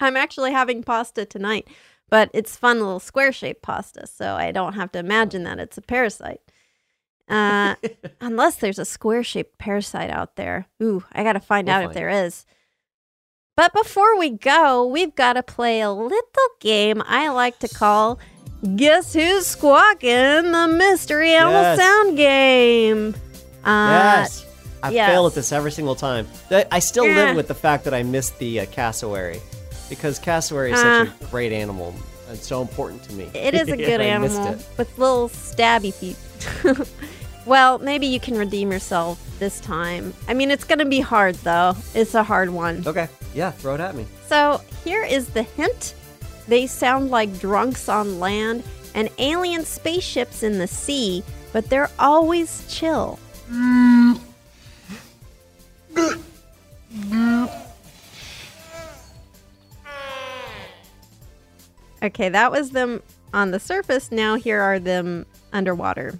I'm 0.00 0.16
actually 0.16 0.52
having 0.52 0.82
pasta 0.82 1.24
tonight, 1.24 1.68
but 2.08 2.30
it's 2.32 2.56
fun 2.56 2.78
little 2.78 3.00
square 3.00 3.32
shaped 3.32 3.62
pasta, 3.62 4.06
so 4.06 4.34
I 4.34 4.52
don't 4.52 4.74
have 4.74 4.92
to 4.92 4.98
imagine 4.98 5.44
that 5.44 5.58
it's 5.58 5.78
a 5.78 5.82
parasite. 5.82 6.40
Uh, 7.28 7.74
unless 8.20 8.56
there's 8.56 8.78
a 8.78 8.84
square 8.84 9.22
shaped 9.22 9.58
parasite 9.58 10.10
out 10.10 10.36
there. 10.36 10.66
Ooh, 10.82 11.04
I 11.12 11.24
got 11.24 11.34
to 11.34 11.40
find 11.40 11.66
We'll 11.66 11.76
out 11.76 11.82
if 11.82 11.88
find 11.88 11.96
there 11.96 12.08
is. 12.26 12.46
But 13.58 13.72
before 13.72 14.16
we 14.16 14.30
go, 14.30 14.86
we've 14.86 15.12
got 15.16 15.32
to 15.32 15.42
play 15.42 15.80
a 15.80 15.90
little 15.90 16.20
game 16.60 17.02
I 17.04 17.30
like 17.30 17.58
to 17.58 17.68
call 17.68 18.20
Guess 18.76 19.14
Who's 19.14 19.48
Squawking? 19.48 20.52
The 20.52 20.68
Mystery 20.78 21.32
Animal 21.32 21.62
Yes. 21.62 21.78
Sound 21.80 22.16
Game. 22.16 23.16
Uh, 23.64 23.88
yes. 23.90 24.46
I 24.80 24.90
yes. 24.90 25.10
fail 25.10 25.26
at 25.26 25.34
this 25.34 25.50
every 25.50 25.72
single 25.72 25.96
time. 25.96 26.28
I 26.70 26.78
still 26.78 27.04
live 27.04 27.34
with 27.34 27.48
the 27.48 27.54
fact 27.54 27.82
that 27.82 27.94
I 27.94 28.04
missed 28.04 28.38
the 28.38 28.60
uh, 28.60 28.66
cassowary 28.66 29.40
because 29.88 30.20
cassowary 30.20 30.70
is 30.70 30.78
such 30.78 31.08
a 31.08 31.24
great 31.24 31.52
animal 31.52 31.96
and 32.28 32.38
so 32.38 32.62
important 32.62 33.02
to 33.04 33.12
me. 33.14 33.28
It 33.34 33.54
is 33.54 33.68
a 33.68 33.76
good 33.76 34.00
animal 34.00 34.56
with 34.76 34.96
little 34.96 35.30
stabby 35.30 35.92
feet. 35.92 36.16
well, 37.48 37.78
maybe 37.78 38.06
you 38.06 38.20
can 38.20 38.36
redeem 38.36 38.70
yourself 38.70 39.18
this 39.38 39.58
time. 39.60 40.12
I 40.28 40.34
mean, 40.34 40.50
it's 40.50 40.64
going 40.64 40.80
to 40.80 40.84
be 40.84 41.00
hard, 41.00 41.34
though. 41.36 41.74
It's 41.94 42.14
a 42.14 42.22
hard 42.22 42.50
one. 42.50 42.86
Okay. 42.86 43.08
Yeah, 43.34 43.50
throw 43.50 43.74
it 43.74 43.80
at 43.80 43.94
me. 43.94 44.06
So 44.26 44.60
here 44.84 45.02
is 45.02 45.28
the 45.28 45.42
hint 45.42 45.94
they 46.46 46.66
sound 46.66 47.10
like 47.10 47.38
drunks 47.38 47.88
on 47.88 48.20
land 48.20 48.64
and 48.94 49.10
alien 49.18 49.64
spaceships 49.64 50.42
in 50.42 50.58
the 50.58 50.66
sea, 50.66 51.22
but 51.52 51.68
they're 51.68 51.90
always 51.98 52.66
chill. 52.68 53.18
Okay, 62.02 62.28
that 62.28 62.50
was 62.52 62.70
them 62.70 63.02
on 63.34 63.50
the 63.50 63.60
surface. 63.60 64.10
Now 64.10 64.36
here 64.36 64.60
are 64.60 64.78
them 64.78 65.26
underwater. 65.52 66.18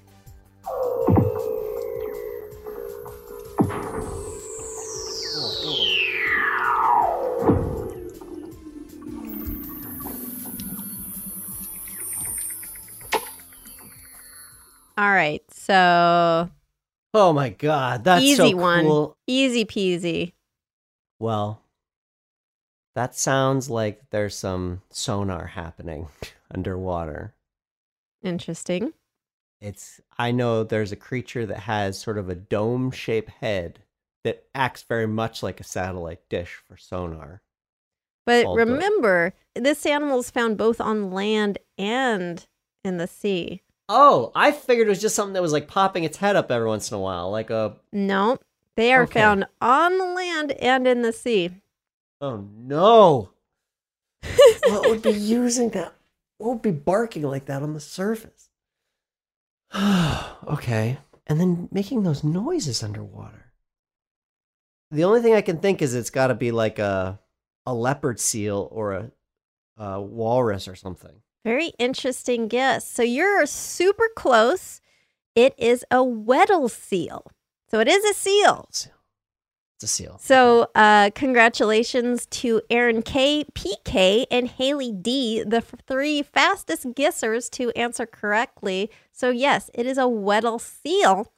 So 15.69 16.51
Oh 17.15 17.33
my 17.33 17.49
god, 17.51 18.05
that's 18.05 18.23
easy 18.25 18.51
so 18.53 18.57
one, 18.57 18.85
cool. 18.85 19.17
easy 19.27 19.65
peasy. 19.65 20.33
Well, 21.19 21.63
that 22.95 23.15
sounds 23.15 23.71
like 23.71 24.03
there's 24.11 24.37
some 24.37 24.83
sonar 24.91 25.47
happening 25.47 26.09
underwater. 26.55 27.35
Interesting. 28.23 28.93
It's 29.61 30.01
I 30.19 30.31
know 30.31 30.65
there's 30.65 30.93
a 30.93 30.97
creature 30.97 31.47
that 31.47 31.61
has 31.61 31.99
sort 31.99 32.19
of 32.19 32.29
a 32.29 32.35
dome-shaped 32.35 33.31
head 33.41 33.81
that 34.25 34.45
acts 34.55 34.83
very 34.83 35.07
much 35.07 35.43
like 35.43 35.61
a 35.61 35.65
satellite 35.65 36.29
dish 36.29 36.61
for 36.67 36.77
sonar. 36.77 37.43
But 38.27 38.47
remember, 38.47 39.33
this 39.55 39.87
animal 39.87 40.19
is 40.21 40.31
found 40.31 40.59
both 40.59 40.81
on 40.81 41.11
land 41.11 41.59
and 41.79 42.47
in 42.85 42.99
the 42.99 43.07
sea. 43.07 43.63
Oh, 43.89 44.33
I 44.35 44.53
figured 44.53 44.87
it 44.87 44.91
was 44.91 45.01
just 45.01 45.15
something 45.17 45.33
that 45.35 45.43
was 45.43 45.53
like 45.53 45.67
popping 45.69 46.05
its 46.05 46.19
head 46.19 46.37
up 46.37 46.51
every 46.51 46.69
once 46.69 46.91
in 46.91 46.97
a 46.97 47.01
while, 47.01 47.31
like 47.31 47.51
a 47.51 47.77
No, 47.93 48.39
they 48.77 48.93
are 48.93 49.05
Okay. 49.05 49.21
found 49.21 49.47
on 49.61 49.97
the 49.99 50.05
land 50.05 50.53
and 50.53 50.87
in 50.87 51.03
the 51.03 51.13
sea. 51.13 51.51
oh 52.21 52.45
no. 52.57 53.31
what 54.69 54.89
would 54.89 55.03
be 55.03 55.11
using 55.13 55.71
that? 55.71 55.95
What 56.39 56.51
would 56.51 56.63
be 56.63 56.71
barking 56.71 57.23
like 57.23 57.47
that 57.47 57.63
on 57.63 57.73
the 57.75 57.81
surface? 57.81 58.51
okay. 59.77 60.99
And 61.27 61.41
then 61.41 61.69
making 61.73 62.03
those 62.03 62.25
noises 62.25 62.83
underwater. 62.83 63.53
The 64.91 65.05
only 65.05 65.21
thing 65.21 65.35
I 65.35 65.43
can 65.43 65.59
think 65.59 65.83
is 65.83 65.95
it's 65.95 66.11
got 66.11 66.29
to 66.29 66.35
be 66.35 66.51
like 66.51 66.79
a 66.79 67.21
a 67.67 67.75
leopard 67.75 68.19
seal 68.19 68.67
or 68.73 68.93
a, 68.95 69.11
a 69.77 70.01
walrus 70.01 70.67
or 70.69 70.75
something. 70.75 71.21
Very 71.49 71.73
interesting 71.79 72.47
guess. 72.47 72.87
So 72.87 73.03
you're 73.03 73.47
super 73.47 74.11
close. 74.15 74.83
It 75.35 75.55
is 75.57 75.83
a 75.91 76.05
Weddell 76.05 76.69
seal. 76.69 77.25
So 77.71 77.81
it 77.81 77.89
is 77.89 78.05
a 78.05 78.13
seal. 78.13 78.69
It's 78.69 79.85
a 79.85 79.87
seal. 79.87 80.19
So, 80.21 80.69
uh, 80.75 81.11
congratulations 81.15 82.27
to 82.27 82.61
Aaron 82.69 83.01
K, 83.01 83.47
PK, 83.55 84.27
and 84.31 84.49
Haley 84.49 84.93
D, 84.93 85.43
the 85.43 85.61
three 85.61 86.23
fastest 86.23 86.95
guessers 86.95 87.49
to 87.51 87.71
answer 87.71 88.05
correctly. 88.05 88.91
So, 89.13 89.31
yes, 89.31 89.71
it 89.73 89.87
is 89.87 89.97
a 89.97 90.09
Weddell 90.09 90.59
seal, 90.59 91.33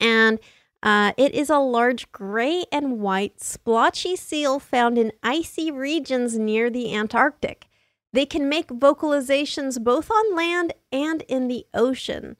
and 0.00 0.40
uh, 0.82 1.12
it 1.18 1.34
is 1.34 1.50
a 1.50 1.58
large 1.58 2.10
gray 2.10 2.64
and 2.72 3.00
white 3.00 3.40
splotchy 3.40 4.16
seal 4.16 4.58
found 4.58 4.96
in 4.96 5.12
icy 5.22 5.70
regions 5.70 6.38
near 6.38 6.70
the 6.70 6.94
Antarctic. 6.94 7.66
They 8.12 8.26
can 8.26 8.48
make 8.48 8.68
vocalizations 8.68 9.82
both 9.82 10.10
on 10.10 10.36
land 10.36 10.74
and 10.90 11.22
in 11.22 11.48
the 11.48 11.66
ocean. 11.72 12.36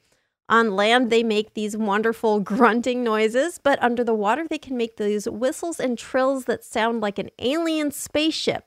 On 0.49 0.77
land, 0.77 1.11
they 1.11 1.23
make 1.23 1.55
these 1.55 1.77
wonderful 1.77 2.41
grunting 2.53 3.03
noises, 3.03 3.59
but 3.63 3.83
under 3.83 4.05
the 4.05 4.15
water, 4.15 4.47
they 4.47 4.59
can 4.59 4.77
make 4.77 4.97
these 4.97 5.29
whistles 5.29 5.81
and 5.81 5.97
trills 5.97 6.45
that 6.45 6.65
sound 6.65 7.01
like 7.01 7.19
an 7.19 7.31
alien 7.39 7.91
spaceship. 7.91 8.67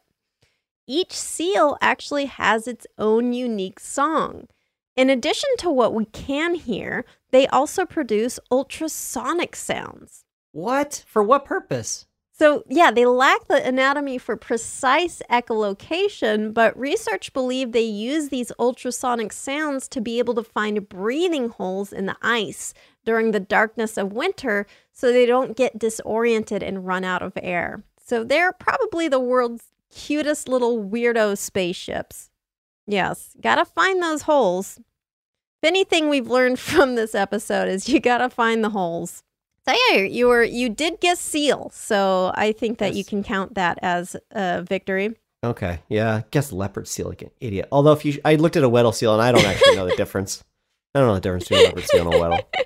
Each 0.87 1.13
seal 1.13 1.77
actually 1.81 2.25
has 2.25 2.67
its 2.67 2.87
own 2.97 3.33
unique 3.33 3.79
song. 3.79 4.47
In 4.95 5.09
addition 5.09 5.49
to 5.59 5.69
what 5.69 5.93
we 5.93 6.05
can 6.05 6.55
hear, 6.55 7.05
they 7.31 7.47
also 7.47 7.85
produce 7.85 8.39
ultrasonic 8.49 9.55
sounds. 9.55 10.23
What? 10.53 11.03
For 11.05 11.21
what 11.21 11.43
purpose? 11.43 12.07
So, 12.37 12.65
yeah, 12.67 12.91
they 12.91 13.05
lack 13.05 13.47
the 13.47 13.65
anatomy 13.65 14.17
for 14.17 14.35
precise 14.35 15.21
echolocation, 15.31 16.53
but 16.53 16.77
research 16.77 17.31
believe 17.31 17.71
they 17.71 17.79
use 17.79 18.27
these 18.27 18.51
ultrasonic 18.59 19.31
sounds 19.31 19.87
to 19.87 20.01
be 20.01 20.19
able 20.19 20.35
to 20.35 20.43
find 20.43 20.89
breathing 20.89 21.47
holes 21.47 21.93
in 21.93 22.07
the 22.07 22.17
ice 22.21 22.73
during 23.05 23.31
the 23.31 23.39
darkness 23.39 23.95
of 23.97 24.11
winter 24.11 24.67
so 24.91 25.13
they 25.13 25.25
don't 25.25 25.55
get 25.55 25.79
disoriented 25.79 26.61
and 26.61 26.85
run 26.85 27.05
out 27.05 27.21
of 27.21 27.31
air. 27.41 27.83
So, 28.05 28.25
they're 28.25 28.51
probably 28.51 29.07
the 29.07 29.19
world's 29.21 29.71
cutest 29.89 30.49
little 30.49 30.83
weirdo 30.83 31.37
spaceships. 31.37 32.31
Yes, 32.85 33.33
gotta 33.39 33.63
find 33.63 34.03
those 34.03 34.23
holes. 34.23 34.77
If 35.63 35.67
anything 35.69 36.09
we've 36.09 36.29
learned 36.29 36.59
from 36.71 36.95
this 36.95 37.15
episode 37.15 37.69
is 37.69 37.87
you 37.87 38.01
gotta 38.01 38.29
find 38.29 38.61
the 38.61 38.71
holes. 38.71 39.23
So 39.67 39.75
yeah, 39.89 40.01
you 40.01 40.27
were 40.27 40.43
you 40.43 40.69
did 40.69 40.99
guess 40.99 41.19
seal, 41.19 41.71
so 41.73 42.31
I 42.35 42.51
think 42.51 42.77
that 42.77 42.93
you 42.93 43.03
can 43.03 43.23
count 43.23 43.55
that 43.55 43.79
as 43.81 44.15
a 44.31 44.61
victory. 44.61 45.15
Okay, 45.43 45.79
yeah, 45.89 46.21
guess 46.31 46.51
leopard 46.51 46.87
seal 46.87 47.09
like 47.09 47.21
an 47.21 47.31
idiot. 47.39 47.67
Although 47.71 47.91
if 47.93 48.05
you, 48.05 48.19
I 48.25 48.35
looked 48.35 48.57
at 48.57 48.63
a 48.63 48.69
Weddell 48.69 48.91
seal 48.91 49.13
and 49.13 49.21
I 49.21 49.31
don't 49.31 49.45
actually 49.45 49.75
know 49.75 49.87
the 49.87 49.95
difference. 49.95 50.43
I 50.93 50.99
don't 50.99 51.07
know 51.07 51.15
the 51.15 51.21
difference 51.21 51.47
between 51.47 51.61
a 51.61 51.69
leopard 51.69 51.85
seal 51.85 52.05
and 52.05 52.13
a 52.13 52.19
Weddell. 52.19 52.49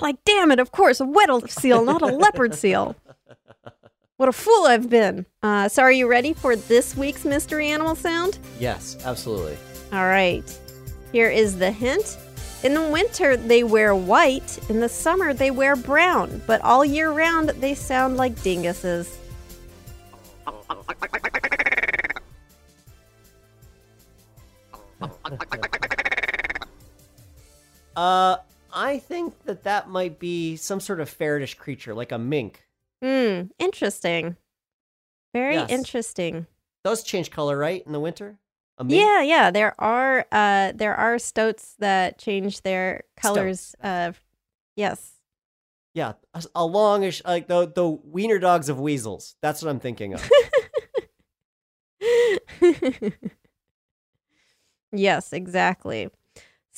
Like, 0.00 0.16
damn 0.24 0.52
it, 0.52 0.58
of 0.58 0.72
course, 0.72 1.00
a 1.00 1.04
Weddell 1.04 1.42
seal, 1.48 1.84
not 1.84 2.00
a 2.00 2.06
leopard 2.06 2.54
seal. 2.54 2.96
What 4.16 4.28
a 4.28 4.32
fool 4.32 4.64
I've 4.64 4.88
been. 4.88 5.26
Uh, 5.42 5.68
so, 5.68 5.82
are 5.82 5.92
you 5.92 6.08
ready 6.08 6.32
for 6.32 6.56
this 6.56 6.96
week's 6.96 7.26
mystery 7.26 7.68
animal 7.68 7.94
sound? 7.94 8.38
Yes, 8.58 8.96
absolutely. 9.04 9.58
All 9.92 10.06
right. 10.06 10.42
Here 11.12 11.28
is 11.28 11.58
the 11.58 11.70
hint. 11.70 12.16
In 12.62 12.74
the 12.74 12.88
winter, 12.90 13.36
they 13.36 13.62
wear 13.62 13.94
white. 13.94 14.58
In 14.68 14.80
the 14.80 14.88
summer, 14.88 15.32
they 15.32 15.50
wear 15.50 15.76
brown. 15.76 16.42
But 16.46 16.60
all 16.62 16.84
year 16.84 17.12
round, 17.12 17.50
they 17.50 17.74
sound 17.74 18.16
like 18.16 18.34
dinguses. 18.36 19.16
Uh, 27.94 28.36
I 28.72 28.98
think 28.98 29.34
that 29.44 29.64
that 29.64 29.88
might 29.88 30.18
be 30.18 30.56
some 30.56 30.80
sort 30.80 31.00
of 31.00 31.08
ferretish 31.08 31.54
creature, 31.54 31.94
like 31.94 32.12
a 32.12 32.18
mink. 32.18 32.62
Hmm, 33.02 33.42
interesting. 33.58 34.36
Very 35.32 35.54
Yes. 35.54 35.70
interesting. 35.70 36.46
Those 36.84 37.02
change 37.02 37.30
color, 37.30 37.56
right, 37.56 37.84
in 37.84 37.92
the 37.92 38.00
winter? 38.00 38.38
A 38.78 38.84
mink? 38.84 39.00
Yeah, 39.00 39.22
yeah. 39.22 39.50
There 39.50 39.74
are 39.80 40.26
uh 40.30 40.72
there 40.74 40.94
are 40.94 41.18
stoats 41.18 41.74
that 41.78 42.18
change 42.18 42.62
their 42.62 43.04
colors. 43.16 43.74
Uh 43.82 44.12
yes. 44.76 45.12
Yeah, 45.94 46.12
a, 46.34 46.44
a 46.54 46.66
longish, 46.66 47.22
like 47.24 47.48
the 47.48 47.66
the 47.66 47.88
wiener 47.88 48.38
dogs 48.38 48.68
of 48.68 48.78
weasels. 48.78 49.36
That's 49.40 49.62
what 49.62 49.70
I'm 49.70 49.80
thinking 49.80 50.12
of. 50.14 50.30
yes, 54.92 55.32
exactly. 55.32 56.10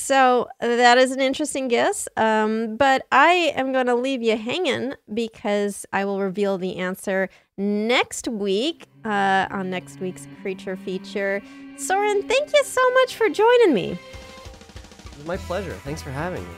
So 0.01 0.49
that 0.61 0.97
is 0.97 1.11
an 1.11 1.21
interesting 1.21 1.67
guess. 1.67 2.07
Um, 2.17 2.77
but 2.77 3.07
I 3.11 3.53
am 3.57 3.73
going 3.73 3.87
to 3.87 3.97
leave 3.97 4.23
you 4.23 4.37
hanging 4.37 4.95
because 5.13 5.85
I 5.93 6.05
will 6.05 6.21
reveal 6.21 6.57
the 6.57 6.77
answer 6.77 7.29
next 7.57 8.29
week 8.29 8.87
uh, 9.09 9.47
on 9.51 9.71
next 9.71 10.01
week's 10.01 10.27
creature 10.43 10.77
feature. 10.77 11.43
Soren, 11.77 12.23
thank 12.29 12.53
you 12.53 12.63
so 12.65 12.81
much 12.95 13.17
for 13.17 13.29
joining 13.29 13.73
me. 13.73 13.93
it 13.93 15.17
was 15.17 15.27
my 15.27 15.37
pleasure. 15.37 15.75
Thanks 15.85 16.03
for 16.03 16.11
having 16.11 16.43
me. 16.43 16.55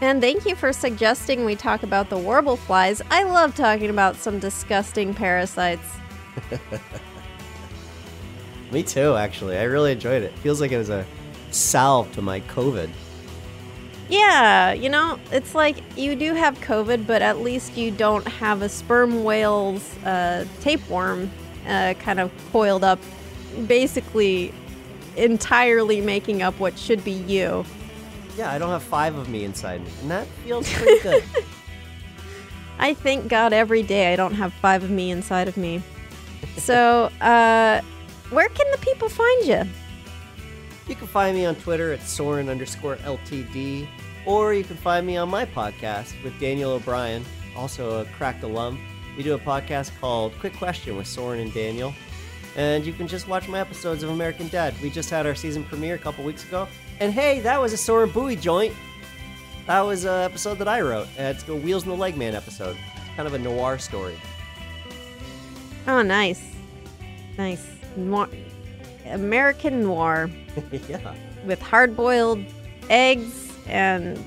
And 0.00 0.20
thank 0.20 0.46
you 0.46 0.54
for 0.54 0.72
suggesting 0.72 1.44
we 1.44 1.56
talk 1.56 1.82
about 1.82 2.08
the 2.08 2.18
warble 2.18 2.56
flies. 2.56 3.02
I 3.10 3.24
love 3.24 3.54
talking 3.54 3.90
about 3.90 4.16
some 4.16 4.38
disgusting 4.38 5.12
parasites. 5.12 5.96
Me 8.70 8.82
too, 8.82 9.16
actually. 9.16 9.56
I 9.56 9.64
really 9.64 9.92
enjoyed 9.92 10.22
it. 10.22 10.32
Feels 10.38 10.60
like 10.60 10.72
it 10.72 10.78
was 10.78 10.90
a 10.90 11.04
salve 11.50 12.12
to 12.12 12.22
my 12.22 12.40
COVID. 12.42 12.90
Yeah, 14.08 14.72
you 14.72 14.88
know, 14.88 15.18
it's 15.30 15.54
like 15.54 15.76
you 15.96 16.16
do 16.16 16.32
have 16.32 16.58
COVID, 16.60 17.06
but 17.06 17.20
at 17.20 17.40
least 17.40 17.76
you 17.76 17.90
don't 17.90 18.26
have 18.26 18.62
a 18.62 18.68
sperm 18.68 19.22
whale's 19.22 19.96
uh, 19.98 20.46
tapeworm 20.60 21.30
uh, 21.66 21.94
kind 21.98 22.18
of 22.18 22.32
coiled 22.50 22.84
up, 22.84 22.98
basically 23.66 24.54
entirely 25.16 26.00
making 26.00 26.42
up 26.42 26.58
what 26.58 26.78
should 26.78 27.04
be 27.04 27.12
you. 27.12 27.64
Yeah, 28.38 28.50
I 28.50 28.58
don't 28.58 28.70
have 28.70 28.82
five 28.82 29.16
of 29.16 29.28
me 29.28 29.44
inside 29.44 29.84
me, 29.84 29.90
and 30.00 30.10
that 30.10 30.26
feels 30.44 30.72
pretty 30.72 30.98
good. 31.02 31.24
I 32.78 32.94
thank 32.94 33.28
God 33.28 33.52
every 33.52 33.82
day 33.82 34.12
I 34.12 34.16
don't 34.16 34.34
have 34.34 34.54
five 34.54 34.84
of 34.84 34.90
me 34.90 35.10
inside 35.10 35.48
of 35.48 35.56
me. 35.56 35.82
So, 36.56 37.10
uh, 37.20 37.82
where 38.30 38.48
can 38.48 38.70
the 38.70 38.78
people 38.78 39.08
find 39.08 39.46
you? 39.46 39.64
You 40.88 40.94
can 40.94 41.06
find 41.06 41.36
me 41.36 41.44
on 41.44 41.54
Twitter 41.56 41.92
at 41.92 42.00
Soren 42.00 42.48
underscore 42.48 42.96
LTD, 42.96 43.86
or 44.24 44.54
you 44.54 44.64
can 44.64 44.76
find 44.76 45.06
me 45.06 45.18
on 45.18 45.28
my 45.28 45.44
podcast 45.44 46.20
with 46.24 46.38
Daniel 46.40 46.72
O'Brien, 46.72 47.24
also 47.54 48.00
a 48.00 48.04
cracked 48.06 48.42
alum. 48.42 48.80
We 49.16 49.22
do 49.22 49.34
a 49.34 49.38
podcast 49.38 49.90
called 50.00 50.32
Quick 50.40 50.56
Question 50.56 50.96
with 50.96 51.06
Soren 51.06 51.40
and 51.40 51.52
Daniel. 51.52 51.92
And 52.56 52.86
you 52.86 52.92
can 52.92 53.06
just 53.06 53.28
watch 53.28 53.48
my 53.48 53.60
episodes 53.60 54.02
of 54.02 54.10
American 54.10 54.48
Dad. 54.48 54.74
We 54.82 54.88
just 54.90 55.10
had 55.10 55.26
our 55.26 55.34
season 55.34 55.62
premiere 55.62 55.94
a 55.94 55.98
couple 55.98 56.24
weeks 56.24 56.44
ago. 56.44 56.66
And 57.00 57.12
hey, 57.12 57.40
that 57.40 57.60
was 57.60 57.72
a 57.72 57.76
Soren 57.76 58.10
Bowie 58.10 58.36
joint. 58.36 58.74
That 59.66 59.82
was 59.82 60.04
an 60.04 60.22
episode 60.22 60.58
that 60.58 60.68
I 60.68 60.80
wrote. 60.80 61.08
It's 61.18 61.46
a 61.46 61.54
Wheels 61.54 61.84
and 61.84 61.92
the 61.92 61.96
Legman 61.96 62.32
episode. 62.32 62.76
It's 62.96 63.16
kind 63.16 63.26
of 63.28 63.34
a 63.34 63.38
noir 63.38 63.78
story. 63.78 64.18
Oh, 65.86 66.00
nice. 66.00 66.42
Nice. 67.36 67.66
Noir. 67.96 68.28
American 69.10 69.82
noir. 69.82 70.30
yeah. 70.88 71.14
with 71.44 71.60
hard 71.62 71.96
boiled 71.96 72.44
eggs 72.90 73.52
and 73.66 74.18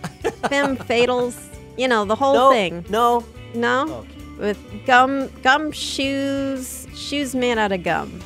femme 0.49 0.77
fatals. 0.89 1.37
You 1.77 1.87
know, 1.87 2.05
the 2.05 2.15
whole 2.15 2.33
no, 2.33 2.51
thing. 2.51 2.85
No. 2.89 3.25
No? 3.53 3.87
Okay. 3.89 4.07
With 4.39 4.85
gum 4.85 5.27
gum 5.43 5.71
shoes, 5.71 6.87
shoes 6.95 7.35
made 7.35 7.57
out 7.57 7.71
of 7.71 7.83
gum. 7.83 8.19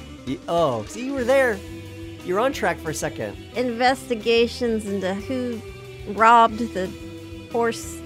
Oh, 0.47 0.85
see, 0.85 1.05
you 1.05 1.13
were 1.13 1.23
there. 1.23 1.59
You're 2.25 2.39
on 2.39 2.53
track 2.53 2.77
for 2.79 2.91
a 2.91 2.93
second. 2.93 3.37
Investigations 3.55 4.85
into 4.85 5.13
who 5.13 5.61
robbed 6.13 6.57
the 6.73 6.91
horse 7.51 7.99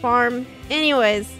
farm. 0.00 0.46
Anyways, 0.70 1.32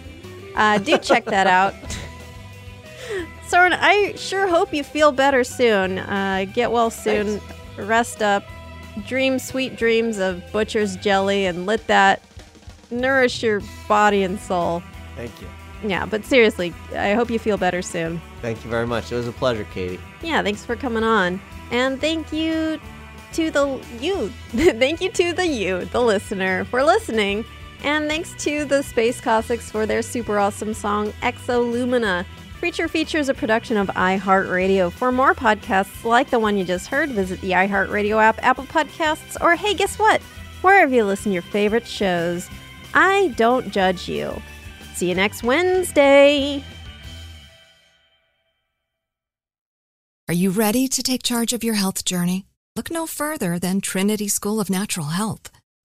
uh, 0.55 0.77
do 0.79 0.97
check 0.97 1.25
that 1.25 1.47
out. 1.47 1.75
Soren, 3.47 3.73
I 3.73 4.13
sure 4.15 4.47
hope 4.47 4.73
you 4.73 4.83
feel 4.83 5.11
better 5.11 5.43
soon. 5.43 5.99
Uh, 5.99 6.45
get 6.53 6.71
well 6.71 6.89
soon. 6.89 7.41
Rest 7.77 8.21
up. 8.21 8.43
Dream 9.07 9.39
sweet 9.39 9.75
dreams 9.75 10.17
of 10.17 10.43
butcher's 10.51 10.95
jelly 10.97 11.45
and 11.45 11.65
let 11.65 11.87
that 11.87 12.21
nourish 12.91 13.43
your 13.43 13.61
body 13.87 14.23
and 14.23 14.39
soul. 14.39 14.83
Thank 15.15 15.31
you. 15.41 15.47
Yeah, 15.85 16.05
but 16.05 16.23
seriously, 16.23 16.73
I 16.95 17.13
hope 17.13 17.29
you 17.29 17.39
feel 17.39 17.57
better 17.57 17.81
soon. 17.81 18.21
Thank 18.41 18.63
you 18.63 18.69
very 18.69 18.87
much. 18.87 19.11
It 19.11 19.15
was 19.15 19.27
a 19.27 19.33
pleasure, 19.33 19.65
Katie. 19.73 19.99
Yeah, 20.21 20.41
thanks 20.41 20.63
for 20.63 20.75
coming 20.75 21.03
on. 21.03 21.41
And 21.71 21.99
thank 21.99 22.31
you 22.31 22.79
to 23.33 23.51
the 23.51 23.81
you. 23.99 24.29
thank 24.51 25.01
you 25.01 25.09
to 25.11 25.33
the 25.33 25.45
you, 25.45 25.85
the 25.85 26.01
listener, 26.01 26.65
for 26.65 26.83
listening. 26.83 27.43
And 27.83 28.07
thanks 28.07 28.33
to 28.45 28.63
the 28.63 28.81
Space 28.81 29.19
Cossacks 29.19 29.69
for 29.69 29.85
their 29.85 30.01
super 30.01 30.39
awesome 30.39 30.73
song 30.73 31.11
Exolumina. 31.21 32.25
Creature 32.63 32.87
Feature 32.87 33.17
is 33.17 33.27
a 33.27 33.33
production 33.33 33.75
of 33.75 33.89
iHeartRadio. 33.89 34.89
For 34.89 35.11
more 35.11 35.35
podcasts 35.35 36.05
like 36.05 36.29
the 36.29 36.39
one 36.39 36.57
you 36.57 36.63
just 36.63 36.87
heard, 36.87 37.09
visit 37.09 37.41
the 37.41 37.51
iHeartRadio 37.51 38.23
app, 38.23 38.41
Apple 38.41 38.63
Podcasts, 38.63 39.35
or 39.41 39.57
hey, 39.57 39.73
guess 39.73 39.99
what? 39.99 40.21
Wherever 40.61 40.95
you 40.95 41.03
listen 41.03 41.31
to 41.31 41.33
your 41.33 41.41
favorite 41.41 41.85
shows, 41.85 42.49
I 42.93 43.33
don't 43.35 43.69
judge 43.69 44.07
you. 44.07 44.41
See 44.93 45.09
you 45.09 45.13
next 45.13 45.43
Wednesday. 45.43 46.63
Are 50.29 50.33
you 50.33 50.49
ready 50.49 50.87
to 50.87 51.03
take 51.03 51.21
charge 51.21 51.51
of 51.51 51.65
your 51.65 51.75
health 51.75 52.05
journey? 52.05 52.45
Look 52.77 52.89
no 52.89 53.07
further 53.07 53.59
than 53.59 53.81
Trinity 53.81 54.29
School 54.29 54.61
of 54.61 54.69
Natural 54.69 55.07
Health. 55.07 55.51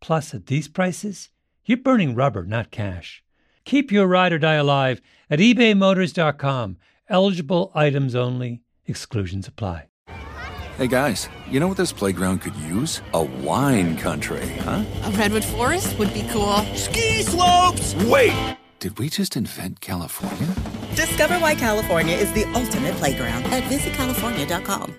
Plus, 0.00 0.34
at 0.34 0.46
these 0.46 0.68
prices, 0.68 1.30
you're 1.64 1.78
burning 1.78 2.14
rubber, 2.14 2.44
not 2.44 2.70
cash. 2.70 3.22
Keep 3.64 3.92
your 3.92 4.06
ride 4.06 4.32
or 4.32 4.38
die 4.38 4.54
alive 4.54 5.00
at 5.28 5.38
ebaymotors.com. 5.38 6.76
Eligible 7.08 7.70
items 7.74 8.14
only, 8.14 8.62
exclusions 8.86 9.46
apply. 9.46 9.86
Hey 10.78 10.86
guys, 10.86 11.28
you 11.50 11.60
know 11.60 11.68
what 11.68 11.76
this 11.76 11.92
playground 11.92 12.40
could 12.40 12.56
use? 12.56 13.02
A 13.12 13.22
wine 13.22 13.98
country, 13.98 14.48
huh? 14.60 14.82
A 15.04 15.10
redwood 15.10 15.44
forest 15.44 15.98
would 15.98 16.14
be 16.14 16.26
cool. 16.30 16.56
Ski 16.74 17.22
slopes! 17.22 17.94
Wait! 18.06 18.56
Did 18.78 18.98
we 18.98 19.10
just 19.10 19.36
invent 19.36 19.82
California? 19.82 20.48
Discover 20.96 21.34
why 21.34 21.54
California 21.54 22.16
is 22.16 22.32
the 22.32 22.44
ultimate 22.54 22.94
playground 22.94 23.44
at 23.46 23.62
visitcalifornia.com. 23.64 24.94